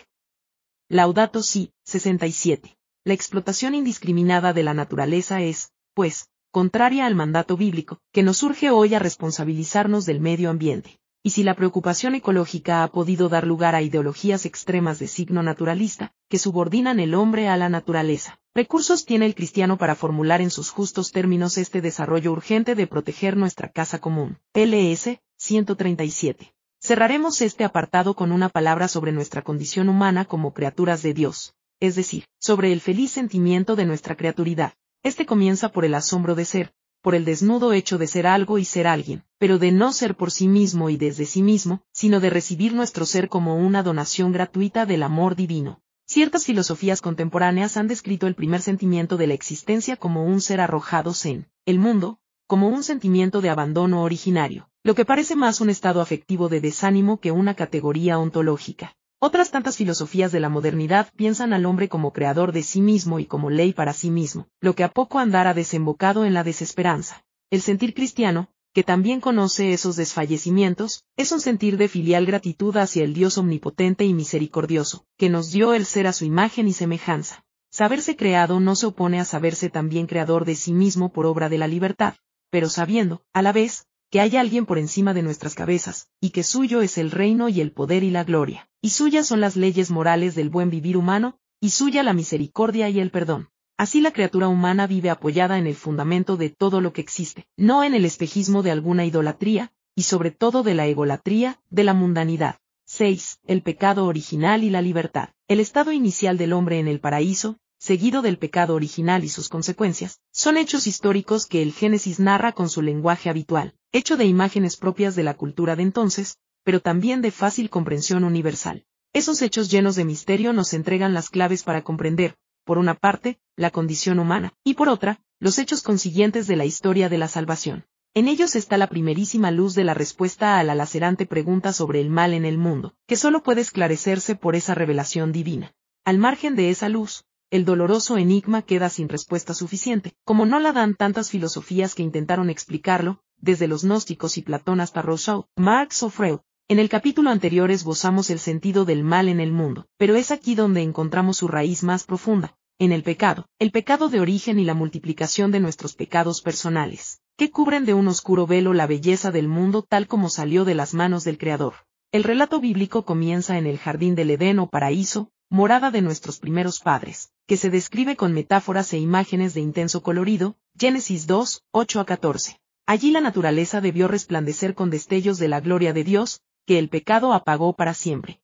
Laudato 0.94 1.42
Si, 1.42 1.72
67. 1.86 2.78
La 3.04 3.16
explotación 3.16 3.74
indiscriminada 3.74 4.54
de 4.54 4.62
la 4.62 4.76
naturaleza 4.76 5.42
es, 5.42 5.72
pues, 5.96 6.30
contraria 6.52 7.08
al 7.08 7.16
mandato 7.16 7.58
bíblico, 7.58 7.98
que 8.12 8.22
nos 8.22 8.44
urge 8.44 8.70
hoy 8.70 8.94
a 8.94 9.00
responsabilizarnos 9.00 10.06
del 10.06 10.20
medio 10.20 10.52
ambiente. 10.52 11.00
Y 11.24 11.32
si 11.32 11.42
la 11.42 11.56
preocupación 11.56 12.14
ecológica 12.14 12.84
ha 12.84 12.92
podido 12.92 13.28
dar 13.28 13.48
lugar 13.48 13.74
a 13.74 13.82
ideologías 13.82 14.46
extremas 14.46 15.00
de 15.00 15.08
signo 15.08 15.42
naturalista, 15.42 16.14
que 16.30 16.38
subordinan 16.38 17.00
el 17.00 17.16
hombre 17.16 17.48
a 17.48 17.58
la 17.58 17.70
naturaleza, 17.70 18.40
recursos 18.54 19.04
tiene 19.04 19.26
el 19.26 19.34
cristiano 19.34 19.80
para 19.80 19.96
formular 19.96 20.42
en 20.42 20.52
sus 20.52 20.70
justos 20.70 21.12
términos 21.12 21.58
este 21.58 21.82
desarrollo 21.82 22.32
urgente 22.32 22.76
de 22.76 22.86
proteger 22.86 23.36
nuestra 23.36 23.72
casa 23.72 24.00
común. 24.00 24.38
LS 24.54 25.20
137. 25.38 26.53
Cerraremos 26.86 27.40
este 27.40 27.64
apartado 27.64 28.14
con 28.14 28.34
una 28.34 28.50
palabra 28.50 28.90
sobre 28.90 29.14
nuestra 29.14 29.42
condición 29.42 29.88
humana 29.88 30.26
como 30.26 30.54
criaturas 30.54 31.02
de 31.02 31.14
Dios, 31.14 31.56
es 31.80 31.96
decir, 31.96 32.26
sobre 32.42 32.74
el 32.74 32.82
feliz 32.82 33.10
sentimiento 33.10 33.78
de 33.78 33.86
nuestra 33.86 34.18
criaturidad. 34.18 34.74
Este 35.02 35.26
comienza 35.26 35.70
por 35.70 35.86
el 35.86 35.94
asombro 35.94 36.36
de 36.36 36.44
ser, 36.44 36.74
por 37.02 37.16
el 37.16 37.24
desnudo 37.24 37.72
hecho 37.72 37.98
de 37.98 38.08
ser 38.08 38.28
algo 38.28 38.58
y 38.58 38.66
ser 38.66 38.86
alguien, 38.86 39.24
pero 39.38 39.60
de 39.60 39.72
no 39.72 39.94
ser 39.94 40.18
por 40.18 40.30
sí 40.30 40.50
mismo 40.50 40.90
y 40.90 40.98
desde 40.98 41.26
sí 41.26 41.42
mismo, 41.42 41.84
sino 41.94 42.20
de 42.20 42.30
recibir 42.30 42.74
nuestro 42.74 43.06
ser 43.06 43.30
como 43.30 43.56
una 43.56 43.82
donación 43.82 44.34
gratuita 44.34 44.86
del 44.86 45.04
amor 45.04 45.38
divino. 45.38 45.80
Ciertas 46.06 46.44
filosofías 46.44 47.00
contemporáneas 47.00 47.78
han 47.78 47.88
descrito 47.88 48.28
el 48.28 48.36
primer 48.36 48.62
sentimiento 48.62 49.16
de 49.16 49.28
la 49.28 49.36
existencia 49.36 49.96
como 49.96 50.26
un 50.26 50.42
ser 50.42 50.60
arrojados 50.60 51.26
en 51.28 51.48
el 51.66 51.80
mundo, 51.80 52.20
como 52.46 52.68
un 52.68 52.84
sentimiento 52.84 53.40
de 53.40 53.52
abandono 53.52 54.04
originario, 54.04 54.68
lo 54.86 54.96
que 54.96 55.06
parece 55.06 55.38
más 55.38 55.62
un 55.62 55.70
estado 55.70 56.02
afectivo 56.02 56.50
de 56.50 56.60
desánimo 56.60 57.22
que 57.22 57.32
una 57.32 57.56
categoría 57.56 58.20
ontológica. 58.20 58.98
Otras 59.18 59.50
tantas 59.50 59.78
filosofías 59.78 60.34
de 60.34 60.42
la 60.42 60.50
modernidad 60.50 61.08
piensan 61.16 61.54
al 61.54 61.66
hombre 61.66 61.88
como 61.88 62.12
creador 62.12 62.52
de 62.52 62.64
sí 62.64 62.82
mismo 62.82 63.20
y 63.20 63.26
como 63.26 63.50
ley 63.50 63.72
para 63.72 63.94
sí 63.94 64.12
mismo, 64.12 64.50
lo 64.60 64.76
que 64.76 64.84
a 64.84 64.92
poco 64.92 65.20
andar 65.20 65.48
ha 65.48 65.54
desembocado 65.54 66.26
en 66.26 66.34
la 66.34 66.44
desesperanza. 66.44 67.24
El 67.50 67.62
sentir 67.62 67.94
cristiano, 67.94 68.50
que 68.74 68.84
también 68.84 69.22
conoce 69.22 69.72
esos 69.72 69.96
desfallecimientos, 69.96 71.06
es 71.16 71.32
un 71.32 71.40
sentir 71.40 71.78
de 71.78 71.88
filial 71.88 72.26
gratitud 72.26 72.76
hacia 72.76 73.06
el 73.06 73.14
Dios 73.14 73.38
omnipotente 73.38 74.04
y 74.04 74.14
misericordioso, 74.14 75.06
que 75.18 75.30
nos 75.30 75.52
dio 75.52 75.74
el 75.74 75.86
ser 75.86 76.08
a 76.08 76.14
su 76.14 76.26
imagen 76.26 76.68
y 76.68 76.74
semejanza. 76.74 77.46
Saberse 77.72 78.18
creado 78.18 78.60
no 78.60 78.76
se 78.76 78.88
opone 78.88 79.22
a 79.22 79.26
saberse 79.26 79.70
también 79.70 80.08
creador 80.08 80.44
de 80.44 80.56
sí 80.56 80.74
mismo 80.74 81.14
por 81.14 81.26
obra 81.26 81.48
de 81.48 81.58
la 81.58 81.68
libertad, 81.68 82.16
pero 82.50 82.68
sabiendo, 82.68 83.24
a 83.32 83.42
la 83.42 83.54
vez, 83.54 83.86
que 84.14 84.22
hay 84.22 84.38
alguien 84.38 84.68
por 84.68 84.78
encima 84.78 85.16
de 85.16 85.24
nuestras 85.24 85.56
cabezas, 85.56 86.08
y 86.22 86.30
que 86.30 86.44
suyo 86.44 86.84
es 86.84 87.00
el 87.00 87.10
reino 87.10 87.50
y 87.50 87.62
el 87.62 87.72
poder 87.72 88.04
y 88.04 88.12
la 88.12 88.24
gloria, 88.24 88.70
y 88.80 88.92
suyas 88.92 89.26
son 89.26 89.42
las 89.42 89.56
leyes 89.56 89.90
morales 89.90 90.36
del 90.36 90.52
buen 90.52 90.70
vivir 90.70 90.98
humano, 90.98 91.40
y 91.60 91.72
suya 91.72 92.04
la 92.04 92.14
misericordia 92.14 92.90
y 92.90 93.00
el 93.00 93.10
perdón. 93.10 93.50
Así 93.76 94.02
la 94.02 94.12
criatura 94.12 94.50
humana 94.50 94.86
vive 94.86 95.10
apoyada 95.10 95.58
en 95.58 95.66
el 95.66 95.74
fundamento 95.74 96.38
de 96.38 96.52
todo 96.52 96.80
lo 96.80 96.94
que 96.94 97.02
existe, 97.02 97.48
no 97.58 97.84
en 97.84 97.96
el 97.96 98.06
espejismo 98.06 98.62
de 98.62 98.70
alguna 98.70 99.04
idolatría, 99.04 99.72
y 99.96 100.04
sobre 100.04 100.30
todo 100.30 100.62
de 100.62 100.76
la 100.76 100.86
egolatría, 100.86 101.60
de 101.72 101.84
la 101.84 101.96
mundanidad. 101.96 102.58
6. 102.86 103.40
El 103.48 103.64
pecado 103.64 104.06
original 104.06 104.64
y 104.64 104.70
la 104.70 104.84
libertad. 104.84 105.30
El 105.48 105.60
estado 105.60 105.92
inicial 105.92 106.38
del 106.38 106.54
hombre 106.54 106.78
en 106.78 106.88
el 106.88 107.00
paraíso, 107.00 107.58
seguido 107.80 108.22
del 108.22 108.38
pecado 108.38 108.76
original 108.76 109.24
y 109.24 109.30
sus 109.30 109.50
consecuencias, 109.50 110.20
son 110.32 110.58
hechos 110.58 110.86
históricos 110.86 111.48
que 111.48 111.64
el 111.64 111.74
Génesis 111.74 112.20
narra 112.20 112.52
con 112.52 112.70
su 112.70 112.84
lenguaje 112.84 113.32
habitual, 113.32 113.74
hecho 113.94 114.18
de 114.18 114.26
imágenes 114.26 114.76
propias 114.76 115.16
de 115.16 115.22
la 115.22 115.36
cultura 115.36 115.76
de 115.76 115.84
entonces, 115.84 116.40
pero 116.64 116.82
también 116.82 117.22
de 117.22 117.30
fácil 117.30 117.70
comprensión 117.70 118.24
universal. 118.24 118.86
Esos 119.14 119.44
hechos 119.44 119.70
llenos 119.70 119.96
de 119.96 120.04
misterio 120.04 120.52
nos 120.52 120.74
entregan 120.74 121.14
las 121.14 121.30
claves 121.30 121.62
para 121.62 121.84
comprender, 121.84 122.36
por 122.66 122.80
una 122.80 122.96
parte, 122.96 123.40
la 123.56 123.70
condición 123.70 124.18
humana, 124.18 124.54
y 124.64 124.74
por 124.74 124.90
otra, 124.90 125.22
los 125.40 125.60
hechos 125.60 125.84
consiguientes 125.84 126.48
de 126.48 126.56
la 126.56 126.66
historia 126.66 127.08
de 127.08 127.20
la 127.20 127.28
salvación. 127.28 127.86
En 128.16 128.28
ellos 128.28 128.56
está 128.56 128.78
la 128.78 128.88
primerísima 128.88 129.52
luz 129.52 129.76
de 129.76 129.84
la 129.84 129.94
respuesta 129.94 130.58
a 130.58 130.64
la 130.64 130.74
lacerante 130.74 131.28
pregunta 131.28 131.72
sobre 131.72 132.02
el 132.02 132.10
mal 132.10 132.34
en 132.34 132.46
el 132.46 132.58
mundo, 132.58 132.96
que 133.08 133.16
solo 133.16 133.44
puede 133.44 133.62
esclarecerse 133.62 134.36
por 134.36 134.56
esa 134.56 134.74
revelación 134.74 135.32
divina. 135.32 135.74
Al 136.06 136.18
margen 136.18 136.56
de 136.56 136.72
esa 136.72 136.90
luz, 136.90 137.26
el 137.52 137.66
doloroso 137.66 138.18
enigma 138.18 138.64
queda 138.64 138.90
sin 138.90 139.10
respuesta 139.10 139.54
suficiente, 139.54 140.16
como 140.24 140.48
no 140.48 140.60
la 140.60 140.74
dan 140.74 140.96
tantas 140.96 141.30
filosofías 141.30 141.94
que 141.94 142.02
intentaron 142.02 142.50
explicarlo, 142.50 143.23
desde 143.44 143.68
los 143.68 143.84
gnósticos 143.84 144.38
y 144.38 144.42
Platón 144.42 144.80
hasta 144.80 145.02
Rousseau, 145.02 145.48
Marx 145.58 146.02
o 146.02 146.10
Freud. 146.10 146.40
En 146.70 146.80
el 146.80 146.88
capítulo 146.88 147.30
anterior 147.30 147.72
esbozamos 147.72 148.30
el 148.30 148.40
sentido 148.40 148.86
del 148.86 149.04
mal 149.04 149.28
en 149.28 149.42
el 149.42 149.52
mundo, 149.52 149.86
pero 149.98 150.16
es 150.16 150.32
aquí 150.32 150.56
donde 150.56 150.82
encontramos 150.82 151.38
su 151.38 151.50
raíz 151.50 151.84
más 151.84 152.06
profunda, 152.06 152.56
en 152.80 152.94
el 152.94 153.04
pecado, 153.04 153.46
el 153.60 153.72
pecado 153.72 154.08
de 154.08 154.22
origen 154.22 154.60
y 154.60 154.64
la 154.64 154.74
multiplicación 154.74 155.52
de 155.52 155.60
nuestros 155.60 155.94
pecados 155.94 156.42
personales, 156.42 157.20
que 157.36 157.52
cubren 157.52 157.84
de 157.84 157.94
un 157.94 158.08
oscuro 158.08 158.48
velo 158.48 158.74
la 158.74 158.88
belleza 158.88 159.30
del 159.30 159.50
mundo 159.50 159.82
tal 159.82 160.08
como 160.08 160.30
salió 160.30 160.64
de 160.64 160.76
las 160.76 160.94
manos 160.94 161.26
del 161.26 161.38
Creador. 161.38 161.74
El 162.14 162.24
relato 162.24 162.62
bíblico 162.62 163.04
comienza 163.04 163.58
en 163.58 163.68
el 163.68 163.78
jardín 163.78 164.16
del 164.16 164.32
Edén 164.32 164.60
o 164.60 164.70
paraíso, 164.70 165.32
morada 165.50 165.92
de 165.92 166.02
nuestros 166.02 166.40
primeros 166.40 166.80
padres, 166.80 167.34
que 167.46 167.58
se 167.58 167.70
describe 167.70 168.16
con 168.16 168.32
metáforas 168.32 168.94
e 168.94 169.00
imágenes 169.00 169.54
de 169.54 169.60
intenso 169.60 170.02
colorido, 170.02 170.56
Génesis 170.80 171.28
2, 171.28 171.64
8 171.72 172.00
a 172.00 172.06
14. 172.06 172.63
Allí 172.86 173.12
la 173.12 173.22
naturaleza 173.22 173.80
debió 173.80 174.08
resplandecer 174.08 174.76
con 174.76 174.90
destellos 174.90 175.38
de 175.40 175.48
la 175.48 175.62
gloria 175.62 175.94
de 175.94 176.04
Dios, 176.04 176.42
que 176.66 176.80
el 176.80 176.90
pecado 176.90 177.34
apagó 177.34 177.74
para 177.74 177.94
siempre. 177.94 178.42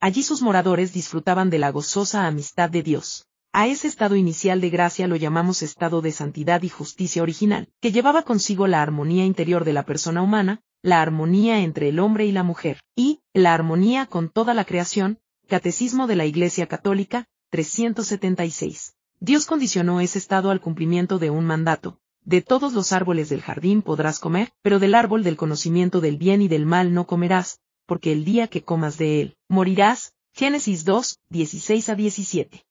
Allí 0.00 0.24
sus 0.24 0.42
moradores 0.42 0.92
disfrutaban 0.92 1.48
de 1.48 1.58
la 1.58 1.70
gozosa 1.70 2.26
amistad 2.26 2.70
de 2.70 2.82
Dios. 2.82 3.26
A 3.52 3.68
ese 3.68 3.86
estado 3.86 4.16
inicial 4.16 4.60
de 4.60 4.70
gracia 4.70 5.06
lo 5.06 5.14
llamamos 5.14 5.62
estado 5.62 6.00
de 6.00 6.10
santidad 6.10 6.62
y 6.62 6.70
justicia 6.70 7.22
original, 7.22 7.68
que 7.80 7.92
llevaba 7.92 8.22
consigo 8.22 8.66
la 8.66 8.82
armonía 8.82 9.24
interior 9.24 9.64
de 9.64 9.74
la 9.74 9.84
persona 9.84 10.22
humana, 10.22 10.60
la 10.82 11.00
armonía 11.00 11.60
entre 11.60 11.88
el 11.88 12.00
hombre 12.00 12.26
y 12.26 12.32
la 12.32 12.42
mujer, 12.42 12.80
y, 12.96 13.20
la 13.32 13.54
armonía 13.54 14.06
con 14.06 14.28
toda 14.28 14.54
la 14.54 14.64
creación, 14.64 15.20
Catecismo 15.46 16.06
de 16.06 16.16
la 16.16 16.24
Iglesia 16.24 16.66
Católica, 16.66 17.26
376. 17.50 18.94
Dios 19.20 19.46
condicionó 19.46 20.00
ese 20.00 20.18
estado 20.18 20.50
al 20.50 20.60
cumplimiento 20.60 21.20
de 21.20 21.30
un 21.30 21.44
mandato. 21.44 22.00
De 22.24 22.40
todos 22.40 22.72
los 22.72 22.92
árboles 22.92 23.28
del 23.28 23.42
jardín 23.42 23.82
podrás 23.82 24.20
comer, 24.20 24.52
pero 24.62 24.78
del 24.78 24.94
árbol 24.94 25.24
del 25.24 25.36
conocimiento 25.36 26.00
del 26.00 26.18
bien 26.18 26.40
y 26.40 26.48
del 26.48 26.66
mal 26.66 26.94
no 26.94 27.06
comerás, 27.06 27.60
porque 27.84 28.12
el 28.12 28.24
día 28.24 28.46
que 28.46 28.62
comas 28.62 28.96
de 28.96 29.20
él, 29.20 29.36
morirás. 29.48 30.14
Génesis 30.34 30.86
2, 30.86 31.18
16 31.28 31.88
a 31.90 31.94
17. 31.94 32.64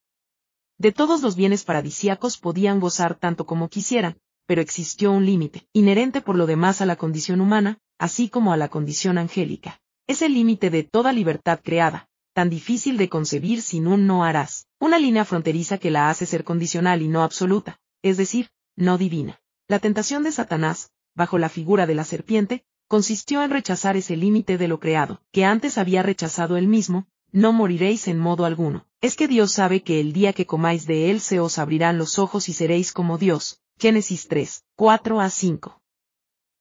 De 0.80 0.92
todos 0.92 1.22
los 1.22 1.36
bienes 1.36 1.64
paradisíacos 1.64 2.40
podían 2.40 2.80
gozar 2.80 3.14
tanto 3.14 3.46
como 3.46 3.70
quisieran, 3.70 4.18
pero 4.48 4.62
existió 4.62 5.12
un 5.12 5.28
límite, 5.28 5.68
inherente 5.74 6.22
por 6.22 6.36
lo 6.36 6.48
demás 6.48 6.82
a 6.82 6.88
la 6.88 6.96
condición 6.96 7.40
humana, 7.40 7.78
así 8.00 8.30
como 8.30 8.52
a 8.52 8.58
la 8.58 8.70
condición 8.70 9.20
angélica. 9.20 9.80
Es 10.08 10.24
el 10.24 10.34
límite 10.34 10.72
de 10.72 10.84
toda 10.84 11.14
libertad 11.14 11.60
creada, 11.64 12.10
tan 12.34 12.50
difícil 12.50 12.98
de 12.98 13.10
concebir 13.10 13.62
sin 13.62 13.86
un 13.86 14.08
no 14.08 14.24
harás, 14.24 14.66
una 14.80 14.98
línea 14.98 15.24
fronteriza 15.24 15.78
que 15.78 15.92
la 15.92 16.10
hace 16.10 16.26
ser 16.26 16.44
condicional 16.44 17.04
y 17.04 17.10
no 17.10 17.22
absoluta, 17.22 17.80
es 18.02 18.18
decir, 18.18 18.50
no 18.76 18.98
divina. 18.98 19.41
La 19.72 19.80
tentación 19.80 20.24
de 20.24 20.34
Satanás, 20.34 20.92
bajo 21.16 21.38
la 21.38 21.48
figura 21.48 21.88
de 21.88 21.96
la 21.96 22.04
serpiente, 22.04 22.66
consistió 22.90 23.42
en 23.42 23.52
rechazar 23.52 23.96
ese 23.96 24.18
límite 24.18 24.58
de 24.58 24.68
lo 24.68 24.82
creado, 24.82 25.22
que 25.32 25.46
antes 25.46 25.78
había 25.78 26.04
rechazado 26.04 26.58
él 26.58 26.68
mismo, 26.68 27.08
no 27.32 27.54
moriréis 27.54 28.10
en 28.10 28.20
modo 28.20 28.44
alguno. 28.44 28.86
Es 29.00 29.16
que 29.16 29.30
Dios 29.30 29.54
sabe 29.54 29.82
que 29.82 30.02
el 30.02 30.12
día 30.12 30.34
que 30.34 30.46
comáis 30.46 30.88
de 30.88 31.10
él 31.10 31.22
se 31.22 31.40
os 31.40 31.58
abrirán 31.58 31.98
los 31.98 32.20
ojos 32.20 32.50
y 32.50 32.54
seréis 32.54 32.92
como 32.92 33.18
Dios. 33.18 33.62
Génesis 33.80 34.28
3, 34.28 34.66
4 34.76 35.22
a 35.22 35.30
5. 35.30 35.82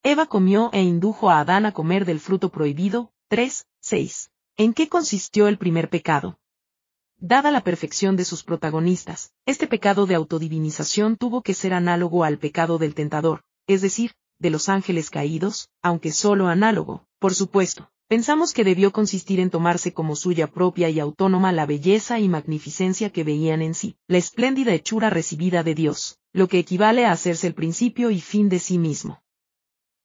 Eva 0.05 0.27
comió 0.27 0.71
e 0.73 0.81
indujo 0.81 1.31
a 1.31 1.41
Adán 1.41 1.67
a 1.67 1.73
comer 1.73 2.05
del 2.05 2.21
fruto 2.21 2.51
prohibido. 2.51 3.13
3, 3.27 3.67
6. 3.81 4.31
¿En 4.57 4.73
qué 4.73 4.89
consistió 4.89 5.49
el 5.49 5.59
primer 5.59 5.91
pecado? 5.91 6.39
Dada 7.23 7.51
la 7.51 7.63
perfección 7.63 8.17
de 8.17 8.25
sus 8.25 8.45
protagonistas, 8.45 9.35
este 9.45 9.67
pecado 9.67 10.07
de 10.07 10.15
autodivinización 10.15 11.19
tuvo 11.19 11.43
que 11.43 11.53
ser 11.53 11.75
análogo 11.75 12.25
al 12.25 12.39
pecado 12.39 12.79
del 12.79 12.95
tentador, 12.95 13.43
es 13.67 13.83
decir, 13.83 14.13
de 14.39 14.49
los 14.49 14.71
ángeles 14.71 15.11
caídos, 15.11 15.69
aunque 15.83 16.13
solo 16.13 16.49
análogo, 16.49 17.05
por 17.19 17.35
supuesto. 17.35 17.91
Pensamos 18.09 18.55
que 18.55 18.65
debió 18.65 18.91
consistir 18.91 19.39
en 19.39 19.51
tomarse 19.51 19.93
como 19.93 20.17
suya 20.17 20.47
propia 20.47 20.89
y 20.89 20.99
autónoma 20.99 21.53
la 21.53 21.67
belleza 21.67 22.19
y 22.19 22.29
magnificencia 22.29 23.11
que 23.11 23.23
veían 23.23 23.61
en 23.61 23.75
sí, 23.75 23.97
la 24.09 24.17
espléndida 24.17 24.73
hechura 24.73 25.11
recibida 25.11 25.63
de 25.63 25.75
Dios, 25.75 26.19
lo 26.33 26.49
que 26.49 26.59
equivale 26.59 27.05
a 27.05 27.13
hacerse 27.13 27.47
el 27.47 27.55
principio 27.55 28.11
y 28.11 28.23
fin 28.23 28.49
de 28.49 28.61
sí 28.61 28.79
mismo. 28.79 29.23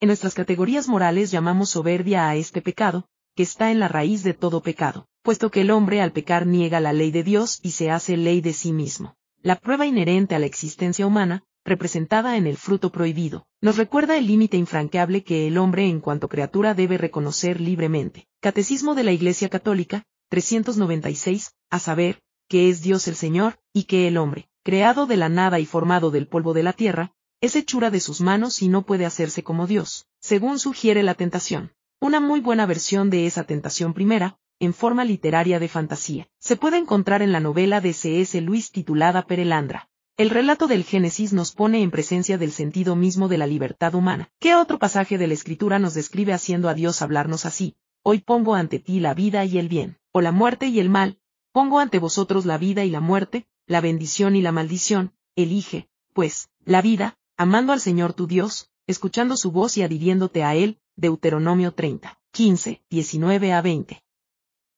En 0.02 0.08
nuestras 0.08 0.34
categorías 0.34 0.90
morales 0.90 1.32
llamamos 1.32 1.70
soberbia 1.70 2.28
a 2.28 2.36
este 2.36 2.62
pecado, 2.62 3.08
que 3.36 3.44
está 3.44 3.72
en 3.72 3.80
la 3.80 3.88
raíz 3.88 4.24
de 4.24 4.34
todo 4.34 4.62
pecado, 4.62 5.08
puesto 5.22 5.52
que 5.52 5.62
el 5.62 5.72
hombre 5.72 6.02
al 6.02 6.12
pecar 6.12 6.48
niega 6.48 6.80
la 6.80 6.94
ley 6.94 7.12
de 7.12 7.24
Dios 7.24 7.60
y 7.62 7.72
se 7.72 7.92
hace 7.92 8.16
ley 8.16 8.42
de 8.42 8.54
sí 8.54 8.72
mismo. 8.72 9.16
La 9.42 9.58
prueba 9.58 9.86
inherente 9.86 10.36
a 10.36 10.40
la 10.40 10.46
existencia 10.46 11.06
humana, 11.06 11.44
representada 11.66 12.38
en 12.38 12.48
el 12.48 12.58
fruto 12.58 12.92
prohibido, 12.92 13.46
nos 13.60 13.78
recuerda 13.78 14.18
el 14.18 14.28
límite 14.28 14.58
infranqueable 14.58 15.24
que 15.24 15.48
el 15.48 15.58
hombre 15.58 15.88
en 15.88 16.00
cuanto 16.00 16.30
criatura 16.30 16.74
debe 16.74 16.98
reconocer 16.98 17.60
libremente. 17.60 18.28
Catecismo 18.40 18.96
de 18.96 19.04
la 19.04 19.12
Iglesia 19.12 19.50
Católica, 19.50 20.04
396, 20.30 21.54
a 21.70 21.80
saber, 21.80 22.20
que 22.48 22.70
es 22.70 22.82
Dios 22.82 23.08
el 23.08 23.16
Señor, 23.16 23.58
y 23.74 23.84
que 23.84 24.08
el 24.08 24.18
hombre, 24.18 24.48
creado 24.64 25.08
de 25.08 25.18
la 25.18 25.30
nada 25.30 25.60
y 25.60 25.66
formado 25.66 26.12
del 26.12 26.28
polvo 26.28 26.54
de 26.54 26.64
la 26.64 26.74
tierra, 26.74 27.12
es 27.42 27.56
hechura 27.56 27.92
de 27.92 28.00
sus 28.00 28.22
manos 28.22 28.62
y 28.62 28.70
no 28.70 28.86
puede 28.86 29.06
hacerse 29.06 29.44
como 29.44 29.68
Dios, 29.68 30.08
según 30.22 30.60
sugiere 30.60 31.04
la 31.04 31.16
tentación. 31.16 31.72
Una 32.06 32.20
muy 32.20 32.40
buena 32.40 32.68
versión 32.68 33.10
de 33.10 33.26
esa 33.26 33.46
tentación 33.46 33.96
primera, 33.96 34.38
en 34.60 34.76
forma 34.76 35.04
literaria 35.04 35.60
de 35.60 35.68
fantasía, 35.68 36.28
se 36.38 36.56
puede 36.56 36.78
encontrar 36.78 37.24
en 37.24 37.32
la 37.32 37.40
novela 37.40 37.82
de 37.82 37.94
C.S. 37.94 38.40
Luis 38.42 38.72
titulada 38.72 39.26
Perelandra. 39.26 39.90
El 40.16 40.30
relato 40.30 40.68
del 40.68 40.84
Génesis 40.84 41.34
nos 41.34 41.52
pone 41.52 41.82
en 41.82 41.90
presencia 41.90 42.38
del 42.38 42.52
sentido 42.52 42.96
mismo 42.96 43.28
de 43.28 43.40
la 43.40 43.48
libertad 43.48 43.96
humana. 43.96 44.30
¿Qué 44.40 44.54
otro 44.54 44.78
pasaje 44.78 45.18
de 45.18 45.26
la 45.26 45.34
Escritura 45.34 45.80
nos 45.80 45.96
describe 45.96 46.32
haciendo 46.32 46.70
a 46.70 46.76
Dios 46.76 47.02
hablarnos 47.02 47.44
así? 47.48 47.76
Hoy 48.04 48.20
pongo 48.20 48.54
ante 48.54 48.78
ti 48.78 49.00
la 49.00 49.16
vida 49.16 49.44
y 49.44 49.58
el 49.58 49.68
bien, 49.68 49.98
o 50.12 50.22
la 50.22 50.32
muerte 50.32 50.68
y 50.68 50.80
el 50.80 50.92
mal, 50.92 51.18
pongo 51.52 51.80
ante 51.80 51.98
vosotros 51.98 52.46
la 52.46 52.60
vida 52.60 52.86
y 52.86 52.92
la 52.92 53.00
muerte, 53.00 53.48
la 53.66 53.82
bendición 53.82 54.36
y 54.36 54.44
la 54.44 54.52
maldición, 54.52 55.16
elige, 55.36 55.90
pues, 56.14 56.50
la 56.66 56.84
vida, 56.84 57.18
amando 57.36 57.74
al 57.74 57.80
Señor 57.80 58.14
tu 58.14 58.28
Dios, 58.28 58.70
escuchando 58.86 59.38
su 59.38 59.52
voz 59.52 59.76
y 59.78 59.82
adhiriéndote 59.82 60.44
a 60.44 60.54
Él, 60.54 60.78
Deuteronomio 60.98 61.74
30, 61.74 62.18
15, 62.32 62.82
19 62.90 63.54
a 63.54 63.62
20. 63.62 64.02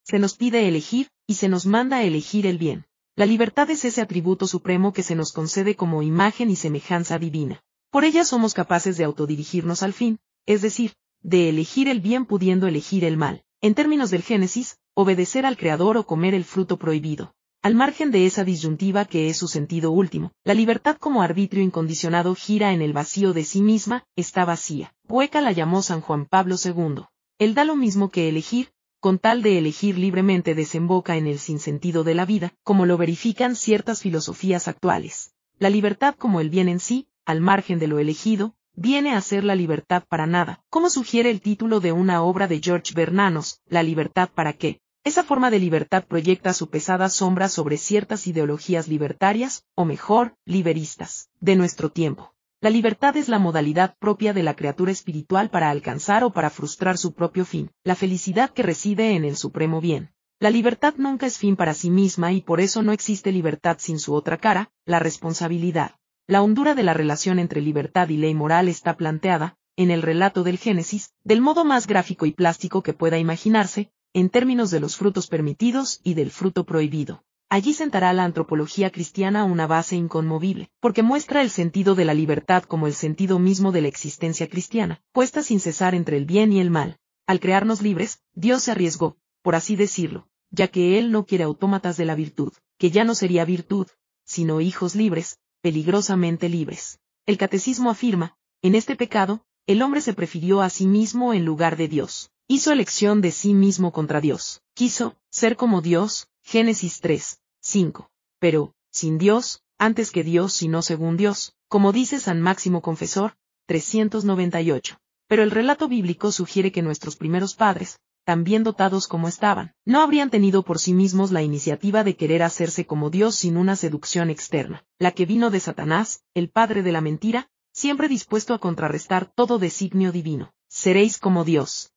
Se 0.03 0.19
nos 0.19 0.35
pide 0.35 0.67
elegir, 0.67 1.09
y 1.27 1.35
se 1.35 1.49
nos 1.49 1.65
manda 1.65 2.03
elegir 2.03 2.47
el 2.47 2.57
bien. 2.57 2.85
La 3.15 3.25
libertad 3.25 3.69
es 3.69 3.85
ese 3.85 4.01
atributo 4.01 4.47
supremo 4.47 4.93
que 4.93 5.03
se 5.03 5.15
nos 5.15 5.31
concede 5.31 5.75
como 5.75 6.01
imagen 6.01 6.49
y 6.49 6.55
semejanza 6.55 7.19
divina. 7.19 7.61
Por 7.91 8.03
ella 8.03 8.23
somos 8.23 8.53
capaces 8.53 8.97
de 8.97 9.03
autodirigirnos 9.03 9.83
al 9.83 9.93
fin, 9.93 10.19
es 10.45 10.61
decir, 10.61 10.93
de 11.21 11.49
elegir 11.49 11.87
el 11.87 11.99
bien 11.99 12.25
pudiendo 12.25 12.67
elegir 12.67 13.03
el 13.03 13.17
mal. 13.17 13.43
En 13.61 13.75
términos 13.75 14.11
del 14.11 14.23
Génesis, 14.23 14.77
obedecer 14.93 15.45
al 15.45 15.57
Creador 15.57 15.97
o 15.97 16.05
comer 16.05 16.33
el 16.33 16.45
fruto 16.45 16.77
prohibido. 16.77 17.35
Al 17.63 17.75
margen 17.75 18.11
de 18.11 18.25
esa 18.25 18.43
disyuntiva 18.43 19.05
que 19.05 19.29
es 19.29 19.37
su 19.37 19.47
sentido 19.47 19.91
último, 19.91 20.31
la 20.43 20.53
libertad 20.53 20.95
como 20.97 21.21
arbitrio 21.21 21.63
incondicionado 21.63 22.35
gira 22.35 22.71
en 22.71 22.81
el 22.81 22.93
vacío 22.93 23.33
de 23.33 23.43
sí 23.43 23.61
misma, 23.61 24.05
está 24.15 24.45
vacía. 24.45 24.93
Hueca 25.09 25.41
la 25.41 25.51
llamó 25.51 25.81
San 25.81 26.01
Juan 26.01 26.25
Pablo 26.25 26.55
II. 26.63 27.05
Él 27.39 27.55
da 27.55 27.65
lo 27.65 27.75
mismo 27.75 28.09
que 28.09 28.29
elegir, 28.29 28.69
con 28.99 29.19
tal 29.19 29.41
de 29.41 29.57
elegir 29.57 29.97
libremente 29.97 30.55
desemboca 30.55 31.17
en 31.17 31.27
el 31.27 31.39
sinsentido 31.39 32.03
de 32.03 32.15
la 32.15 32.25
vida, 32.25 32.53
como 32.63 32.85
lo 32.85 32.97
verifican 32.97 33.55
ciertas 33.55 34.01
filosofías 34.01 34.67
actuales. 34.67 35.33
La 35.59 35.69
libertad 35.69 36.15
como 36.15 36.39
el 36.39 36.49
bien 36.49 36.69
en 36.69 36.79
sí, 36.79 37.07
al 37.25 37.41
margen 37.41 37.79
de 37.79 37.87
lo 37.87 37.99
elegido, 37.99 38.55
viene 38.75 39.13
a 39.13 39.21
ser 39.21 39.43
la 39.43 39.55
libertad 39.55 40.03
para 40.07 40.27
nada, 40.27 40.63
como 40.69 40.89
sugiere 40.89 41.31
el 41.31 41.41
título 41.41 41.79
de 41.79 41.91
una 41.91 42.21
obra 42.21 42.47
de 42.47 42.61
George 42.63 42.93
Bernanos, 42.93 43.59
La 43.67 43.81
libertad 43.81 44.29
para 44.33 44.53
qué, 44.53 44.79
esa 45.07 45.23
forma 45.23 45.49
de 45.49 45.59
libertad 45.59 46.03
proyecta 46.05 46.53
su 46.53 46.69
pesada 46.69 47.07
sombra 47.07 47.47
sobre 47.47 47.77
ciertas 47.77 48.27
ideologías 48.27 48.89
libertarias, 48.89 49.63
o 49.73 49.85
mejor, 49.85 50.35
liberistas, 50.45 51.29
de 51.39 51.55
nuestro 51.55 51.89
tiempo. 51.89 52.33
La 52.59 52.69
libertad 52.69 53.15
es 53.15 53.29
la 53.29 53.39
modalidad 53.39 53.95
propia 53.99 54.33
de 54.33 54.43
la 54.43 54.55
criatura 54.55 54.91
espiritual 54.91 55.49
para 55.49 55.69
alcanzar 55.69 56.25
o 56.25 56.31
para 56.31 56.49
frustrar 56.49 56.97
su 56.97 57.13
propio 57.13 57.45
fin, 57.45 57.71
la 57.85 57.95
felicidad 57.95 58.49
que 58.49 58.63
reside 58.63 59.11
en 59.11 59.23
el 59.23 59.37
supremo 59.37 59.79
bien. 59.79 60.11
La 60.41 60.49
libertad 60.49 60.95
nunca 60.97 61.25
es 61.25 61.37
fin 61.37 61.55
para 61.55 61.73
sí 61.73 61.89
misma 61.89 62.33
y 62.33 62.41
por 62.41 62.59
eso 62.59 62.83
no 62.83 62.91
existe 62.91 63.31
libertad 63.31 63.77
sin 63.79 63.99
su 63.99 64.13
otra 64.13 64.37
cara, 64.37 64.71
la 64.85 64.99
responsabilidad. 64.99 65.91
La 66.27 66.41
hondura 66.41 66.75
de 66.75 66.83
la 66.83 66.93
relación 66.93 67.39
entre 67.39 67.61
libertad 67.61 68.09
y 68.09 68.17
ley 68.17 68.33
moral 68.33 68.67
está 68.67 68.97
planteada, 68.97 69.55
en 69.77 69.89
el 69.89 70.01
relato 70.01 70.43
del 70.43 70.57
Génesis, 70.57 71.13
del 71.23 71.39
modo 71.39 71.63
más 71.63 71.87
gráfico 71.87 72.25
y 72.25 72.33
plástico 72.33 72.83
que 72.83 72.93
pueda 72.93 73.17
imaginarse, 73.17 73.89
en 74.17 74.31
términos 74.31 74.71
de 74.71 74.79
los 74.79 74.97
frutos 74.97 75.27
permitidos 75.27 75.99
y 76.03 76.15
del 76.15 76.31
fruto 76.31 76.65
prohibido. 76.65 77.23
Allí 77.49 77.75
sentará 77.75 78.13
la 78.13 78.23
antropología 78.23 78.89
cristiana 78.89 79.43
una 79.43 79.67
base 79.67 79.95
inconmovible, 79.95 80.71
porque 80.79 81.03
muestra 81.03 81.43
el 81.43 81.51
sentido 81.51 81.93
de 81.93 82.03
la 82.03 82.15
libertad 82.15 82.63
como 82.63 82.87
el 82.87 82.95
sentido 82.95 83.37
mismo 83.37 83.71
de 83.71 83.81
la 83.81 83.89
existencia 83.89 84.49
cristiana, 84.49 85.03
puesta 85.11 85.43
sin 85.43 85.59
cesar 85.59 85.93
entre 85.93 86.17
el 86.17 86.25
bien 86.25 86.51
y 86.51 86.59
el 86.59 86.71
mal. 86.71 86.97
Al 87.27 87.39
crearnos 87.39 87.83
libres, 87.83 88.23
Dios 88.33 88.63
se 88.63 88.71
arriesgó, 88.71 89.17
por 89.43 89.53
así 89.53 89.75
decirlo, 89.75 90.27
ya 90.49 90.67
que 90.67 90.97
Él 90.97 91.11
no 91.11 91.27
quiere 91.27 91.43
autómatas 91.43 91.95
de 91.95 92.05
la 92.05 92.15
virtud, 92.15 92.53
que 92.79 92.89
ya 92.89 93.03
no 93.03 93.13
sería 93.13 93.45
virtud, 93.45 93.85
sino 94.25 94.61
hijos 94.61 94.95
libres, 94.95 95.37
peligrosamente 95.61 96.49
libres. 96.49 96.99
El 97.27 97.37
catecismo 97.37 97.91
afirma, 97.91 98.35
en 98.63 98.73
este 98.73 98.95
pecado, 98.95 99.45
el 99.67 99.83
hombre 99.83 100.01
se 100.01 100.15
prefirió 100.15 100.63
a 100.63 100.71
sí 100.71 100.87
mismo 100.87 101.35
en 101.35 101.45
lugar 101.45 101.77
de 101.77 101.87
Dios. 101.87 102.31
Hizo 102.49 102.71
elección 102.71 103.19
de 103.19 103.33
sí 103.33 103.53
mismo 103.53 103.91
contra 103.91 104.21
Dios. 104.21 104.61
Quiso, 104.73 105.17
ser 105.29 105.57
como 105.57 105.81
Dios, 105.81 106.29
Génesis 106.43 107.01
3, 107.01 107.41
5. 107.59 108.09
Pero, 108.39 108.73
sin 108.89 109.17
Dios, 109.17 109.63
antes 109.77 110.11
que 110.11 110.23
Dios 110.23 110.53
sino 110.53 110.81
según 110.81 111.17
Dios, 111.17 111.55
como 111.67 111.91
dice 111.91 112.21
San 112.21 112.41
Máximo 112.41 112.81
Confesor, 112.81 113.35
398. 113.65 114.97
Pero 115.27 115.43
el 115.43 115.51
relato 115.51 115.89
bíblico 115.89 116.31
sugiere 116.31 116.71
que 116.71 116.81
nuestros 116.81 117.17
primeros 117.17 117.53
padres, 117.53 117.99
tan 118.23 118.45
bien 118.45 118.63
dotados 118.63 119.09
como 119.09 119.27
estaban, 119.27 119.73
no 119.83 119.99
habrían 119.99 120.29
tenido 120.29 120.63
por 120.63 120.79
sí 120.79 120.93
mismos 120.93 121.33
la 121.33 121.41
iniciativa 121.41 122.05
de 122.05 122.15
querer 122.15 122.43
hacerse 122.43 122.85
como 122.85 123.09
Dios 123.09 123.35
sin 123.35 123.57
una 123.57 123.75
seducción 123.75 124.29
externa, 124.29 124.85
la 124.99 125.11
que 125.11 125.25
vino 125.25 125.49
de 125.49 125.59
Satanás, 125.59 126.23
el 126.33 126.49
padre 126.49 126.81
de 126.81 126.93
la 126.93 127.01
mentira, 127.01 127.49
siempre 127.73 128.07
dispuesto 128.07 128.53
a 128.53 128.59
contrarrestar 128.59 129.29
todo 129.35 129.59
designio 129.59 130.13
divino. 130.13 130.53
Seréis 130.69 131.19
como 131.19 131.43
Dios. 131.43 131.91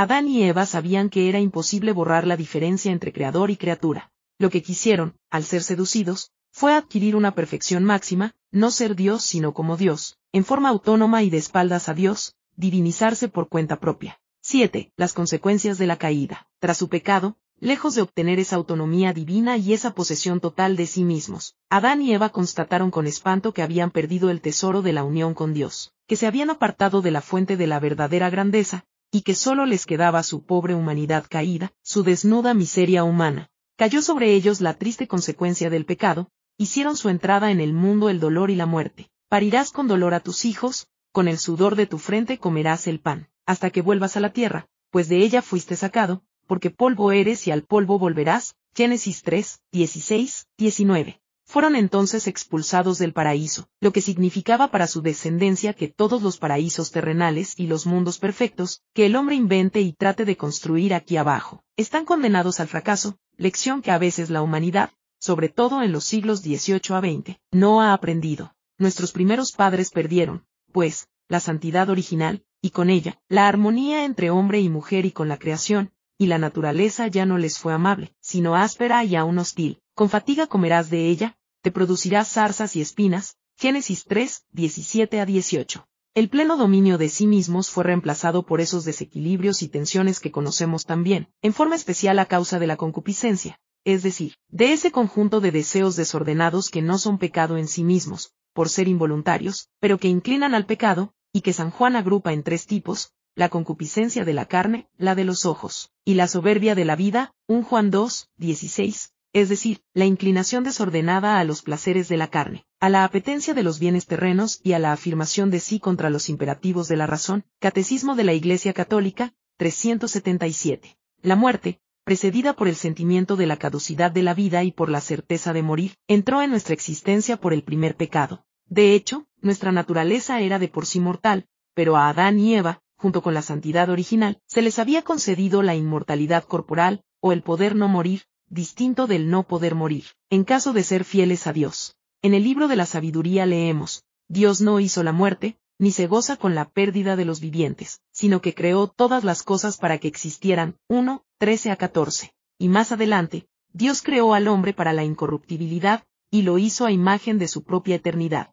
Adán 0.00 0.28
y 0.28 0.44
Eva 0.44 0.64
sabían 0.64 1.10
que 1.10 1.28
era 1.28 1.40
imposible 1.40 1.90
borrar 1.90 2.24
la 2.24 2.36
diferencia 2.36 2.92
entre 2.92 3.12
creador 3.12 3.50
y 3.50 3.56
criatura. 3.56 4.12
Lo 4.38 4.48
que 4.48 4.62
quisieron, 4.62 5.16
al 5.28 5.42
ser 5.42 5.64
seducidos, 5.64 6.30
fue 6.52 6.72
adquirir 6.72 7.16
una 7.16 7.34
perfección 7.34 7.82
máxima, 7.82 8.36
no 8.52 8.70
ser 8.70 8.94
Dios 8.94 9.24
sino 9.24 9.54
como 9.54 9.76
Dios, 9.76 10.16
en 10.30 10.44
forma 10.44 10.68
autónoma 10.68 11.24
y 11.24 11.30
de 11.30 11.38
espaldas 11.38 11.88
a 11.88 11.94
Dios, 11.94 12.36
divinizarse 12.54 13.26
por 13.26 13.48
cuenta 13.48 13.80
propia. 13.80 14.20
7. 14.40 14.92
Las 14.96 15.14
consecuencias 15.14 15.78
de 15.78 15.88
la 15.88 15.96
caída. 15.96 16.46
Tras 16.60 16.76
su 16.76 16.88
pecado, 16.88 17.36
lejos 17.58 17.96
de 17.96 18.02
obtener 18.02 18.38
esa 18.38 18.54
autonomía 18.54 19.12
divina 19.12 19.56
y 19.56 19.72
esa 19.72 19.96
posesión 19.96 20.38
total 20.38 20.76
de 20.76 20.86
sí 20.86 21.02
mismos, 21.02 21.56
Adán 21.70 22.02
y 22.02 22.14
Eva 22.14 22.28
constataron 22.28 22.92
con 22.92 23.08
espanto 23.08 23.52
que 23.52 23.62
habían 23.62 23.90
perdido 23.90 24.30
el 24.30 24.42
tesoro 24.42 24.80
de 24.80 24.92
la 24.92 25.02
unión 25.02 25.34
con 25.34 25.54
Dios, 25.54 25.92
que 26.06 26.14
se 26.14 26.28
habían 26.28 26.50
apartado 26.50 27.02
de 27.02 27.10
la 27.10 27.20
fuente 27.20 27.56
de 27.56 27.66
la 27.66 27.80
verdadera 27.80 28.30
grandeza, 28.30 28.84
y 29.10 29.22
que 29.22 29.34
solo 29.34 29.66
les 29.66 29.86
quedaba 29.86 30.22
su 30.22 30.44
pobre 30.44 30.74
humanidad 30.74 31.26
caída, 31.28 31.72
su 31.82 32.02
desnuda 32.02 32.54
miseria 32.54 33.04
humana. 33.04 33.50
Cayó 33.76 34.02
sobre 34.02 34.34
ellos 34.34 34.60
la 34.60 34.74
triste 34.74 35.06
consecuencia 35.06 35.70
del 35.70 35.84
pecado, 35.84 36.30
hicieron 36.56 36.96
su 36.96 37.08
entrada 37.08 37.50
en 37.50 37.60
el 37.60 37.72
mundo 37.72 38.08
el 38.08 38.20
dolor 38.20 38.50
y 38.50 38.56
la 38.56 38.66
muerte. 38.66 39.10
Parirás 39.28 39.70
con 39.70 39.88
dolor 39.88 40.14
a 40.14 40.20
tus 40.20 40.44
hijos, 40.44 40.88
con 41.12 41.28
el 41.28 41.38
sudor 41.38 41.76
de 41.76 41.86
tu 41.86 41.98
frente 41.98 42.38
comerás 42.38 42.86
el 42.86 43.00
pan, 43.00 43.28
hasta 43.46 43.70
que 43.70 43.82
vuelvas 43.82 44.16
a 44.16 44.20
la 44.20 44.32
tierra, 44.32 44.68
pues 44.90 45.08
de 45.08 45.18
ella 45.18 45.42
fuiste 45.42 45.76
sacado, 45.76 46.22
porque 46.46 46.70
polvo 46.70 47.12
eres 47.12 47.46
y 47.46 47.50
al 47.50 47.62
polvo 47.62 47.98
volverás. 47.98 48.56
Génesis 48.74 49.22
3, 49.22 49.60
16, 49.72 50.46
19. 50.56 51.20
Fueron 51.48 51.76
entonces 51.76 52.26
expulsados 52.26 52.98
del 52.98 53.14
paraíso, 53.14 53.70
lo 53.80 53.90
que 53.90 54.02
significaba 54.02 54.70
para 54.70 54.86
su 54.86 55.00
descendencia 55.00 55.72
que 55.72 55.88
todos 55.88 56.20
los 56.20 56.36
paraísos 56.36 56.90
terrenales 56.90 57.54
y 57.56 57.68
los 57.68 57.86
mundos 57.86 58.18
perfectos, 58.18 58.82
que 58.92 59.06
el 59.06 59.16
hombre 59.16 59.34
invente 59.34 59.80
y 59.80 59.94
trate 59.94 60.26
de 60.26 60.36
construir 60.36 60.92
aquí 60.92 61.16
abajo, 61.16 61.64
están 61.78 62.04
condenados 62.04 62.60
al 62.60 62.68
fracaso, 62.68 63.16
lección 63.38 63.80
que 63.80 63.90
a 63.90 63.96
veces 63.96 64.28
la 64.28 64.42
humanidad, 64.42 64.90
sobre 65.18 65.48
todo 65.48 65.82
en 65.82 65.90
los 65.90 66.04
siglos 66.04 66.40
XVIII 66.42 66.94
a 66.94 67.00
XX, 67.00 67.40
no 67.50 67.80
ha 67.80 67.94
aprendido. 67.94 68.54
Nuestros 68.76 69.12
primeros 69.12 69.52
padres 69.52 69.90
perdieron, 69.90 70.44
pues, 70.70 71.08
la 71.28 71.40
santidad 71.40 71.88
original, 71.88 72.44
y 72.60 72.70
con 72.70 72.90
ella, 72.90 73.22
la 73.26 73.48
armonía 73.48 74.04
entre 74.04 74.28
hombre 74.28 74.60
y 74.60 74.68
mujer 74.68 75.06
y 75.06 75.12
con 75.12 75.28
la 75.28 75.38
creación, 75.38 75.92
y 76.18 76.26
la 76.26 76.36
naturaleza 76.36 77.06
ya 77.06 77.24
no 77.24 77.38
les 77.38 77.58
fue 77.58 77.72
amable, 77.72 78.12
sino 78.20 78.54
áspera 78.54 79.02
y 79.04 79.16
aún 79.16 79.38
hostil. 79.38 79.80
Con 79.98 80.10
fatiga 80.10 80.46
comerás 80.46 80.90
de 80.90 81.08
ella, 81.08 81.36
te 81.60 81.72
producirás 81.72 82.28
zarzas 82.28 82.76
y 82.76 82.80
espinas. 82.80 83.34
Génesis 83.56 84.04
3, 84.04 84.44
17 84.52 85.18
a 85.18 85.26
18. 85.26 85.88
El 86.14 86.28
pleno 86.28 86.56
dominio 86.56 86.98
de 86.98 87.08
sí 87.08 87.26
mismos 87.26 87.68
fue 87.68 87.82
reemplazado 87.82 88.46
por 88.46 88.60
esos 88.60 88.84
desequilibrios 88.84 89.60
y 89.64 89.68
tensiones 89.68 90.20
que 90.20 90.30
conocemos 90.30 90.84
también, 90.84 91.30
en 91.42 91.52
forma 91.52 91.74
especial 91.74 92.20
a 92.20 92.26
causa 92.26 92.60
de 92.60 92.68
la 92.68 92.76
concupiscencia, 92.76 93.58
es 93.82 94.04
decir, 94.04 94.34
de 94.46 94.72
ese 94.72 94.92
conjunto 94.92 95.40
de 95.40 95.50
deseos 95.50 95.96
desordenados 95.96 96.70
que 96.70 96.80
no 96.80 96.96
son 96.98 97.18
pecado 97.18 97.56
en 97.56 97.66
sí 97.66 97.82
mismos, 97.82 98.32
por 98.52 98.68
ser 98.68 98.86
involuntarios, 98.86 99.68
pero 99.80 99.98
que 99.98 100.06
inclinan 100.06 100.54
al 100.54 100.64
pecado, 100.64 101.12
y 101.32 101.40
que 101.40 101.52
San 101.52 101.72
Juan 101.72 101.96
agrupa 101.96 102.32
en 102.32 102.44
tres 102.44 102.68
tipos, 102.68 103.10
la 103.34 103.48
concupiscencia 103.48 104.24
de 104.24 104.32
la 104.32 104.46
carne, 104.46 104.88
la 104.96 105.16
de 105.16 105.24
los 105.24 105.44
ojos, 105.44 105.90
y 106.04 106.14
la 106.14 106.28
soberbia 106.28 106.76
de 106.76 106.84
la 106.84 106.94
vida, 106.94 107.34
1 107.48 107.64
Juan 107.64 107.90
2, 107.90 108.28
16, 108.36 109.12
es 109.32 109.48
decir, 109.48 109.82
la 109.94 110.04
inclinación 110.04 110.64
desordenada 110.64 111.38
a 111.38 111.44
los 111.44 111.62
placeres 111.62 112.08
de 112.08 112.16
la 112.16 112.28
carne, 112.28 112.66
a 112.80 112.88
la 112.88 113.04
apetencia 113.04 113.54
de 113.54 113.62
los 113.62 113.78
bienes 113.78 114.06
terrenos 114.06 114.60
y 114.62 114.72
a 114.72 114.78
la 114.78 114.92
afirmación 114.92 115.50
de 115.50 115.60
sí 115.60 115.80
contra 115.80 116.10
los 116.10 116.28
imperativos 116.28 116.88
de 116.88 116.96
la 116.96 117.06
razón, 117.06 117.44
Catecismo 117.58 118.14
de 118.16 118.24
la 118.24 118.32
Iglesia 118.32 118.72
Católica, 118.72 119.34
377. 119.58 120.96
La 121.22 121.36
muerte, 121.36 121.80
precedida 122.04 122.54
por 122.54 122.68
el 122.68 122.76
sentimiento 122.76 123.36
de 123.36 123.46
la 123.46 123.58
caducidad 123.58 124.10
de 124.10 124.22
la 124.22 124.32
vida 124.32 124.64
y 124.64 124.72
por 124.72 124.88
la 124.88 125.00
certeza 125.00 125.52
de 125.52 125.62
morir, 125.62 125.96
entró 126.06 126.40
en 126.40 126.50
nuestra 126.50 126.74
existencia 126.74 127.36
por 127.36 127.52
el 127.52 127.62
primer 127.62 127.96
pecado. 127.96 128.46
De 128.66 128.94
hecho, 128.94 129.26
nuestra 129.40 129.72
naturaleza 129.72 130.40
era 130.40 130.58
de 130.58 130.68
por 130.68 130.86
sí 130.86 131.00
mortal, 131.00 131.46
pero 131.74 131.96
a 131.96 132.08
Adán 132.08 132.38
y 132.38 132.54
Eva, 132.54 132.80
junto 132.96 133.22
con 133.22 133.34
la 133.34 133.42
santidad 133.42 133.90
original, 133.90 134.40
se 134.46 134.62
les 134.62 134.78
había 134.78 135.02
concedido 135.02 135.62
la 135.62 135.74
inmortalidad 135.74 136.44
corporal, 136.44 137.02
o 137.20 137.32
el 137.32 137.42
poder 137.42 137.76
no 137.76 137.88
morir, 137.88 138.22
distinto 138.50 139.06
del 139.06 139.30
no 139.30 139.42
poder 139.42 139.74
morir, 139.74 140.04
en 140.30 140.44
caso 140.44 140.72
de 140.72 140.82
ser 140.82 141.04
fieles 141.04 141.46
a 141.46 141.52
Dios. 141.52 141.96
En 142.22 142.34
el 142.34 142.44
libro 142.44 142.68
de 142.68 142.76
la 142.76 142.86
sabiduría 142.86 143.46
leemos, 143.46 144.04
Dios 144.28 144.60
no 144.60 144.80
hizo 144.80 145.02
la 145.02 145.12
muerte, 145.12 145.58
ni 145.78 145.92
se 145.92 146.06
goza 146.06 146.36
con 146.36 146.54
la 146.54 146.68
pérdida 146.68 147.16
de 147.16 147.24
los 147.24 147.40
vivientes, 147.40 148.00
sino 148.12 148.40
que 148.40 148.54
creó 148.54 148.88
todas 148.88 149.24
las 149.24 149.42
cosas 149.42 149.76
para 149.76 149.98
que 149.98 150.08
existieran, 150.08 150.76
1, 150.88 151.24
13 151.38 151.70
a 151.70 151.76
14. 151.76 152.32
Y 152.58 152.68
más 152.68 152.90
adelante, 152.90 153.46
Dios 153.72 154.02
creó 154.02 154.34
al 154.34 154.48
hombre 154.48 154.72
para 154.72 154.92
la 154.92 155.04
incorruptibilidad, 155.04 156.04
y 156.30 156.42
lo 156.42 156.58
hizo 156.58 156.84
a 156.84 156.90
imagen 156.90 157.38
de 157.38 157.48
su 157.48 157.62
propia 157.62 157.96
eternidad. 157.96 158.52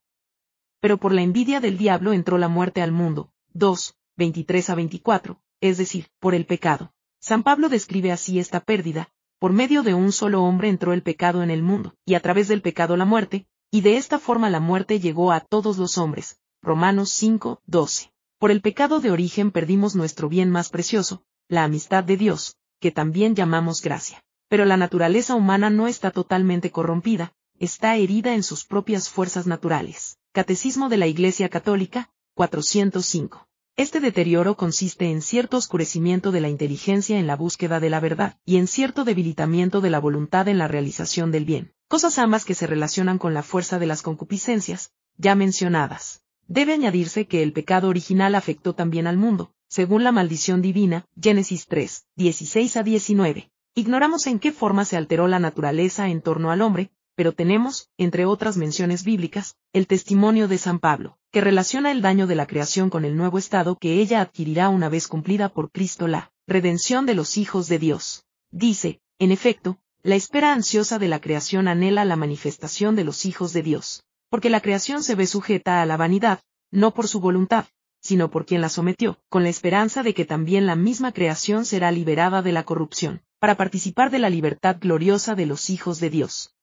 Pero 0.80 0.98
por 0.98 1.14
la 1.14 1.24
envidia 1.24 1.60
del 1.60 1.78
diablo 1.78 2.14
entró 2.14 2.38
la 2.38 2.48
muerte 2.48 2.82
al 2.82 2.92
mundo, 2.92 3.32
2, 3.54 3.96
23 4.18 4.70
a 4.70 4.76
24, 4.76 5.42
es 5.62 5.78
decir, 5.78 6.08
por 6.20 6.36
el 6.36 6.46
pecado. 6.46 6.94
San 7.20 7.42
Pablo 7.42 7.70
describe 7.70 8.12
así 8.12 8.38
esta 8.38 8.60
pérdida, 8.60 9.10
por 9.46 9.54
medio 9.54 9.84
de 9.84 9.94
un 9.94 10.12
solo 10.12 10.44
hombre 10.44 10.70
entró 10.70 10.92
el 10.92 11.04
pecado 11.04 11.44
en 11.44 11.52
el 11.52 11.62
mundo, 11.62 11.94
y 12.04 12.16
a 12.16 12.20
través 12.20 12.48
del 12.48 12.64
pecado 12.64 12.98
la 12.98 13.06
muerte, 13.06 13.46
y 13.70 13.82
de 13.82 13.98
esta 13.98 14.18
forma 14.18 14.50
la 14.50 14.60
muerte 14.60 15.00
llegó 15.00 15.32
a 15.32 15.40
todos 15.40 15.78
los 15.78 16.00
hombres. 16.00 16.40
Romanos 16.64 17.12
5, 17.12 17.62
12. 17.68 18.12
Por 18.40 18.50
el 18.50 18.62
pecado 18.62 19.02
de 19.02 19.12
origen 19.12 19.52
perdimos 19.52 19.96
nuestro 19.96 20.30
bien 20.30 20.50
más 20.50 20.70
precioso, 20.70 21.22
la 21.48 21.64
amistad 21.64 22.04
de 22.04 22.18
Dios, 22.18 22.56
que 22.80 22.90
también 22.90 23.36
llamamos 23.36 23.84
gracia. 23.84 24.24
Pero 24.50 24.66
la 24.66 24.78
naturaleza 24.78 25.36
humana 25.36 25.70
no 25.70 25.86
está 25.88 26.10
totalmente 26.10 26.72
corrompida, 26.72 27.32
está 27.60 27.98
herida 27.98 28.34
en 28.34 28.42
sus 28.42 28.66
propias 28.66 29.10
fuerzas 29.10 29.46
naturales. 29.46 30.18
Catecismo 30.32 30.90
de 30.90 30.98
la 30.98 31.06
Iglesia 31.06 31.50
Católica, 31.50 32.10
405. 32.34 33.48
Este 33.78 34.00
deterioro 34.00 34.56
consiste 34.56 35.12
en 35.12 35.22
cierto 35.22 35.58
oscurecimiento 35.58 36.32
de 36.32 36.40
la 36.40 36.48
inteligencia 36.48 37.20
en 37.20 37.28
la 37.28 37.36
búsqueda 37.36 37.82
de 37.82 37.90
la 37.90 38.00
verdad, 38.00 38.38
y 38.46 38.56
en 38.56 38.68
cierto 38.68 39.04
debilitamiento 39.04 39.82
de 39.82 39.90
la 39.90 40.00
voluntad 40.00 40.48
en 40.48 40.58
la 40.58 40.70
realización 40.70 41.30
del 41.30 41.44
bien, 41.44 41.74
cosas 41.90 42.18
ambas 42.18 42.46
que 42.46 42.56
se 42.56 42.68
relacionan 42.68 43.18
con 43.18 43.34
la 43.34 43.44
fuerza 43.44 43.78
de 43.78 43.86
las 43.86 44.02
concupiscencias, 44.02 44.94
ya 45.18 45.36
mencionadas. 45.36 46.24
Debe 46.48 46.72
añadirse 46.72 47.28
que 47.28 47.44
el 47.44 47.52
pecado 47.52 47.90
original 47.90 48.36
afectó 48.36 48.76
también 48.76 49.08
al 49.08 49.18
mundo, 49.18 49.52
según 49.68 50.06
la 50.06 50.14
maldición 50.14 50.62
divina, 50.62 51.06
Génesis 51.22 51.68
3, 51.68 52.06
16 52.16 52.78
a 52.78 52.84
19. 52.84 53.52
Ignoramos 53.74 54.26
en 54.28 54.40
qué 54.40 54.54
forma 54.54 54.86
se 54.86 54.96
alteró 54.96 55.28
la 55.28 55.40
naturaleza 55.40 56.08
en 56.08 56.22
torno 56.22 56.50
al 56.50 56.62
hombre, 56.62 56.92
pero 57.16 57.32
tenemos, 57.32 57.90
entre 57.98 58.26
otras 58.26 58.58
menciones 58.58 59.04
bíblicas, 59.04 59.56
el 59.74 59.88
testimonio 59.88 60.48
de 60.48 60.58
San 60.58 60.80
Pablo, 60.80 61.18
que 61.32 61.42
relaciona 61.42 61.92
el 61.92 62.02
daño 62.02 62.28
de 62.28 62.36
la 62.36 62.46
creación 62.46 62.90
con 62.90 63.06
el 63.06 63.16
nuevo 63.16 63.38
estado 63.38 63.78
que 63.78 64.02
ella 64.02 64.22
adquirirá 64.22 64.70
una 64.70 64.90
vez 64.90 65.08
cumplida 65.08 65.50
por 65.50 65.72
Cristo 65.72 66.08
la 66.08 66.32
redención 66.46 67.06
de 67.06 67.16
los 67.16 67.38
hijos 67.38 67.68
de 67.68 67.80
Dios. 67.80 68.26
Dice, 68.52 69.00
en 69.18 69.32
efecto, 69.32 69.80
la 70.04 70.16
espera 70.16 70.54
ansiosa 70.54 71.00
de 71.00 71.08
la 71.08 71.22
creación 71.22 71.68
anhela 71.68 72.06
la 72.06 72.18
manifestación 72.18 72.96
de 72.96 73.06
los 73.06 73.26
hijos 73.26 73.54
de 73.54 73.64
Dios, 73.64 74.04
porque 74.30 74.50
la 74.50 74.62
creación 74.62 75.02
se 75.02 75.16
ve 75.16 75.26
sujeta 75.26 75.82
a 75.82 75.86
la 75.86 75.98
vanidad, 75.98 76.42
no 76.70 76.94
por 76.94 77.08
su 77.08 77.22
voluntad, 77.22 77.66
sino 78.02 78.30
por 78.30 78.46
quien 78.46 78.62
la 78.62 78.70
sometió, 78.70 79.18
con 79.30 79.44
la 79.44 79.50
esperanza 79.50 80.04
de 80.04 80.14
que 80.14 80.26
también 80.26 80.68
la 80.68 80.76
misma 80.76 81.14
creación 81.14 81.66
será 81.66 81.92
liberada 81.92 82.42
de 82.42 82.52
la 82.52 82.64
corrupción, 82.64 83.24
para 83.40 83.56
participar 83.56 84.12
de 84.12 84.20
la 84.20 84.30
libertad 84.30 84.78
gloriosa 84.80 85.34
de 85.34 85.46
los 85.46 85.70
hijos 85.70 86.00
de 86.00 86.10
Dios 86.10 86.55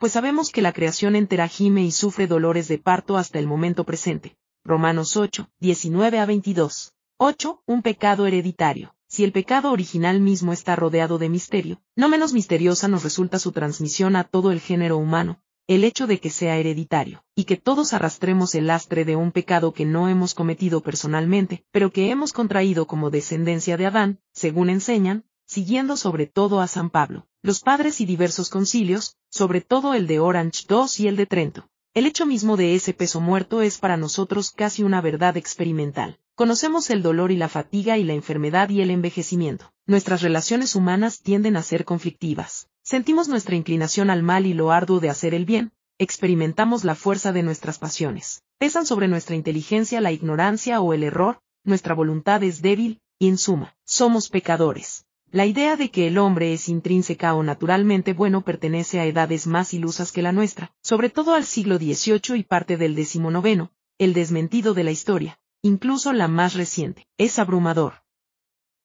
pues 0.00 0.12
sabemos 0.12 0.48
que 0.48 0.62
la 0.62 0.72
creación 0.72 1.14
entera 1.14 1.46
gime 1.46 1.84
y 1.84 1.90
sufre 1.90 2.26
dolores 2.26 2.68
de 2.68 2.78
parto 2.78 3.18
hasta 3.18 3.38
el 3.38 3.46
momento 3.46 3.84
presente. 3.84 4.34
Romanos 4.64 5.14
8, 5.14 5.50
19 5.60 6.18
a 6.18 6.24
22. 6.24 6.94
8. 7.18 7.62
Un 7.66 7.82
pecado 7.82 8.26
hereditario. 8.26 8.94
Si 9.08 9.24
el 9.24 9.32
pecado 9.32 9.70
original 9.70 10.18
mismo 10.22 10.54
está 10.54 10.74
rodeado 10.74 11.18
de 11.18 11.28
misterio, 11.28 11.82
no 11.96 12.08
menos 12.08 12.32
misteriosa 12.32 12.88
nos 12.88 13.04
resulta 13.04 13.38
su 13.38 13.52
transmisión 13.52 14.16
a 14.16 14.24
todo 14.24 14.52
el 14.52 14.60
género 14.60 14.96
humano, 14.96 15.42
el 15.66 15.84
hecho 15.84 16.06
de 16.06 16.18
que 16.18 16.30
sea 16.30 16.56
hereditario, 16.56 17.22
y 17.34 17.44
que 17.44 17.58
todos 17.58 17.92
arrastremos 17.92 18.54
el 18.54 18.68
lastre 18.68 19.04
de 19.04 19.16
un 19.16 19.32
pecado 19.32 19.74
que 19.74 19.84
no 19.84 20.08
hemos 20.08 20.32
cometido 20.32 20.80
personalmente, 20.80 21.66
pero 21.72 21.92
que 21.92 22.10
hemos 22.10 22.32
contraído 22.32 22.86
como 22.86 23.10
descendencia 23.10 23.76
de 23.76 23.84
Adán, 23.84 24.18
según 24.32 24.70
enseñan, 24.70 25.26
siguiendo 25.44 25.98
sobre 25.98 26.26
todo 26.26 26.62
a 26.62 26.68
San 26.68 26.88
Pablo 26.88 27.26
los 27.42 27.60
padres 27.60 28.00
y 28.00 28.06
diversos 28.06 28.50
concilios, 28.50 29.16
sobre 29.30 29.60
todo 29.60 29.94
el 29.94 30.06
de 30.06 30.18
Orange 30.18 30.64
II 30.68 30.86
y 30.98 31.06
el 31.06 31.16
de 31.16 31.26
Trento. 31.26 31.68
El 31.94 32.06
hecho 32.06 32.26
mismo 32.26 32.56
de 32.56 32.74
ese 32.74 32.92
peso 32.92 33.20
muerto 33.20 33.62
es 33.62 33.78
para 33.78 33.96
nosotros 33.96 34.50
casi 34.50 34.82
una 34.82 35.00
verdad 35.00 35.36
experimental. 35.36 36.18
Conocemos 36.34 36.90
el 36.90 37.02
dolor 37.02 37.32
y 37.32 37.36
la 37.36 37.48
fatiga 37.48 37.98
y 37.98 38.04
la 38.04 38.14
enfermedad 38.14 38.68
y 38.70 38.80
el 38.80 38.90
envejecimiento. 38.90 39.72
Nuestras 39.86 40.22
relaciones 40.22 40.74
humanas 40.74 41.20
tienden 41.20 41.56
a 41.56 41.62
ser 41.62 41.84
conflictivas. 41.84 42.68
Sentimos 42.82 43.28
nuestra 43.28 43.56
inclinación 43.56 44.10
al 44.10 44.22
mal 44.22 44.46
y 44.46 44.54
lo 44.54 44.70
arduo 44.70 45.00
de 45.00 45.10
hacer 45.10 45.34
el 45.34 45.44
bien. 45.44 45.72
Experimentamos 45.98 46.84
la 46.84 46.94
fuerza 46.94 47.32
de 47.32 47.42
nuestras 47.42 47.78
pasiones. 47.78 48.42
Pesan 48.58 48.86
sobre 48.86 49.08
nuestra 49.08 49.36
inteligencia 49.36 50.00
la 50.00 50.12
ignorancia 50.12 50.80
o 50.80 50.94
el 50.94 51.02
error. 51.02 51.40
Nuestra 51.64 51.94
voluntad 51.94 52.42
es 52.42 52.62
débil, 52.62 53.00
y 53.18 53.28
en 53.28 53.36
suma, 53.36 53.76
somos 53.84 54.30
pecadores. 54.30 55.04
La 55.32 55.46
idea 55.46 55.76
de 55.76 55.92
que 55.92 56.08
el 56.08 56.18
hombre 56.18 56.52
es 56.52 56.68
intrínseca 56.68 57.34
o 57.34 57.44
naturalmente 57.44 58.14
bueno 58.14 58.42
pertenece 58.42 58.98
a 58.98 59.06
edades 59.06 59.46
más 59.46 59.72
ilusas 59.72 60.10
que 60.10 60.22
la 60.22 60.32
nuestra, 60.32 60.72
sobre 60.82 61.08
todo 61.08 61.34
al 61.34 61.44
siglo 61.44 61.78
XVIII 61.78 62.36
y 62.36 62.42
parte 62.42 62.76
del 62.76 62.96
XIX, 62.96 63.70
el 63.98 64.12
desmentido 64.12 64.74
de 64.74 64.82
la 64.82 64.90
historia, 64.90 65.38
incluso 65.62 66.12
la 66.12 66.26
más 66.26 66.54
reciente, 66.54 67.06
es 67.16 67.38
abrumador. 67.38 68.02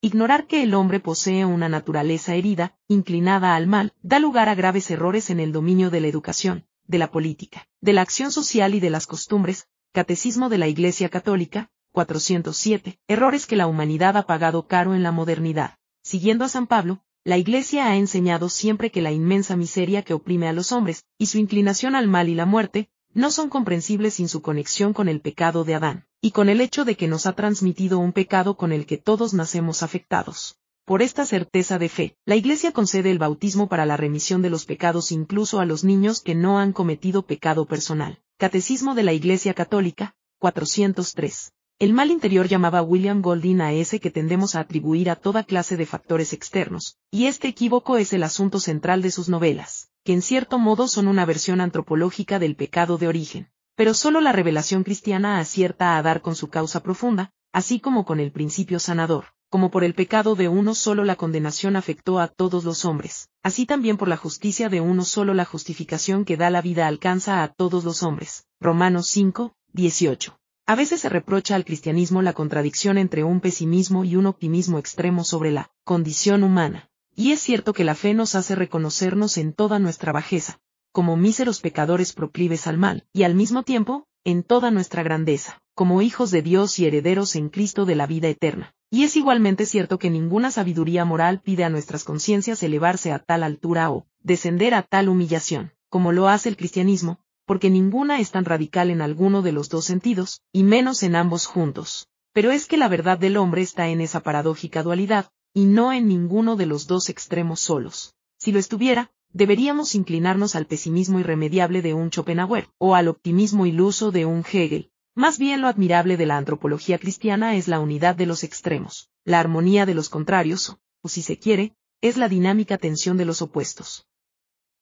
Ignorar 0.01 0.45
que 0.45 0.61
el 0.61 0.75
hombre 0.75 0.99
posee 0.99 1.45
una 1.45 1.67
naturaleza 1.67 2.35
herida, 2.35 2.77
inclinada 2.87 3.55
al 3.55 3.65
mal, 3.65 3.93
da 4.03 4.19
lugar 4.19 4.47
a 4.47 4.53
graves 4.53 4.91
errores 4.91 5.31
en 5.31 5.39
el 5.39 5.51
dominio 5.51 5.89
de 5.89 6.01
la 6.01 6.07
educación, 6.07 6.67
de 6.85 6.99
la 6.99 7.09
política, 7.09 7.67
de 7.81 7.93
la 7.93 8.01
acción 8.01 8.31
social 8.31 8.75
y 8.75 8.79
de 8.79 8.91
las 8.91 9.07
costumbres, 9.07 9.67
Catecismo 9.93 10.49
de 10.49 10.59
la 10.59 10.67
Iglesia 10.67 11.09
Católica, 11.09 11.71
407, 11.91 12.99
errores 13.07 13.47
que 13.47 13.55
la 13.55 13.65
humanidad 13.65 14.15
ha 14.15 14.27
pagado 14.27 14.67
caro 14.67 14.93
en 14.93 15.01
la 15.01 15.11
modernidad. 15.11 15.79
Siguiendo 16.05 16.45
a 16.45 16.49
San 16.49 16.67
Pablo, 16.67 17.01
la 17.23 17.39
Iglesia 17.39 17.87
ha 17.87 17.97
enseñado 17.97 18.49
siempre 18.49 18.91
que 18.91 19.01
la 19.01 19.11
inmensa 19.11 19.55
miseria 19.55 20.03
que 20.03 20.13
oprime 20.13 20.47
a 20.47 20.53
los 20.53 20.71
hombres, 20.71 21.03
y 21.17 21.25
su 21.25 21.39
inclinación 21.39 21.95
al 21.95 22.07
mal 22.07 22.29
y 22.29 22.35
la 22.35 22.45
muerte, 22.45 22.89
no 23.15 23.31
son 23.31 23.49
comprensibles 23.49 24.13
sin 24.13 24.29
su 24.29 24.43
conexión 24.43 24.93
con 24.93 25.09
el 25.09 25.19
pecado 25.19 25.63
de 25.63 25.73
Adán, 25.73 26.05
y 26.21 26.29
con 26.29 26.47
el 26.47 26.61
hecho 26.61 26.85
de 26.85 26.95
que 26.95 27.07
nos 27.07 27.25
ha 27.25 27.33
transmitido 27.33 27.97
un 27.97 28.13
pecado 28.13 28.55
con 28.55 28.71
el 28.71 28.85
que 28.85 28.97
todos 28.97 29.33
nacemos 29.33 29.81
afectados. 29.81 30.59
Por 30.85 31.01
esta 31.01 31.25
certeza 31.25 31.79
de 31.79 31.89
fe, 31.89 32.15
la 32.23 32.35
Iglesia 32.35 32.71
concede 32.71 33.09
el 33.09 33.17
bautismo 33.17 33.67
para 33.67 33.87
la 33.87 33.97
remisión 33.97 34.43
de 34.43 34.51
los 34.51 34.67
pecados 34.67 35.11
incluso 35.11 35.59
a 35.59 35.65
los 35.65 35.83
niños 35.83 36.21
que 36.21 36.35
no 36.35 36.59
han 36.59 36.71
cometido 36.71 37.25
pecado 37.25 37.65
personal. 37.65 38.19
Catecismo 38.37 38.93
de 38.93 39.01
la 39.01 39.13
Iglesia 39.13 39.55
Católica, 39.55 40.15
403. 40.37 41.54
El 41.77 41.91
mal 41.91 42.09
interior 42.09 42.47
llamaba 42.47 42.81
William 42.81 43.21
Golding 43.21 43.59
a 43.59 43.73
ese 43.73 43.99
que 43.99 44.09
tendemos 44.09 44.55
a 44.55 44.61
atribuir 44.61 45.09
a 45.09 45.17
toda 45.17 45.43
clase 45.43 45.75
de 45.75 45.85
factores 45.85 46.31
externos, 46.31 46.95
y 47.11 47.25
este 47.25 47.49
equívoco 47.49 47.97
es 47.97 48.13
el 48.13 48.23
asunto 48.23 48.61
central 48.61 49.01
de 49.01 49.11
sus 49.11 49.27
novelas, 49.27 49.89
que 50.05 50.13
en 50.13 50.21
cierto 50.21 50.57
modo 50.57 50.87
son 50.87 51.09
una 51.09 51.25
versión 51.25 51.59
antropológica 51.59 52.39
del 52.39 52.55
pecado 52.55 52.97
de 52.97 53.09
origen. 53.09 53.49
Pero 53.75 53.93
solo 53.93 54.21
la 54.21 54.31
revelación 54.31 54.85
cristiana 54.85 55.37
acierta 55.37 55.97
a 55.97 56.01
dar 56.01 56.21
con 56.21 56.37
su 56.37 56.47
causa 56.47 56.81
profunda, 56.81 57.31
así 57.51 57.81
como 57.81 58.05
con 58.05 58.21
el 58.21 58.31
principio 58.31 58.79
sanador, 58.79 59.25
como 59.49 59.69
por 59.69 59.83
el 59.83 59.95
pecado 59.95 60.35
de 60.35 60.47
uno 60.47 60.75
solo 60.75 61.03
la 61.03 61.17
condenación 61.17 61.75
afectó 61.75 62.21
a 62.21 62.29
todos 62.29 62.63
los 62.63 62.85
hombres, 62.85 63.27
así 63.43 63.65
también 63.65 63.97
por 63.97 64.07
la 64.07 64.15
justicia 64.15 64.69
de 64.69 64.79
uno 64.79 65.03
solo 65.03 65.33
la 65.33 65.43
justificación 65.43 66.23
que 66.23 66.37
da 66.37 66.49
la 66.49 66.61
vida 66.61 66.87
alcanza 66.87 67.43
a 67.43 67.49
todos 67.49 67.83
los 67.83 68.01
hombres. 68.01 68.45
Romanos 68.61 69.07
5, 69.07 69.57
18. 69.73 70.39
A 70.67 70.73
veces 70.73 71.01
se 71.01 71.09
reprocha 71.09 71.55
al 71.55 71.63
cristianismo 71.63 72.23
la 72.23 72.33
contradicción 72.33 72.97
entre 72.97 73.23
un 73.23 73.39
pesimismo 73.39 74.03
y 74.03 74.15
un 74.15 74.25
optimismo 74.25 74.79
extremo 74.79 75.23
sobre 75.23 75.51
la 75.51 75.69
condición 75.83 76.43
humana. 76.43 76.89
Y 77.15 77.33
es 77.33 77.39
cierto 77.39 77.71
que 77.71 77.83
la 77.83 77.93
fe 77.93 78.15
nos 78.15 78.33
hace 78.33 78.55
reconocernos 78.55 79.37
en 79.37 79.53
toda 79.53 79.77
nuestra 79.77 80.11
bajeza, 80.11 80.59
como 80.91 81.17
míseros 81.17 81.61
pecadores 81.61 82.13
proclives 82.13 82.65
al 82.65 82.79
mal, 82.79 83.05
y 83.13 83.23
al 83.23 83.35
mismo 83.35 83.61
tiempo, 83.61 84.07
en 84.23 84.41
toda 84.41 84.71
nuestra 84.71 85.03
grandeza, 85.03 85.61
como 85.75 86.01
hijos 86.01 86.31
de 86.31 86.41
Dios 86.41 86.79
y 86.79 86.87
herederos 86.87 87.35
en 87.35 87.49
Cristo 87.49 87.85
de 87.85 87.93
la 87.93 88.07
vida 88.07 88.27
eterna. 88.27 88.73
Y 88.89 89.03
es 89.03 89.15
igualmente 89.17 89.67
cierto 89.67 89.99
que 89.99 90.09
ninguna 90.09 90.49
sabiduría 90.49 91.05
moral 91.05 91.41
pide 91.41 91.63
a 91.63 91.69
nuestras 91.69 92.03
conciencias 92.03 92.63
elevarse 92.63 93.11
a 93.11 93.19
tal 93.19 93.43
altura 93.43 93.91
o 93.91 94.07
descender 94.23 94.73
a 94.73 94.81
tal 94.81 95.09
humillación, 95.09 95.73
como 95.89 96.11
lo 96.11 96.27
hace 96.27 96.49
el 96.49 96.57
cristianismo, 96.57 97.19
porque 97.45 97.69
ninguna 97.69 98.19
es 98.19 98.31
tan 98.31 98.45
radical 98.45 98.89
en 98.89 99.01
alguno 99.01 99.41
de 99.41 99.51
los 99.51 99.69
dos 99.69 99.85
sentidos, 99.85 100.41
y 100.51 100.63
menos 100.63 101.03
en 101.03 101.15
ambos 101.15 101.45
juntos. 101.45 102.07
Pero 102.33 102.51
es 102.51 102.65
que 102.65 102.77
la 102.77 102.87
verdad 102.87 103.17
del 103.17 103.37
hombre 103.37 103.61
está 103.61 103.87
en 103.87 104.01
esa 104.01 104.21
paradójica 104.21 104.83
dualidad, 104.83 105.29
y 105.53 105.65
no 105.65 105.93
en 105.93 106.07
ninguno 106.07 106.57
de 106.57 106.65
los 106.65 106.85
dos 106.85 107.09
extremos 107.09 107.61
solos. 107.61 108.13
Si 108.37 108.51
lo 108.51 108.59
estuviera, 108.59 109.11
deberíamos 109.31 109.95
inclinarnos 109.95 110.55
al 110.55 110.65
pesimismo 110.65 111.19
irremediable 111.19 111.81
de 111.81 111.93
un 111.93 112.09
Schopenhauer, 112.09 112.67
o 112.77 112.95
al 112.95 113.07
optimismo 113.07 113.65
iluso 113.65 114.11
de 114.11 114.25
un 114.25 114.43
Hegel. 114.51 114.91
Más 115.15 115.39
bien 115.39 115.61
lo 115.61 115.69
admirable 115.69 116.17
de 116.17 116.25
la 116.25 116.35
antropología 116.35 116.99
cristiana 116.99 117.55
es 117.55 117.69
la 117.69 117.79
unidad 117.79 118.15
de 118.15 118.25
los 118.25 118.43
extremos, 118.43 119.09
la 119.23 119.39
armonía 119.39 119.85
de 119.85 119.93
los 119.93 120.09
contrarios, 120.09 120.75
o 121.01 121.07
si 121.07 121.21
se 121.21 121.39
quiere, 121.39 121.73
es 122.01 122.17
la 122.17 122.27
dinámica 122.27 122.77
tensión 122.77 123.15
de 123.15 123.23
los 123.23 123.41
opuestos. 123.41 124.05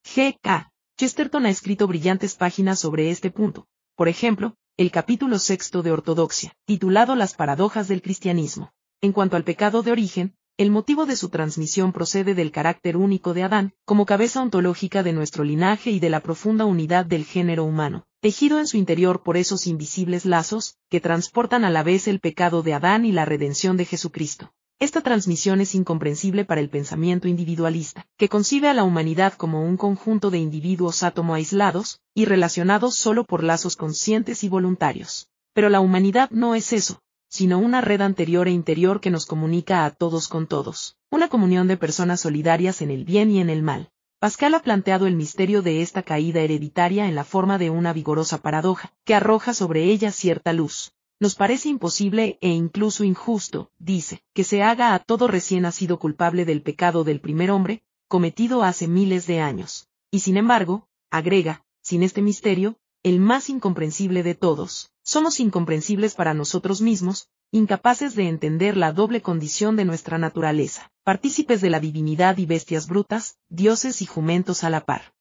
G.K. 0.03 0.72
Chesterton 0.95 1.47
ha 1.47 1.49
escrito 1.49 1.87
brillantes 1.87 2.35
páginas 2.35 2.79
sobre 2.79 3.09
este 3.09 3.31
punto. 3.31 3.65
Por 3.95 4.07
ejemplo, 4.07 4.55
el 4.77 4.91
capítulo 4.91 5.39
sexto 5.39 5.81
de 5.81 5.91
Ortodoxia, 5.91 6.55
titulado 6.65 7.15
Las 7.15 7.33
paradojas 7.33 7.87
del 7.87 8.03
cristianismo. 8.03 8.73
En 9.01 9.11
cuanto 9.11 9.35
al 9.35 9.43
pecado 9.43 9.81
de 9.81 9.91
origen, 9.91 10.35
el 10.55 10.69
motivo 10.69 11.07
de 11.07 11.15
su 11.15 11.29
transmisión 11.29 11.93
procede 11.93 12.35
del 12.35 12.51
carácter 12.51 12.95
único 12.95 13.33
de 13.33 13.41
Adán, 13.41 13.73
como 13.85 14.05
cabeza 14.05 14.43
ontológica 14.43 15.01
de 15.01 15.13
nuestro 15.13 15.43
linaje 15.43 15.89
y 15.89 15.99
de 15.99 16.11
la 16.11 16.19
profunda 16.19 16.65
unidad 16.65 17.07
del 17.07 17.25
género 17.25 17.63
humano, 17.63 18.05
tejido 18.21 18.59
en 18.59 18.67
su 18.67 18.77
interior 18.77 19.23
por 19.23 19.35
esos 19.35 19.65
invisibles 19.65 20.25
lazos, 20.25 20.77
que 20.91 21.01
transportan 21.01 21.65
a 21.65 21.71
la 21.71 21.81
vez 21.81 22.07
el 22.07 22.19
pecado 22.19 22.61
de 22.61 22.75
Adán 22.75 23.03
y 23.03 23.11
la 23.11 23.25
redención 23.25 23.77
de 23.77 23.85
Jesucristo. 23.85 24.53
Esta 24.79 24.99
transmisión 25.01 25.61
es 25.61 25.75
incomprensible 25.75 26.43
para 26.43 26.59
el 26.59 26.69
pensamiento 26.69 27.27
individualista, 27.27 28.05
que 28.17 28.27
concibe 28.27 28.67
a 28.67 28.73
la 28.73 28.83
humanidad 28.83 29.33
como 29.33 29.63
un 29.63 29.77
conjunto 29.77 30.29
de 30.29 30.39
individuos 30.39 31.03
átomo 31.03 31.35
aislados, 31.35 32.01
y 32.13 32.25
relacionados 32.25 32.95
solo 32.95 33.23
por 33.23 33.43
lazos 33.43 33.77
conscientes 33.77 34.43
y 34.43 34.49
voluntarios. 34.49 35.29
Pero 35.53 35.69
la 35.69 35.79
humanidad 35.79 36.29
no 36.31 36.53
es 36.53 36.73
eso, 36.73 37.01
sino 37.29 37.59
una 37.59 37.81
red 37.81 38.01
anterior 38.01 38.47
e 38.47 38.51
interior 38.51 38.99
que 38.99 39.09
nos 39.09 39.25
comunica 39.25 39.85
a 39.85 39.91
todos 39.91 40.27
con 40.27 40.47
todos, 40.47 40.97
una 41.09 41.29
comunión 41.29 41.67
de 41.67 41.77
personas 41.77 42.21
solidarias 42.21 42.81
en 42.81 42.91
el 42.91 43.05
bien 43.05 43.31
y 43.31 43.39
en 43.39 43.49
el 43.49 43.63
mal. 43.63 43.89
Pascal 44.19 44.53
ha 44.53 44.61
planteado 44.61 45.07
el 45.07 45.15
misterio 45.15 45.61
de 45.61 45.81
esta 45.81 46.03
caída 46.03 46.41
hereditaria 46.41 47.07
en 47.07 47.15
la 47.15 47.23
forma 47.23 47.57
de 47.57 47.69
una 47.69 47.93
vigorosa 47.93 48.39
paradoja, 48.39 48.93
que 49.05 49.15
arroja 49.15 49.53
sobre 49.53 49.85
ella 49.85 50.11
cierta 50.11 50.53
luz, 50.53 50.93
nos 51.23 51.35
parece 51.35 51.69
imposible 51.69 52.37
e 52.41 52.49
incluso 52.49 53.05
injusto, 53.05 53.71
dice, 53.79 54.21
que 54.33 54.43
se 54.43 54.61
haga 54.61 54.93
a 54.93 54.99
todo 54.99 55.29
recién 55.29 55.61
nacido 55.61 55.97
culpable 55.97 56.43
del 56.43 56.61
pecado 56.61 57.05
del 57.05 57.21
primer 57.21 57.49
hombre, 57.49 57.81
cometido 58.09 58.61
hace 58.61 58.89
miles 58.89 59.25
de 59.25 59.39
años. 59.39 59.87
Y 60.11 60.19
sin 60.19 60.35
embargo, 60.35 60.89
agrega, 61.09 61.63
sin 61.81 62.03
este 62.03 62.21
misterio, 62.21 62.75
el 63.03 63.21
más 63.21 63.49
incomprensible 63.49 64.21
de 64.21 64.35
todos, 64.35 64.91
somos 65.01 65.39
incomprensibles 65.39 66.13
para 66.13 66.33
nosotros 66.33 66.81
mismos, 66.81 67.29
incapaces 67.51 68.15
de 68.15 68.27
entender 68.27 68.75
la 68.75 68.91
doble 68.91 69.21
condición 69.21 69.77
de 69.77 69.85
nuestra 69.85 70.17
naturaleza, 70.17 70.91
partícipes 71.05 71.61
de 71.61 71.69
la 71.69 71.79
divinidad 71.79 72.37
y 72.37 72.45
bestias 72.45 72.85
brutas, 72.85 73.37
dioses 73.47 74.01
y 74.01 74.05
jumentos 74.05 74.65
a 74.65 74.69
la 74.69 74.83
par. 74.83 75.13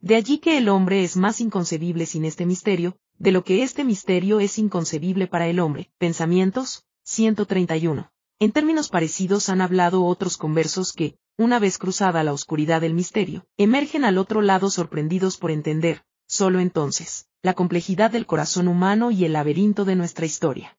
De 0.00 0.16
allí 0.16 0.38
que 0.38 0.58
el 0.58 0.68
hombre 0.68 1.04
es 1.04 1.16
más 1.16 1.40
inconcebible 1.40 2.06
sin 2.06 2.24
este 2.24 2.46
misterio, 2.46 2.96
de 3.20 3.32
lo 3.32 3.44
que 3.44 3.62
este 3.62 3.84
misterio 3.84 4.40
es 4.40 4.58
inconcebible 4.58 5.26
para 5.26 5.46
el 5.46 5.60
hombre. 5.60 5.90
Pensamientos, 5.98 6.86
131. 7.02 8.10
En 8.38 8.50
términos 8.50 8.88
parecidos 8.88 9.50
han 9.50 9.60
hablado 9.60 10.06
otros 10.06 10.38
conversos 10.38 10.94
que, 10.94 11.18
una 11.36 11.58
vez 11.58 11.76
cruzada 11.76 12.24
la 12.24 12.32
oscuridad 12.32 12.80
del 12.80 12.94
misterio, 12.94 13.44
emergen 13.58 14.06
al 14.06 14.16
otro 14.16 14.40
lado 14.40 14.70
sorprendidos 14.70 15.36
por 15.36 15.50
entender, 15.50 16.02
solo 16.26 16.60
entonces, 16.60 17.28
la 17.42 17.52
complejidad 17.52 18.10
del 18.10 18.24
corazón 18.24 18.68
humano 18.68 19.10
y 19.10 19.26
el 19.26 19.34
laberinto 19.34 19.84
de 19.84 19.96
nuestra 19.96 20.24
historia. 20.24 20.78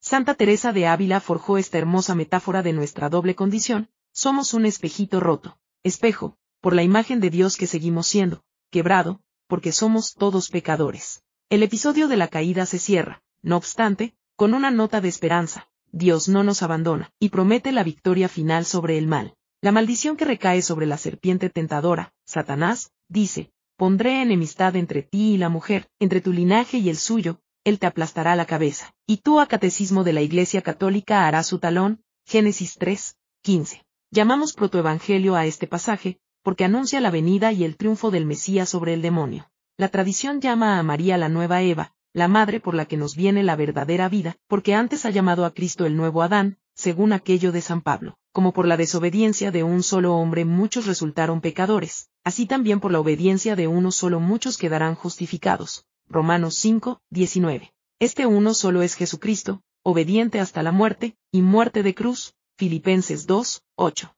Santa 0.00 0.34
Teresa 0.34 0.72
de 0.72 0.88
Ávila 0.88 1.20
forjó 1.20 1.58
esta 1.58 1.78
hermosa 1.78 2.16
metáfora 2.16 2.64
de 2.64 2.72
nuestra 2.72 3.08
doble 3.08 3.36
condición, 3.36 3.88
somos 4.12 4.52
un 4.52 4.66
espejito 4.66 5.20
roto, 5.20 5.58
espejo, 5.84 6.36
por 6.60 6.74
la 6.74 6.82
imagen 6.82 7.20
de 7.20 7.30
Dios 7.30 7.56
que 7.56 7.68
seguimos 7.68 8.08
siendo, 8.08 8.42
quebrado, 8.72 9.20
porque 9.46 9.70
somos 9.70 10.14
todos 10.14 10.48
pecadores. 10.48 11.22
El 11.52 11.62
episodio 11.62 12.08
de 12.08 12.16
la 12.16 12.28
caída 12.28 12.64
se 12.64 12.78
cierra, 12.78 13.20
no 13.42 13.58
obstante, 13.58 14.14
con 14.36 14.54
una 14.54 14.70
nota 14.70 15.02
de 15.02 15.08
esperanza. 15.08 15.68
Dios 15.90 16.26
no 16.26 16.44
nos 16.44 16.62
abandona, 16.62 17.12
y 17.20 17.28
promete 17.28 17.72
la 17.72 17.84
victoria 17.84 18.30
final 18.30 18.64
sobre 18.64 18.96
el 18.96 19.06
mal. 19.06 19.34
La 19.60 19.70
maldición 19.70 20.16
que 20.16 20.24
recae 20.24 20.62
sobre 20.62 20.86
la 20.86 20.96
serpiente 20.96 21.50
tentadora, 21.50 22.14
Satanás, 22.24 22.90
dice, 23.10 23.52
pondré 23.76 24.22
enemistad 24.22 24.76
entre 24.76 25.02
ti 25.02 25.34
y 25.34 25.36
la 25.36 25.50
mujer, 25.50 25.90
entre 26.00 26.22
tu 26.22 26.32
linaje 26.32 26.78
y 26.78 26.88
el 26.88 26.96
suyo, 26.96 27.38
él 27.64 27.78
te 27.78 27.84
aplastará 27.84 28.34
la 28.34 28.46
cabeza, 28.46 28.94
y 29.06 29.18
tú 29.18 29.38
a 29.38 29.46
catecismo 29.46 30.04
de 30.04 30.14
la 30.14 30.22
Iglesia 30.22 30.62
Católica 30.62 31.26
harás 31.26 31.48
su 31.48 31.58
talón, 31.58 32.02
Génesis 32.24 32.76
3, 32.78 33.14
15. 33.42 33.84
Llamamos 34.10 34.54
protoevangelio 34.54 35.36
a 35.36 35.44
este 35.44 35.66
pasaje, 35.66 36.18
porque 36.42 36.64
anuncia 36.64 37.02
la 37.02 37.10
venida 37.10 37.52
y 37.52 37.64
el 37.64 37.76
triunfo 37.76 38.10
del 38.10 38.24
Mesías 38.24 38.70
sobre 38.70 38.94
el 38.94 39.02
demonio. 39.02 39.51
La 39.82 39.88
tradición 39.88 40.40
llama 40.40 40.78
a 40.78 40.82
María 40.84 41.18
la 41.18 41.28
nueva 41.28 41.60
Eva, 41.60 41.92
la 42.12 42.28
madre 42.28 42.60
por 42.60 42.74
la 42.76 42.84
que 42.84 42.96
nos 42.96 43.16
viene 43.16 43.42
la 43.42 43.56
verdadera 43.56 44.08
vida, 44.08 44.36
porque 44.46 44.76
antes 44.76 45.04
ha 45.04 45.10
llamado 45.10 45.44
a 45.44 45.50
Cristo 45.54 45.86
el 45.86 45.96
nuevo 45.96 46.22
Adán, 46.22 46.56
según 46.72 47.12
aquello 47.12 47.50
de 47.50 47.62
San 47.62 47.80
Pablo, 47.80 48.16
como 48.30 48.52
por 48.52 48.68
la 48.68 48.76
desobediencia 48.76 49.50
de 49.50 49.64
un 49.64 49.82
solo 49.82 50.14
hombre 50.14 50.44
muchos 50.44 50.86
resultaron 50.86 51.40
pecadores, 51.40 52.10
así 52.22 52.46
también 52.46 52.78
por 52.78 52.92
la 52.92 53.00
obediencia 53.00 53.56
de 53.56 53.66
uno 53.66 53.90
solo 53.90 54.20
muchos 54.20 54.56
quedarán 54.56 54.94
justificados. 54.94 55.84
Romanos 56.08 56.54
5, 56.54 57.00
19. 57.10 57.74
Este 57.98 58.24
uno 58.24 58.54
solo 58.54 58.82
es 58.82 58.94
Jesucristo, 58.94 59.62
obediente 59.82 60.38
hasta 60.38 60.62
la 60.62 60.70
muerte, 60.70 61.16
y 61.32 61.42
muerte 61.42 61.82
de 61.82 61.92
cruz, 61.92 62.36
Filipenses 62.56 63.26
2, 63.26 63.64
8. 63.74 64.14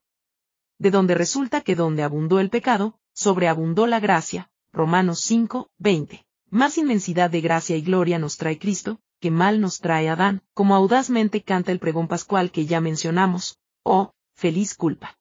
De 0.79 0.91
donde 0.91 1.15
resulta 1.15 1.63
que 1.63 1.75
donde 1.75 2.03
abundó 2.03 2.39
el 2.39 2.51
pecado, 2.51 2.99
sobreabundó 3.15 3.87
la 3.87 3.99
gracia, 4.01 4.51
Romanos 4.75 5.21
5, 5.21 5.71
20. 5.79 6.27
Más 6.51 6.79
inmensidad 6.79 7.31
de 7.31 7.41
gracia 7.41 7.77
y 7.77 7.83
gloria 7.83 8.19
nos 8.19 8.37
trae 8.37 8.59
Cristo, 8.59 8.99
que 9.21 9.31
mal 9.31 9.61
nos 9.61 9.79
trae 9.79 10.09
Adán, 10.09 10.43
como 10.53 10.75
audazmente 10.75 11.43
canta 11.43 11.71
el 11.71 11.79
pregón 11.79 12.09
pascual 12.09 12.51
que 12.51 12.67
ya 12.67 12.81
mencionamos, 12.81 13.61
oh, 13.85 14.11
feliz 14.35 14.75
culpa. 14.75 15.17